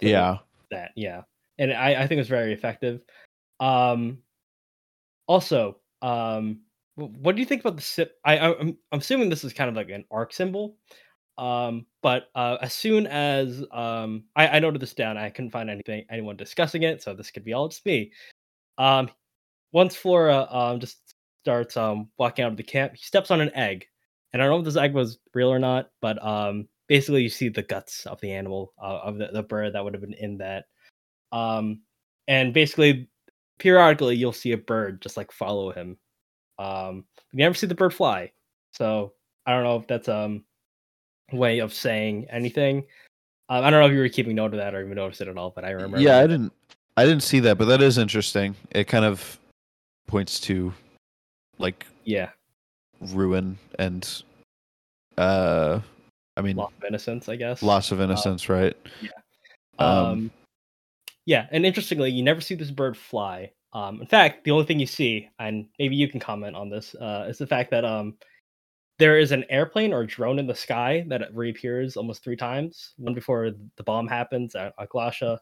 Yeah. 0.00 0.38
that 0.70 0.90
yeah, 0.96 1.22
and 1.58 1.72
I, 1.72 2.02
I 2.02 2.06
think 2.06 2.20
it's 2.20 2.28
very 2.28 2.52
effective. 2.52 3.00
Um, 3.60 4.18
also, 5.26 5.78
um, 6.02 6.60
what 6.96 7.36
do 7.36 7.40
you 7.40 7.46
think 7.46 7.60
about 7.60 7.76
the 7.76 7.82
si- 7.82 8.06
I, 8.24 8.38
I 8.38 8.58
I'm 8.58 8.76
I'm 8.92 8.98
assuming 8.98 9.28
this 9.28 9.44
is 9.44 9.52
kind 9.52 9.70
of 9.70 9.76
like 9.76 9.90
an 9.90 10.04
arc 10.10 10.32
symbol. 10.32 10.76
Um, 11.36 11.86
but 12.02 12.30
uh, 12.34 12.56
as 12.60 12.74
soon 12.74 13.06
as 13.06 13.62
um, 13.70 14.24
I, 14.34 14.48
I 14.48 14.58
noted 14.58 14.82
this 14.82 14.94
down, 14.94 15.16
I 15.16 15.30
couldn't 15.30 15.52
find 15.52 15.70
anything 15.70 16.04
anyone 16.10 16.36
discussing 16.36 16.82
it, 16.82 17.00
so 17.00 17.14
this 17.14 17.30
could 17.30 17.44
be 17.44 17.52
all 17.52 17.68
just 17.68 17.86
me. 17.86 18.12
Um, 18.76 19.10
once 19.72 19.94
Flora 19.96 20.46
um 20.50 20.80
just 20.80 21.14
starts 21.42 21.76
um 21.76 22.08
walking 22.18 22.44
out 22.44 22.52
of 22.52 22.56
the 22.56 22.62
camp, 22.62 22.94
he 22.94 23.04
steps 23.04 23.30
on 23.30 23.40
an 23.40 23.54
egg, 23.54 23.86
and 24.32 24.42
I 24.42 24.46
don't 24.46 24.54
know 24.54 24.58
if 24.60 24.64
this 24.64 24.82
egg 24.82 24.94
was 24.94 25.18
real 25.34 25.48
or 25.50 25.58
not, 25.58 25.90
but 26.00 26.24
um 26.24 26.68
basically 26.88 27.22
you 27.22 27.28
see 27.28 27.48
the 27.48 27.62
guts 27.62 28.06
of 28.06 28.20
the 28.20 28.32
animal 28.32 28.72
uh, 28.82 29.00
of 29.04 29.18
the, 29.18 29.28
the 29.32 29.42
bird 29.42 29.74
that 29.74 29.84
would 29.84 29.94
have 29.94 30.00
been 30.00 30.14
in 30.14 30.38
that, 30.38 30.66
um 31.32 31.80
and 32.26 32.52
basically 32.52 33.08
periodically 33.58 34.16
you'll 34.16 34.32
see 34.32 34.52
a 34.52 34.56
bird 34.58 35.00
just 35.02 35.16
like 35.16 35.32
follow 35.32 35.70
him. 35.72 35.96
Um, 36.58 37.04
you 37.32 37.38
never 37.38 37.54
see 37.54 37.66
the 37.66 37.74
bird 37.74 37.94
fly, 37.94 38.32
so 38.72 39.12
I 39.46 39.52
don't 39.52 39.64
know 39.64 39.76
if 39.76 39.86
that's 39.86 40.08
um 40.08 40.44
way 41.32 41.58
of 41.58 41.72
saying 41.74 42.26
anything. 42.30 42.84
Um, 43.50 43.64
I 43.64 43.70
don't 43.70 43.80
know 43.80 43.86
if 43.86 43.92
you 43.92 43.98
were 43.98 44.08
keeping 44.08 44.36
note 44.36 44.52
of 44.52 44.58
that 44.58 44.74
or 44.74 44.82
even 44.82 44.94
noticed 44.94 45.20
it 45.20 45.28
at 45.28 45.38
all, 45.38 45.50
but 45.54 45.64
I 45.64 45.70
remember. 45.70 45.98
Yeah, 45.98 46.18
I 46.18 46.26
didn't 46.26 46.52
I 46.96 47.04
didn't 47.04 47.22
see 47.22 47.40
that, 47.40 47.58
but 47.58 47.66
that 47.66 47.80
is 47.80 47.96
interesting. 47.98 48.56
It 48.70 48.84
kind 48.84 49.04
of 49.04 49.38
points 50.06 50.40
to 50.40 50.72
like 51.58 51.86
Yeah, 52.04 52.30
ruin 53.00 53.58
and 53.78 54.22
uh 55.16 55.80
I 56.36 56.42
mean 56.42 56.56
loss 56.56 56.72
of 56.78 56.84
innocence, 56.84 57.28
I 57.28 57.36
guess. 57.36 57.62
loss 57.62 57.92
of 57.92 58.00
innocence, 58.00 58.48
right? 58.48 58.76
Um, 59.78 59.88
Um, 59.88 60.30
yeah, 61.28 61.46
and 61.50 61.66
interestingly, 61.66 62.10
you 62.10 62.22
never 62.22 62.40
see 62.40 62.54
this 62.54 62.70
bird 62.70 62.96
fly. 62.96 63.52
Um, 63.74 64.00
in 64.00 64.06
fact, 64.06 64.44
the 64.44 64.50
only 64.50 64.64
thing 64.64 64.78
you 64.78 64.86
see, 64.86 65.28
and 65.38 65.66
maybe 65.78 65.94
you 65.94 66.08
can 66.08 66.20
comment 66.20 66.56
on 66.56 66.70
this, 66.70 66.94
uh, 66.94 67.26
is 67.28 67.36
the 67.36 67.46
fact 67.46 67.70
that 67.70 67.84
um, 67.84 68.16
there 68.98 69.18
is 69.18 69.30
an 69.30 69.44
airplane 69.50 69.92
or 69.92 70.06
drone 70.06 70.38
in 70.38 70.46
the 70.46 70.54
sky 70.54 71.04
that 71.08 71.34
reappears 71.34 71.98
almost 71.98 72.24
three 72.24 72.34
times. 72.34 72.94
One 72.96 73.12
before 73.12 73.50
the 73.76 73.82
bomb 73.82 74.08
happens 74.08 74.54
at 74.54 74.72
Aklasha. 74.78 75.36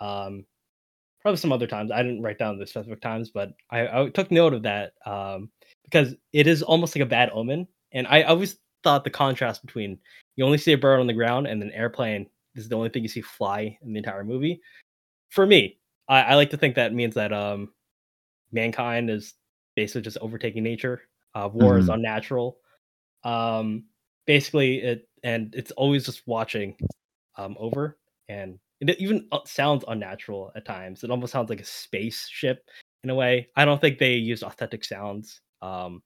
Um, 0.00 0.44
probably 1.20 1.38
some 1.38 1.52
other 1.52 1.68
times. 1.68 1.92
I 1.92 2.02
didn't 2.02 2.22
write 2.22 2.40
down 2.40 2.58
the 2.58 2.66
specific 2.66 3.00
times, 3.00 3.30
but 3.30 3.52
I, 3.70 3.86
I 3.86 4.08
took 4.08 4.32
note 4.32 4.54
of 4.54 4.64
that 4.64 4.94
um, 5.06 5.50
because 5.84 6.16
it 6.32 6.48
is 6.48 6.64
almost 6.64 6.96
like 6.96 7.04
a 7.04 7.06
bad 7.06 7.30
omen. 7.32 7.68
And 7.92 8.08
I 8.08 8.22
always 8.22 8.56
thought 8.82 9.04
the 9.04 9.10
contrast 9.10 9.64
between 9.64 10.00
you 10.34 10.44
only 10.44 10.58
see 10.58 10.72
a 10.72 10.78
bird 10.78 10.98
on 10.98 11.06
the 11.06 11.12
ground 11.12 11.46
and 11.46 11.62
an 11.62 11.70
airplane 11.70 12.26
is 12.56 12.68
the 12.68 12.74
only 12.74 12.88
thing 12.88 13.04
you 13.04 13.08
see 13.08 13.20
fly 13.20 13.78
in 13.82 13.92
the 13.92 13.98
entire 13.98 14.24
movie. 14.24 14.60
For 15.30 15.46
me, 15.46 15.78
I, 16.08 16.22
I 16.22 16.34
like 16.34 16.50
to 16.50 16.56
think 16.56 16.74
that 16.76 16.94
means 16.94 17.14
that 17.14 17.32
um, 17.32 17.72
mankind 18.52 19.10
is 19.10 19.34
basically 19.74 20.02
just 20.02 20.18
overtaking 20.20 20.62
nature. 20.62 21.02
Uh, 21.34 21.48
war 21.52 21.78
is 21.78 21.88
Mhm. 21.88 21.94
unnatural. 21.94 22.58
Um, 23.24 23.86
basically, 24.26 24.78
it 24.82 25.08
and 25.22 25.54
it's 25.54 25.72
always 25.72 26.06
just 26.06 26.26
watching 26.26 26.76
um, 27.36 27.56
over, 27.58 27.98
and 28.28 28.58
it 28.80 28.98
even 29.00 29.28
uh, 29.32 29.40
sounds 29.46 29.84
unnatural 29.88 30.52
at 30.56 30.64
times. 30.64 31.04
It 31.04 31.10
almost 31.10 31.32
sounds 31.32 31.50
like 31.50 31.60
a 31.60 31.64
spaceship 31.64 32.68
in 33.04 33.10
a 33.10 33.14
way. 33.14 33.48
I 33.56 33.64
don't 33.64 33.80
think 33.80 33.98
they 33.98 34.14
use 34.16 34.42
authentic 34.42 34.84
sounds. 34.84 35.40
Um, 35.62 36.02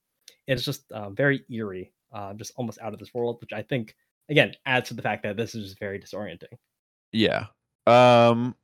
it's 0.46 0.64
just 0.64 0.90
uh, 0.92 1.10
very 1.10 1.44
eerie, 1.50 1.92
uh, 2.12 2.34
just 2.34 2.52
almost 2.56 2.80
out 2.80 2.92
of 2.92 2.98
this 2.98 3.14
world, 3.14 3.38
which 3.40 3.52
I 3.52 3.62
think 3.62 3.94
again 4.28 4.54
adds 4.66 4.88
to 4.88 4.94
the 4.94 5.02
fact 5.02 5.22
that 5.24 5.36
this 5.36 5.54
is 5.54 5.64
just 5.66 5.78
very 5.80 5.98
disorienting. 6.00 6.58
Yeah. 7.12 7.46
Um 7.86 8.54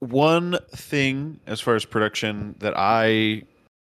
one 0.00 0.58
thing 0.70 1.38
as 1.46 1.60
far 1.60 1.76
as 1.76 1.84
production 1.84 2.54
that 2.58 2.74
I 2.76 3.42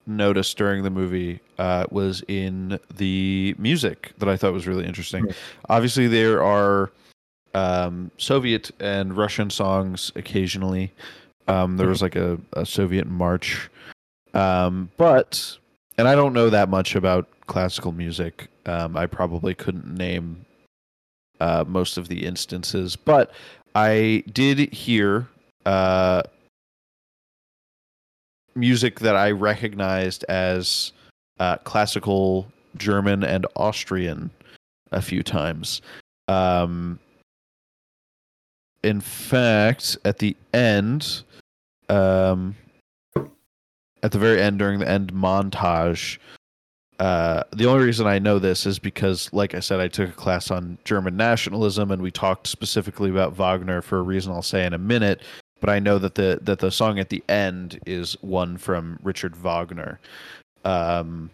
noticed 0.07 0.57
during 0.57 0.83
the 0.83 0.89
movie 0.89 1.39
uh, 1.57 1.85
was 1.89 2.23
in 2.27 2.79
the 2.95 3.55
music 3.57 4.13
that 4.19 4.29
I 4.29 4.37
thought 4.37 4.53
was 4.53 4.67
really 4.67 4.85
interesting. 4.85 5.25
Mhm. 5.25 5.35
Obviously, 5.69 6.07
there 6.07 6.43
are 6.43 6.91
um, 7.53 8.11
Soviet 8.17 8.71
and 8.79 9.15
Russian 9.17 9.49
songs 9.49 10.11
occasionally. 10.15 10.91
Um, 11.47 11.77
there 11.77 11.87
was 11.87 12.01
like 12.01 12.15
a, 12.15 12.39
a 12.53 12.65
Soviet 12.65 13.07
march, 13.07 13.69
um, 14.33 14.89
but 14.97 15.57
and 15.97 16.07
I 16.07 16.15
don't 16.15 16.33
know 16.33 16.49
that 16.49 16.69
much 16.69 16.95
about 16.95 17.27
classical 17.47 17.91
music. 17.91 18.47
Um, 18.65 18.97
I 18.97 19.05
probably 19.05 19.53
couldn't 19.53 19.87
name 19.87 20.45
uh, 21.39 21.63
most 21.67 21.97
of 21.97 22.07
the 22.07 22.25
instances, 22.25 22.95
but 22.95 23.31
I 23.75 24.23
did 24.33 24.73
hear 24.73 25.27
music 28.55 28.99
that 28.99 29.15
I 29.15 29.31
recognized 29.31 30.23
as 30.29 30.93
uh, 31.39 31.57
classical 31.57 32.47
German 32.77 33.23
and 33.23 33.45
Austrian 33.55 34.29
a 34.91 35.01
few 35.01 35.23
times. 35.23 35.81
Um, 36.27 36.99
in 38.83 39.01
fact, 39.01 39.97
at 40.05 40.19
the 40.19 40.35
end, 40.53 41.23
um, 41.89 42.55
at 44.03 44.11
the 44.11 44.19
very 44.19 44.41
end 44.41 44.59
during 44.59 44.79
the 44.79 44.89
end 44.89 45.13
montage, 45.13 46.17
uh, 46.99 47.43
the 47.51 47.65
only 47.65 47.85
reason 47.85 48.07
I 48.07 48.19
know 48.19 48.39
this 48.39 48.65
is 48.65 48.79
because, 48.79 49.31
like 49.33 49.53
I 49.53 49.59
said, 49.59 49.79
I 49.79 49.87
took 49.87 50.09
a 50.09 50.13
class 50.13 50.49
on 50.49 50.77
German 50.85 51.17
nationalism, 51.17 51.91
and 51.91 52.01
we 52.01 52.11
talked 52.11 52.47
specifically 52.47 53.09
about 53.09 53.33
Wagner 53.33 53.81
for 53.81 53.97
a 53.97 54.03
reason 54.03 54.31
I'll 54.31 54.41
say 54.41 54.65
in 54.65 54.73
a 54.73 54.77
minute. 54.77 55.21
But 55.65 55.71
I 55.71 55.79
know 55.79 55.97
that 55.97 56.13
the 56.13 56.37
that 56.43 56.59
the 56.59 56.69
song 56.69 56.99
at 56.99 57.09
the 57.09 57.23
end 57.27 57.79
is 57.87 58.15
one 58.21 58.55
from 58.55 58.99
Richard 59.01 59.35
Wagner, 59.35 59.99
um, 60.63 61.31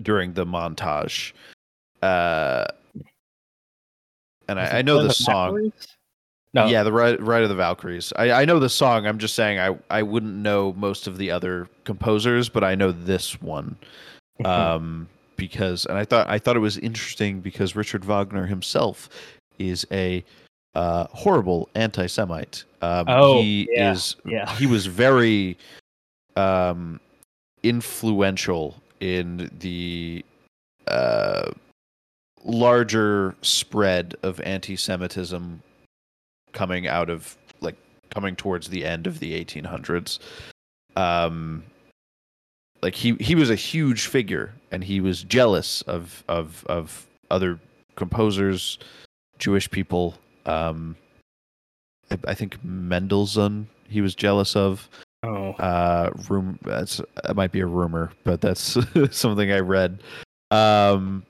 during 0.00 0.32
the 0.32 0.46
montage, 0.46 1.34
uh, 2.00 2.64
and 4.48 4.58
I, 4.58 4.78
I 4.78 4.80
know 4.80 4.94
Blood 4.94 5.10
the 5.10 5.12
song. 5.12 5.48
Valkyries? 5.48 5.72
No. 6.54 6.68
Yeah, 6.68 6.84
the 6.84 6.92
right, 6.92 7.20
Ride 7.20 7.42
of 7.42 7.50
the 7.50 7.54
Valkyries. 7.54 8.14
I, 8.16 8.30
I 8.30 8.44
know 8.46 8.58
the 8.58 8.70
song. 8.70 9.06
I'm 9.06 9.18
just 9.18 9.34
saying 9.34 9.58
I, 9.58 9.76
I 9.90 10.02
wouldn't 10.02 10.36
know 10.36 10.72
most 10.72 11.06
of 11.06 11.18
the 11.18 11.30
other 11.30 11.68
composers, 11.84 12.48
but 12.48 12.64
I 12.64 12.74
know 12.74 12.92
this 12.92 13.42
one. 13.42 13.76
Um, 14.42 15.06
because 15.36 15.84
and 15.84 15.98
I 15.98 16.06
thought 16.06 16.30
I 16.30 16.38
thought 16.38 16.56
it 16.56 16.60
was 16.60 16.78
interesting 16.78 17.40
because 17.40 17.76
Richard 17.76 18.06
Wagner 18.06 18.46
himself 18.46 19.10
is 19.58 19.86
a 19.92 20.24
uh, 20.76 21.06
horrible 21.12 21.68
anti-Semite. 21.74 22.64
Um, 22.82 23.06
Oh, 23.08 23.40
he 23.40 23.66
yeah, 23.72 23.92
is. 23.92 24.14
yeah. 24.26 24.54
He 24.56 24.66
was 24.66 24.84
very 24.84 25.56
um, 26.36 27.00
influential 27.62 28.76
in 29.00 29.50
the 29.60 30.22
uh, 30.86 31.50
larger 32.44 33.34
spread 33.40 34.14
of 34.22 34.38
anti-Semitism 34.42 35.62
coming 36.52 36.86
out 36.86 37.08
of 37.08 37.36
like 37.60 37.76
coming 38.10 38.36
towards 38.36 38.68
the 38.68 38.84
end 38.84 39.06
of 39.06 39.18
the 39.18 39.42
1800s. 39.44 40.18
Um, 40.94 41.64
like 42.82 42.94
he 42.94 43.14
he 43.14 43.34
was 43.34 43.48
a 43.48 43.54
huge 43.54 44.06
figure, 44.06 44.52
and 44.70 44.84
he 44.84 45.00
was 45.00 45.22
jealous 45.22 45.80
of 45.82 46.22
of 46.28 46.64
of 46.68 47.06
other 47.30 47.58
composers, 47.96 48.78
Jewish 49.38 49.70
people. 49.70 50.14
Um, 50.46 50.96
I, 52.10 52.18
I 52.28 52.34
think 52.34 52.62
Mendelssohn 52.64 53.68
he 53.88 54.00
was 54.00 54.14
jealous 54.14 54.56
of. 54.56 54.88
Oh. 55.22 55.52
Uh, 55.52 56.10
room 56.28 56.58
that's 56.62 57.00
that 57.24 57.34
might 57.34 57.50
be 57.50 57.60
a 57.60 57.66
rumor, 57.66 58.12
but 58.24 58.40
that's 58.40 58.76
something 59.10 59.50
I 59.50 59.58
read. 59.58 60.02
Um, 60.50 61.24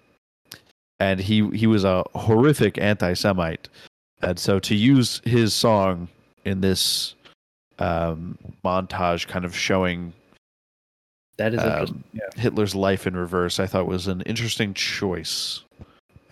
and 1.00 1.20
he 1.20 1.48
he 1.50 1.66
was 1.66 1.84
a 1.84 2.04
horrific 2.14 2.78
anti-Semite, 2.78 3.68
and 4.22 4.38
so 4.38 4.58
to 4.58 4.74
use 4.74 5.22
his 5.24 5.54
song 5.54 6.08
in 6.44 6.60
this 6.60 7.14
um, 7.78 8.36
montage, 8.64 9.26
kind 9.28 9.44
of 9.44 9.56
showing 9.56 10.12
That 11.38 11.54
is 11.54 11.60
Um. 11.60 12.04
Yeah. 12.12 12.22
Hitler's 12.36 12.74
life 12.74 13.06
in 13.06 13.16
reverse, 13.16 13.60
I 13.60 13.66
thought 13.66 13.86
was 13.86 14.08
an 14.08 14.20
interesting 14.22 14.74
choice, 14.74 15.62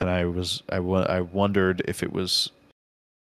and 0.00 0.10
I 0.10 0.26
was 0.26 0.62
I, 0.70 0.76
I 0.76 1.20
wondered 1.20 1.82
if 1.86 2.02
it 2.02 2.12
was 2.12 2.50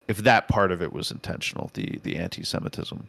if 0.09 0.18
that 0.18 0.48
part 0.48 0.72
of 0.72 0.82
it 0.82 0.92
was 0.92 1.11
intentional, 1.11 1.70
the 1.74 2.00
the 2.02 2.16
anti-Semitism. 2.16 3.06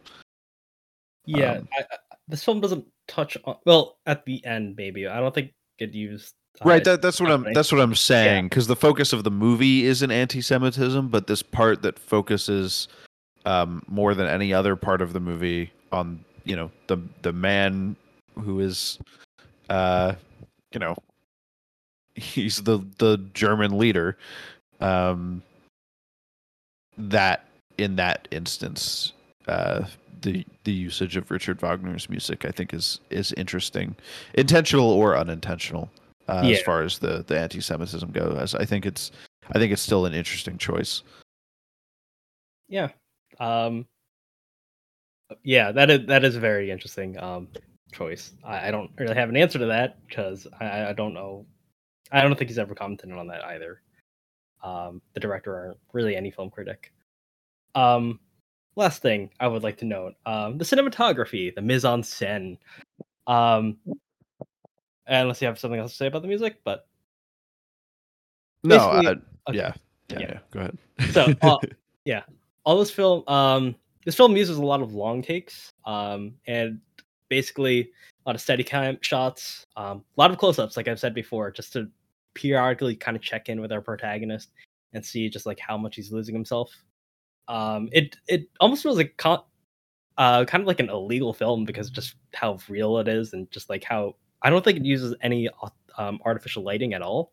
Yeah, 1.26 1.54
Um, 1.54 1.68
I, 1.78 1.82
I, 1.82 1.98
this 2.28 2.44
film 2.44 2.62
doesn't 2.62 2.86
touch 3.08 3.38
on. 3.46 3.56
Well, 3.66 3.98
at 4.06 4.26
the 4.26 4.44
end, 4.46 4.76
maybe 4.78 5.08
I 5.08 5.20
don't 5.20 5.34
think 5.34 5.54
it 5.80 5.94
used. 5.94 6.36
right, 6.64 6.84
that, 6.84 7.02
that's 7.02 7.20
what 7.22 7.32
I'm 7.32 7.52
that's 7.54 7.72
what 7.72 7.82
I'm 7.82 7.96
saying 7.96 8.46
because 8.46 8.68
the 8.68 8.76
focus 8.76 9.14
of 9.14 9.24
the 9.24 9.32
movie 9.32 9.86
is 9.86 10.02
an 10.02 10.12
anti-Semitism, 10.12 11.08
but 11.08 11.28
this 11.28 11.42
part 11.42 11.82
that 11.84 11.98
focuses 11.98 12.88
um, 13.46 13.84
more 13.88 14.14
than 14.14 14.28
any 14.28 14.54
other 14.54 14.76
part 14.76 15.02
of 15.02 15.14
the 15.14 15.20
movie 15.20 15.72
on 15.92 16.24
you 16.46 16.56
know 16.56 16.72
the 16.88 16.98
the 17.22 17.34
man 17.34 17.96
who 18.36 18.60
is 18.60 18.98
uh 19.70 20.14
you 20.72 20.80
know 20.80 20.96
he's 22.16 22.64
the 22.64 22.80
the 22.98 23.18
German 23.34 23.78
leader 23.78 24.18
um 24.82 25.42
that 27.00 27.46
in 27.78 27.96
that 27.96 28.28
instance 28.32 29.14
uh 29.48 29.86
the 30.22 30.46
the 30.66 30.72
usage 30.72 31.16
of 31.16 31.32
Richard 31.32 31.62
Wagner's 31.62 32.10
music 32.10 32.46
I 32.46 32.52
think 32.52 32.74
is 32.74 33.00
is 33.10 33.32
interesting 33.34 33.96
intentional 34.34 34.90
or 34.90 35.18
unintentional 35.18 35.90
uh, 36.28 36.42
as 36.46 36.62
far 36.62 36.84
as 36.84 37.00
the 37.00 37.24
the 37.26 37.40
anti-semitism 37.40 38.12
goes 38.12 38.54
I 38.54 38.66
think 38.66 38.86
it's 38.86 39.12
I 39.52 39.60
think 39.60 39.72
it's 39.72 39.82
still 39.82 40.06
an 40.06 40.14
interesting 40.14 40.58
choice 40.58 41.04
Yeah. 42.68 42.90
Um. 43.40 43.88
Yeah, 45.44 45.72
that 45.72 45.90
is 45.90 46.08
that 46.08 46.24
is 46.24 46.36
a 46.36 46.40
very 46.40 46.72
interesting 46.72 47.18
um 47.20 47.48
choice. 47.92 48.34
I, 48.44 48.68
I 48.68 48.72
don't 48.72 48.92
really 48.98 49.16
have 49.16 49.30
an 49.30 49.38
answer 49.38 49.60
to 49.60 49.66
that 49.68 49.98
because 50.08 50.48
I, 50.60 50.88
I 50.88 50.94
don't 50.94 51.14
know. 51.14 51.46
I 52.12 52.22
don't 52.22 52.38
think 52.38 52.50
he's 52.50 52.60
ever 52.60 52.76
commented 52.76 53.12
on 53.12 53.28
that 53.28 53.44
either. 53.46 53.82
Um, 54.64 55.02
the 55.14 55.20
director 55.20 55.54
or 55.54 55.76
really 55.94 56.16
any 56.16 56.32
film 56.32 56.50
critic. 56.50 56.92
Um, 57.76 58.20
last 58.76 59.02
thing 59.02 59.30
I 59.40 59.48
would 59.48 59.64
like 59.64 59.78
to 59.78 59.86
note: 59.86 60.16
um, 60.26 60.58
the 60.58 60.66
cinematography, 60.66 61.54
the 61.54 61.62
mise 61.62 61.86
en 61.86 62.02
scène. 62.02 62.58
Um, 63.28 63.78
unless 65.08 65.42
you 65.42 65.48
have 65.48 65.60
something 65.60 65.80
else 65.80 65.92
to 65.92 65.98
say 65.98 66.08
about 66.08 66.22
the 66.22 66.28
music, 66.28 66.58
but 66.64 66.88
no 68.64 68.76
uh, 68.76 69.16
okay. 69.48 69.58
yeah, 69.58 69.74
yeah 70.10 70.20
Yeah. 70.20 70.20
yeah 70.20 70.40
go 70.52 70.60
ahead 70.60 70.78
So, 71.12 71.34
uh, 71.42 71.58
yeah, 72.06 72.24
all 72.66 72.78
this 72.78 72.92
film, 72.92 73.24
um, 73.28 73.76
this 74.06 74.16
film 74.16 74.36
uses 74.36 74.58
a 74.58 74.66
lot 74.66 74.82
of 74.82 74.94
long 74.94 75.22
takes, 75.22 75.74
um, 75.86 76.34
and 76.48 76.80
basically 77.30 77.82
a 77.82 78.30
lot 78.30 78.36
of 78.36 78.42
steady 78.42 78.64
cam 78.64 78.98
shots, 79.02 79.66
um, 79.76 80.04
a 80.18 80.22
lot 80.22 80.32
of 80.32 80.38
close-ups, 80.38 80.78
like 80.78 80.88
I've 80.88 81.00
said 81.00 81.14
before, 81.14 81.52
just 81.52 81.74
to 81.74 81.90
periodically 82.34 82.96
kind 82.96 83.18
of 83.18 83.24
check 83.24 83.50
in 83.50 83.62
with 83.62 83.72
our 83.72 83.82
protagonist 83.82 84.52
and 84.94 85.06
see 85.06 85.30
just 85.30 85.46
like 85.46 85.60
how 85.60 85.78
much 85.78 85.96
he's 85.96 86.12
losing 86.12 86.36
himself. 86.36 86.72
Um, 87.48 87.90
it 87.92 88.16
it 88.28 88.48
almost 88.60 88.84
feels 88.84 88.98
like 88.98 89.18
con- 89.18 89.44
uh, 90.18 90.46
kind 90.46 90.62
of 90.62 90.68
like 90.68 90.80
an 90.80 90.90
illegal 90.90 91.34
film 91.34 91.66
because 91.66 91.90
just 91.90 92.16
how 92.34 92.60
real 92.68 92.98
it 93.00 93.08
is 93.08 93.34
and 93.34 93.50
just 93.52 93.70
like 93.70 93.84
how 93.84 94.16
I 94.42 94.50
don't 94.50 94.64
think 94.64 94.78
it 94.78 94.86
uses 94.86 95.16
any 95.22 95.50
um, 95.98 96.20
artificial 96.26 96.64
lighting 96.64 96.94
at 96.94 97.02
all 97.02 97.32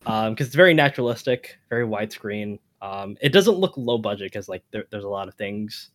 because 0.00 0.46
it's 0.46 0.56
very 0.56 0.74
naturalistic, 0.74 1.58
very 1.68 1.86
widescreen. 1.86 2.58
Um, 2.80 3.16
it 3.20 3.32
doesn't 3.32 3.58
look 3.58 3.76
low 3.76 3.98
budget 3.98 4.32
because 4.32 4.48
like 4.48 4.64
there, 4.72 4.84
there's 4.90 5.04
a 5.04 5.08
lot 5.08 5.28
of 5.28 5.34
things, 5.34 5.90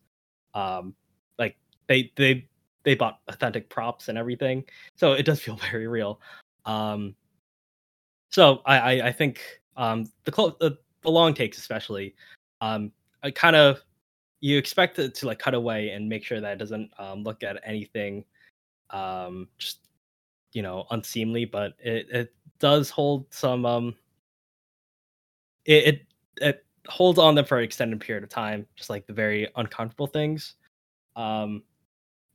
um, 0.54 0.94
like 1.38 1.56
they 1.86 2.10
they 2.16 2.48
they 2.84 2.94
bought 2.94 3.20
authentic 3.28 3.68
props 3.68 4.08
and 4.08 4.16
everything, 4.16 4.64
so 4.96 5.12
it 5.12 5.24
does 5.24 5.40
feel 5.40 5.56
very 5.70 5.86
real. 5.86 6.20
Um, 6.64 7.14
so 8.30 8.62
I 8.66 8.78
I, 8.78 9.06
I 9.08 9.12
think 9.12 9.40
um, 9.76 10.10
the, 10.24 10.32
clo- 10.32 10.56
the 10.60 10.78
the 11.02 11.10
long 11.10 11.34
takes 11.34 11.58
especially, 11.58 12.14
um, 12.60 12.92
I 13.22 13.30
kind 13.30 13.56
of 13.56 13.80
you 14.40 14.58
expect 14.58 14.98
it 14.98 15.14
to 15.16 15.26
like 15.26 15.38
cut 15.38 15.54
away 15.54 15.90
and 15.90 16.08
make 16.08 16.24
sure 16.24 16.40
that 16.40 16.52
it 16.52 16.58
doesn't 16.58 16.90
um, 16.98 17.24
look 17.24 17.42
at 17.42 17.60
anything 17.64 18.24
um, 18.90 19.48
just 19.58 19.88
you 20.52 20.62
know 20.62 20.86
unseemly, 20.90 21.44
but 21.44 21.74
it, 21.78 22.08
it 22.10 22.34
does 22.58 22.90
hold 22.90 23.26
some 23.32 23.64
um 23.66 23.94
it, 25.64 25.86
it 25.86 26.06
it 26.40 26.66
holds 26.88 27.18
on 27.18 27.34
them 27.34 27.44
for 27.44 27.58
an 27.58 27.64
extended 27.64 28.00
period 28.00 28.24
of 28.24 28.30
time, 28.30 28.66
just 28.76 28.90
like 28.90 29.06
the 29.06 29.12
very 29.12 29.48
uncomfortable 29.56 30.06
things. 30.06 30.54
Um 31.16 31.62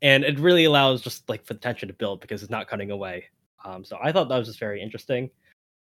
and 0.02 0.24
it 0.24 0.40
really 0.40 0.66
allows 0.66 1.02
just 1.02 1.28
like 1.30 1.46
for 1.46 1.54
the 1.54 1.60
tension 1.60 1.88
to 1.88 1.94
build 1.94 2.22
because 2.22 2.44
it's 2.44 2.52
not 2.52 2.68
cutting 2.68 2.92
away. 2.92 3.26
Um 3.66 3.84
so 3.84 3.98
I 4.02 4.12
thought 4.12 4.30
that 4.30 4.38
was 4.38 4.48
just 4.48 4.60
very 4.60 4.82
interesting. 4.82 5.30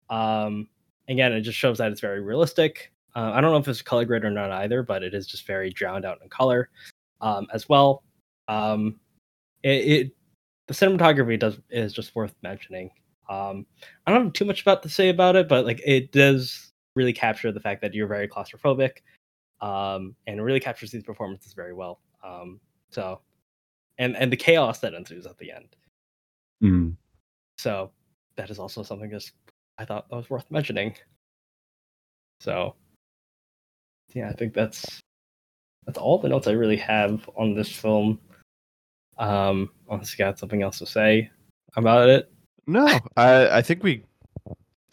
Um 0.10 0.70
again, 1.08 1.34
it 1.34 1.42
just 1.42 1.58
shows 1.58 1.78
that 1.78 1.92
it's 1.92 2.02
very 2.02 2.22
realistic. 2.22 2.92
Uh, 3.16 3.32
I 3.34 3.42
don't 3.42 3.52
know 3.52 3.58
if 3.58 3.68
it's 3.68 3.82
color 3.82 4.06
grade 4.06 4.26
or 4.26 4.30
not 4.30 4.52
either, 4.52 4.84
but 4.84 5.04
it 5.04 5.14
is 5.14 5.26
just 5.26 5.48
very 5.48 5.72
drowned 5.72 6.06
out 6.06 6.20
in 6.22 6.30
color 6.30 6.70
um, 7.22 7.48
as 7.54 7.68
well. 7.68 8.04
Um, 8.48 9.00
it, 9.64 9.70
it 9.70 10.16
the 10.68 10.74
cinematography 10.74 11.40
does 11.40 11.60
is 11.70 11.94
just 11.94 12.16
worth 12.16 12.36
mentioning. 12.44 12.92
Um, 13.30 13.66
I 14.06 14.12
don't 14.12 14.26
have 14.26 14.34
too 14.34 14.46
much 14.46 14.62
about 14.62 14.84
to 14.84 14.90
say 14.90 15.10
about 15.10 15.36
it, 15.36 15.48
but 15.48 15.66
like 15.66 15.82
it 15.86 16.12
does 16.12 16.72
really 16.96 17.14
capture 17.14 17.52
the 17.52 17.60
fact 17.60 17.82
that 17.82 17.94
you're 17.94 18.08
very 18.08 18.28
claustrophobic, 18.28 18.98
um, 19.62 20.16
and 20.28 20.44
really 20.44 20.60
captures 20.60 20.92
these 20.92 21.04
performances 21.04 21.54
very 21.54 21.74
well. 21.74 22.02
Um, 22.24 22.60
so, 22.92 23.22
and 23.98 24.16
and 24.16 24.32
the 24.32 24.38
chaos 24.38 24.80
that 24.80 24.94
ensues 24.94 25.26
at 25.26 25.38
the 25.38 25.52
end. 25.52 25.76
Mm. 26.64 26.96
So 27.58 27.92
that 28.36 28.50
is 28.50 28.60
also 28.60 28.84
something 28.84 29.10
just 29.10 29.32
I 29.78 29.86
thought 29.86 30.10
that 30.10 30.16
was 30.16 30.30
worth 30.30 30.50
mentioning. 30.50 30.96
So 32.40 32.76
yeah, 34.14 34.30
I 34.30 34.34
think 34.34 34.54
that's 34.54 35.00
that's 35.86 35.98
all 35.98 36.18
the 36.18 36.30
notes 36.30 36.48
I 36.48 36.52
really 36.52 36.78
have 36.78 37.30
on 37.36 37.56
this 37.56 37.72
film. 37.72 38.20
Um, 39.18 39.72
unless 39.90 40.14
you 40.14 40.24
got 40.24 40.38
something 40.38 40.62
else 40.62 40.80
to 40.80 40.86
say 40.86 41.30
about 41.76 42.10
it. 42.10 42.32
No, 42.68 42.86
I 43.18 43.58
I 43.58 43.62
think 43.62 43.84
we 43.84 44.04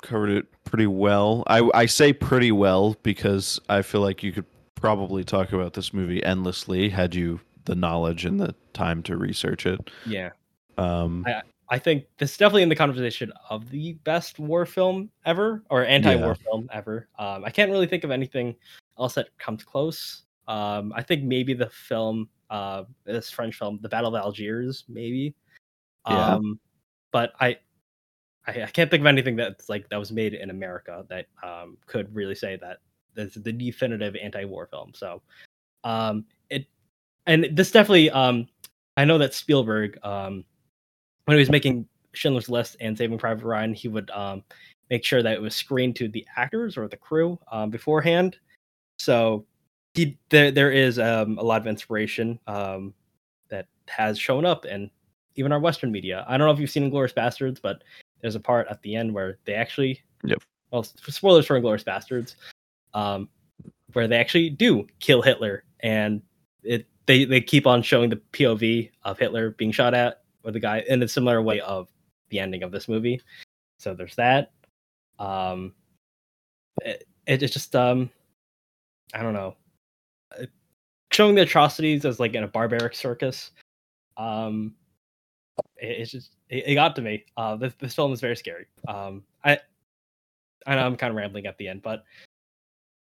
covered 0.03 0.31
it 0.31 0.47
pretty 0.65 0.87
well. 0.87 1.43
I 1.47 1.69
I 1.75 1.87
say 1.87 2.13
pretty 2.13 2.53
well 2.53 2.97
because 3.03 3.61
I 3.69 3.83
feel 3.83 4.01
like 4.01 4.23
you 4.23 4.33
could 4.33 4.47
probably 4.75 5.25
talk 5.25 5.53
about 5.53 5.73
this 5.73 5.95
movie 5.95 6.23
endlessly 6.23 6.91
had 6.91 7.15
you 7.15 7.41
the 7.65 7.75
knowledge 7.75 8.25
and 8.25 8.39
the 8.39 8.55
time 8.75 9.03
to 9.05 9.17
research 9.17 9.67
it. 9.67 9.91
Yeah. 10.07 10.31
Um, 10.77 11.25
I 11.27 11.43
think 11.79 12.05
this 12.19 12.33
is 12.33 12.37
definitely 12.37 12.63
in 12.63 12.69
the 12.69 12.77
conversation 12.77 13.33
of 13.49 13.71
the 13.71 13.95
best 14.05 14.39
war 14.39 14.67
film 14.67 15.11
ever 15.25 15.65
or 15.71 15.85
anti-war 15.85 16.37
Yeah. 16.39 16.45
film 16.45 16.69
ever. 16.73 17.09
Um, 17.19 17.45
I 17.45 17.51
can't 17.51 17.71
really 17.71 17.87
think 17.87 18.05
of 18.05 18.11
anything 18.11 18.55
else 18.99 19.15
that 19.15 19.37
comes 19.39 19.65
close. 19.65 20.23
Um, 20.47 20.93
I 20.95 21.03
think 21.03 21.25
maybe 21.25 21.55
the 21.55 21.71
film, 21.71 22.29
uh, 22.51 22.85
this 23.05 23.31
French 23.31 23.57
film, 23.57 23.79
The 23.81 23.89
Battle 23.89 24.15
of 24.15 24.23
Algiers, 24.23 24.85
maybe. 24.89 25.35
Yeah. 26.09 26.35
Um, 26.35 26.61
but 27.13 27.33
I, 27.41 27.57
I, 28.47 28.65
I 28.65 28.67
can't 28.67 28.91
think 28.91 29.01
of 29.01 29.07
anything 29.07 29.37
that's 29.37 29.71
like 29.71 29.89
that 29.89 29.99
was 29.99 30.13
made 30.13 30.35
in 30.35 30.51
America 30.51 31.07
that 31.09 31.27
um, 31.43 31.79
could 31.87 32.15
really 32.15 32.35
say 32.35 32.57
that 32.57 32.81
this 33.15 33.37
is 33.37 33.43
the 33.43 33.53
definitive 33.53 34.17
anti-war 34.17 34.67
film. 34.67 34.93
So, 34.95 35.23
um, 35.83 36.27
it, 36.51 36.67
and 37.27 37.49
this 37.53 37.71
definitely, 37.71 38.11
um, 38.11 38.49
I 38.99 39.07
know 39.07 39.17
that 39.19 39.33
Spielberg, 39.33 39.99
um, 40.05 40.45
when 41.25 41.37
he 41.37 41.41
was 41.41 41.51
making 41.51 41.87
Schindler's 42.13 42.49
List 42.49 42.77
and 42.81 42.97
Saving 42.97 43.19
Private 43.19 43.45
Ryan, 43.45 43.75
he 43.75 43.89
would 43.89 44.11
um, 44.11 44.43
make 44.91 45.05
sure 45.05 45.23
that 45.23 45.33
it 45.33 45.43
was 45.43 45.55
screened 45.55 45.97
to 45.97 46.09
the 46.09 46.27
actors 46.37 46.77
or 46.77 46.89
the 46.89 46.97
crew 46.97 47.39
um, 47.51 47.71
beforehand. 47.71 48.39
So 48.99 49.47
he 49.95 50.19
there 50.29 50.51
there 50.51 50.71
is 50.71 50.99
um, 50.99 51.39
a 51.39 51.43
lot 51.43 51.61
of 51.61 51.67
inspiration 51.67 52.39
um, 52.47 52.95
that 53.49 53.67
has 53.89 54.19
shown 54.19 54.45
up 54.45 54.67
in 54.67 54.91
even 55.37 55.53
our 55.53 55.61
Western 55.61 55.91
media. 55.91 56.25
I 56.29 56.37
don't 56.37 56.47
know 56.47 56.53
if 56.53 56.61
you've 56.61 56.71
seen 56.71 56.91
Inglourious 56.91 57.15
Basterds, 57.15 57.61
but 57.61 57.83
there's 58.21 58.37
a 58.37 58.41
part 58.41 58.69
at 58.69 58.81
the 58.83 58.95
end 58.95 59.13
where 59.13 59.39
they 59.45 59.55
actually 59.55 60.01
Yep. 60.25 60.39
well 60.71 60.83
spoilers 60.83 61.47
for 61.47 61.61
Inglourious 61.61 61.85
Basterds, 61.85 62.37
um, 62.95 63.29
where 63.93 64.09
they 64.09 64.17
actually 64.17 64.51
do 64.51 64.87
kill 65.01 65.23
Hitler 65.23 65.65
and 65.81 66.23
it 66.63 66.87
they 67.07 67.25
they 67.25 67.41
keep 67.41 67.67
on 67.67 67.83
showing 67.83 68.11
the 68.11 68.21
POV 68.33 68.91
of 69.03 69.19
Hitler 69.19 69.51
being 69.51 69.73
shot 69.73 69.95
at 69.95 70.24
or 70.45 70.53
the 70.53 70.61
guy 70.61 70.85
in 70.89 71.03
a 71.03 71.09
similar 71.09 71.43
way 71.43 71.61
of 71.61 71.89
the 72.31 72.39
ending 72.39 72.63
of 72.63 72.71
this 72.73 72.89
movie. 72.89 73.21
So 73.79 73.95
there's 73.95 74.15
that. 74.17 74.53
Um, 75.19 75.75
it, 76.83 77.07
it- 77.27 77.43
it's 77.43 77.53
just 77.53 77.75
um, 77.75 78.11
I 79.15 79.23
don't 79.23 79.33
know, 79.33 79.57
Uh, 80.39 80.47
showing 81.13 81.35
the 81.35 81.43
atrocities 81.43 82.05
as 82.05 82.21
like 82.21 82.35
in 82.35 82.45
a 82.45 82.49
barbaric 82.49 82.95
circus. 82.95 83.51
Um, 84.17 84.75
it, 85.77 86.01
it's 86.01 86.11
just 86.13 86.37
it, 86.51 86.65
it 86.69 86.75
got 86.75 86.95
to 86.97 87.03
me. 87.03 87.25
Uh, 87.37 87.57
this 87.57 87.75
this 87.81 87.95
film 87.95 88.13
is 88.13 88.21
very 88.21 88.37
scary. 88.37 88.67
Um, 88.89 89.25
I 89.45 89.59
I 90.67 90.75
know 90.77 90.87
I'm 90.87 90.97
kind 90.97 91.11
of 91.11 91.17
rambling 91.17 91.47
at 91.47 91.57
the 91.59 91.69
end, 91.69 91.83
but 91.83 92.05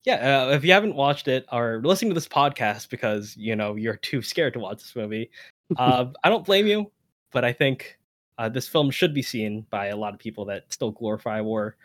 yeah, 0.05 0.45
uh, 0.47 0.49
if 0.51 0.63
you 0.63 0.71
haven't 0.71 0.95
watched 0.95 1.27
it 1.27 1.45
or 1.51 1.81
listening 1.83 2.09
to 2.11 2.15
this 2.15 2.27
podcast 2.27 2.89
because 2.89 3.35
you 3.37 3.55
know 3.55 3.75
you're 3.75 3.97
too 3.97 4.21
scared 4.21 4.53
to 4.53 4.59
watch 4.59 4.77
this 4.79 4.95
movie, 4.95 5.29
uh, 5.77 6.05
I 6.23 6.29
don't 6.29 6.45
blame 6.45 6.65
you, 6.67 6.91
but 7.31 7.43
I 7.45 7.53
think 7.53 7.97
uh, 8.37 8.49
this 8.49 8.67
film 8.67 8.91
should 8.91 9.13
be 9.13 9.21
seen 9.21 9.65
by 9.69 9.87
a 9.87 9.95
lot 9.95 10.13
of 10.13 10.19
people 10.19 10.45
that 10.45 10.71
still 10.71 10.91
glorify 10.91 11.41
war, 11.41 11.75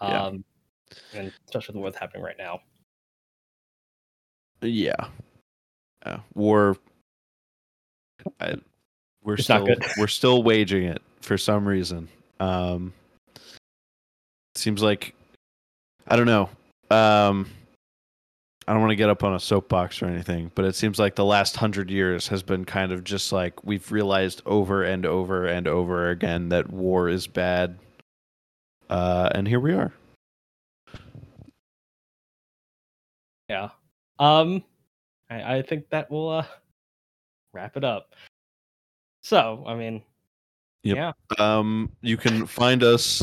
Yeah. 0.00 0.24
um, 0.24 0.44
and 1.14 1.32
especially 1.46 1.76
with 1.76 1.84
what's 1.84 1.98
happening 1.98 2.22
right 2.22 2.38
now. 2.38 2.60
Yeah. 4.62 5.08
Yeah. 6.04 6.20
War. 6.34 6.76
I, 8.40 8.56
we're 9.22 9.34
It's 9.34 9.44
still 9.44 9.66
we're 9.98 10.06
still 10.06 10.42
waging 10.42 10.84
it 10.84 11.02
for 11.20 11.36
some 11.38 11.66
reason. 11.66 12.08
Um, 12.40 12.92
seems 14.54 14.82
like 14.82 15.14
I 16.08 16.16
don't 16.16 16.26
know. 16.26 16.48
Um, 16.90 17.50
I 18.66 18.72
don't 18.72 18.80
want 18.80 18.92
to 18.92 18.96
get 18.96 19.10
up 19.10 19.22
on 19.22 19.34
a 19.34 19.40
soapbox 19.40 20.00
or 20.00 20.06
anything, 20.06 20.50
but 20.54 20.64
it 20.64 20.74
seems 20.74 20.98
like 20.98 21.14
the 21.16 21.24
last 21.24 21.56
hundred 21.56 21.90
years 21.90 22.28
has 22.28 22.42
been 22.42 22.64
kind 22.64 22.92
of 22.92 23.04
just 23.04 23.30
like 23.30 23.62
we've 23.64 23.90
realized 23.92 24.40
over 24.46 24.82
and 24.82 25.04
over 25.04 25.46
and 25.46 25.68
over 25.68 26.08
again 26.10 26.48
that 26.48 26.70
war 26.70 27.08
is 27.08 27.26
bad. 27.26 27.78
Uh, 28.88 29.28
and 29.34 29.46
here 29.46 29.60
we 29.60 29.74
are. 29.74 29.92
Yeah. 33.48 33.68
Um, 34.18 34.64
I, 35.28 35.56
I 35.56 35.62
think 35.62 35.90
that 35.90 36.10
will 36.10 36.30
uh 36.30 36.46
wrap 37.52 37.76
it 37.76 37.84
up. 37.84 38.14
So, 39.22 39.64
I 39.66 39.74
mean, 39.74 40.02
Yep. 40.84 40.96
yeah, 40.96 41.12
Um, 41.38 41.90
you 42.02 42.16
can 42.18 42.46
find 42.46 42.82
us. 42.82 43.22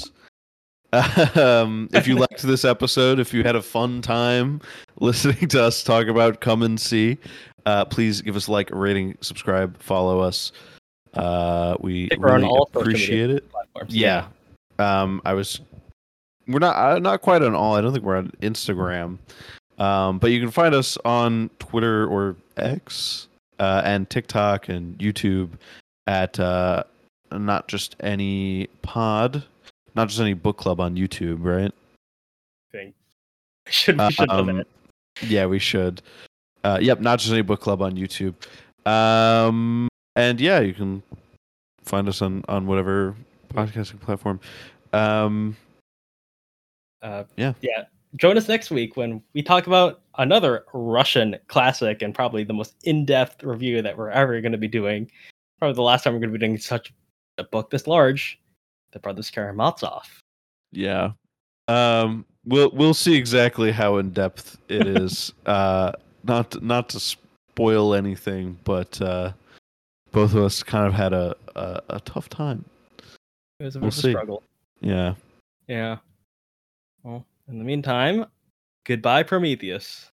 Um, 0.94 1.88
if 1.94 2.06
you 2.08 2.16
liked 2.16 2.42
this 2.42 2.66
episode, 2.66 3.20
if 3.20 3.34
you 3.34 3.44
had 3.44 3.56
a 3.56 3.62
fun 3.62 4.02
time 4.02 4.60
listening 5.00 5.48
to 5.50 5.64
us 5.64 5.84
talk 5.84 6.08
about 6.08 6.42
Come 6.42 6.64
and 6.64 6.80
See, 6.80 7.18
uh, 7.66 7.86
please 7.86 8.22
give 8.22 8.36
us 8.36 8.48
a 8.48 8.52
like, 8.52 8.72
a 8.72 8.76
rating, 8.76 9.18
subscribe, 9.22 9.82
follow 9.82 10.20
us. 10.20 10.52
Uh, 11.14 11.76
we 11.80 12.10
think 12.10 12.22
we're 12.22 12.30
on 12.32 12.42
really 12.42 12.48
all 12.48 12.70
appreciate 12.74 13.30
it. 13.30 13.50
platforms. 13.50 13.96
Yeah. 13.96 14.28
Um, 14.80 15.22
I 15.26 15.34
was. 15.34 15.62
We're 16.48 16.60
not 16.60 16.76
uh, 16.76 17.00
not 17.00 17.22
quite 17.22 17.42
on 17.42 17.56
all. 17.56 17.76
I 17.76 17.82
don't 17.82 17.94
think 17.94 18.04
we're 18.04 18.18
on 18.18 18.32
Instagram. 18.42 19.18
Um, 19.78 20.20
but 20.20 20.32
you 20.32 20.40
can 20.40 20.52
find 20.52 20.76
us 20.76 20.98
on 21.06 21.50
Twitter 21.60 22.06
or 22.08 22.36
X 22.58 23.28
uh, 23.60 23.82
and 23.84 24.10
TikTok 24.10 24.70
and 24.70 24.98
YouTube 25.00 25.52
at 26.08 26.40
uh, 26.40 26.84
not 27.32 27.68
just 27.68 27.96
any 28.00 28.68
pod, 28.82 29.44
not 29.96 30.08
just 30.10 30.20
any 30.20 30.34
book 30.34 30.58
club 30.58 30.80
on 30.80 30.96
YouTube, 30.96 31.40
right? 31.44 31.74
Thing. 32.72 32.94
Should 33.68 34.00
we 34.00 34.12
should 34.12 34.30
Um, 34.30 34.58
that. 34.58 34.68
Yeah, 35.22 35.46
we 35.46 35.60
should. 35.60 36.02
Uh, 36.64 36.80
yep, 36.82 37.00
not 37.00 37.20
just 37.20 37.32
any 37.32 37.42
book 37.42 37.62
club 37.62 37.82
on 37.82 37.96
YouTube. 37.96 38.34
Um, 38.88 39.88
and 40.16 40.42
yeah, 40.42 40.60
you 40.60 40.74
can 40.74 41.04
find 41.84 42.08
us 42.10 42.22
on 42.22 42.44
on 42.48 42.66
whatever 42.66 43.16
podcasting 43.54 44.00
platform. 44.00 44.40
Um, 44.94 45.56
Uh, 47.02 47.24
yeah. 47.38 47.54
yeah. 47.62 47.86
Join 48.16 48.38
us 48.38 48.48
next 48.48 48.72
week 48.72 48.98
when 48.98 49.24
we 49.34 49.42
talk 49.42 49.68
about 49.68 50.02
another 50.18 50.66
Russian 50.74 51.38
classic 51.48 52.02
and 52.02 52.14
probably 52.14 52.44
the 52.44 52.54
most 52.54 52.76
in-depth 52.84 53.44
review 53.44 53.82
that 53.82 53.98
we're 53.98 54.10
ever 54.10 54.42
going 54.42 54.52
to 54.52 54.58
be 54.58 54.68
doing. 54.68 55.10
Probably 55.60 55.76
the 55.76 55.82
last 55.82 56.04
time 56.04 56.14
we're 56.14 56.20
going 56.20 56.34
to 56.34 56.38
be 56.38 56.46
doing 56.46 56.58
such 56.58 56.94
a 57.38 57.44
book 57.46 57.70
this 57.70 57.88
large, 57.88 58.40
The 58.92 59.00
Brothers 59.00 59.30
Karamazov. 59.30 60.22
Yeah. 60.72 61.12
Um 61.68 62.26
we'll 62.46 62.72
we'll 62.72 62.94
see 62.94 63.16
exactly 63.16 63.72
how 63.72 63.98
in 63.98 64.12
depth 64.12 64.58
it 64.70 64.88
is. 65.02 65.34
uh 65.46 65.92
not 66.24 66.62
not 66.62 66.90
to 66.90 67.00
spoil 67.00 67.94
anything, 67.94 68.58
but 68.64 69.02
uh 69.02 69.32
both 70.12 70.34
of 70.34 70.44
us 70.44 70.62
kind 70.64 70.88
of 70.88 70.94
had 70.94 71.14
a 71.14 71.36
a, 71.56 71.82
a 71.92 72.00
tough 72.02 72.30
time. 72.30 72.66
It 73.60 73.64
was 73.66 73.76
a 73.76 73.80
We'll 73.80 73.90
a 73.90 73.92
see. 73.92 74.12
struggle. 74.12 74.44
Yeah. 74.82 75.14
Yeah. 75.68 75.98
Well, 77.04 77.26
in 77.48 77.58
the 77.60 77.64
meantime, 77.64 78.26
goodbye, 78.86 79.24
Prometheus. 79.24 80.11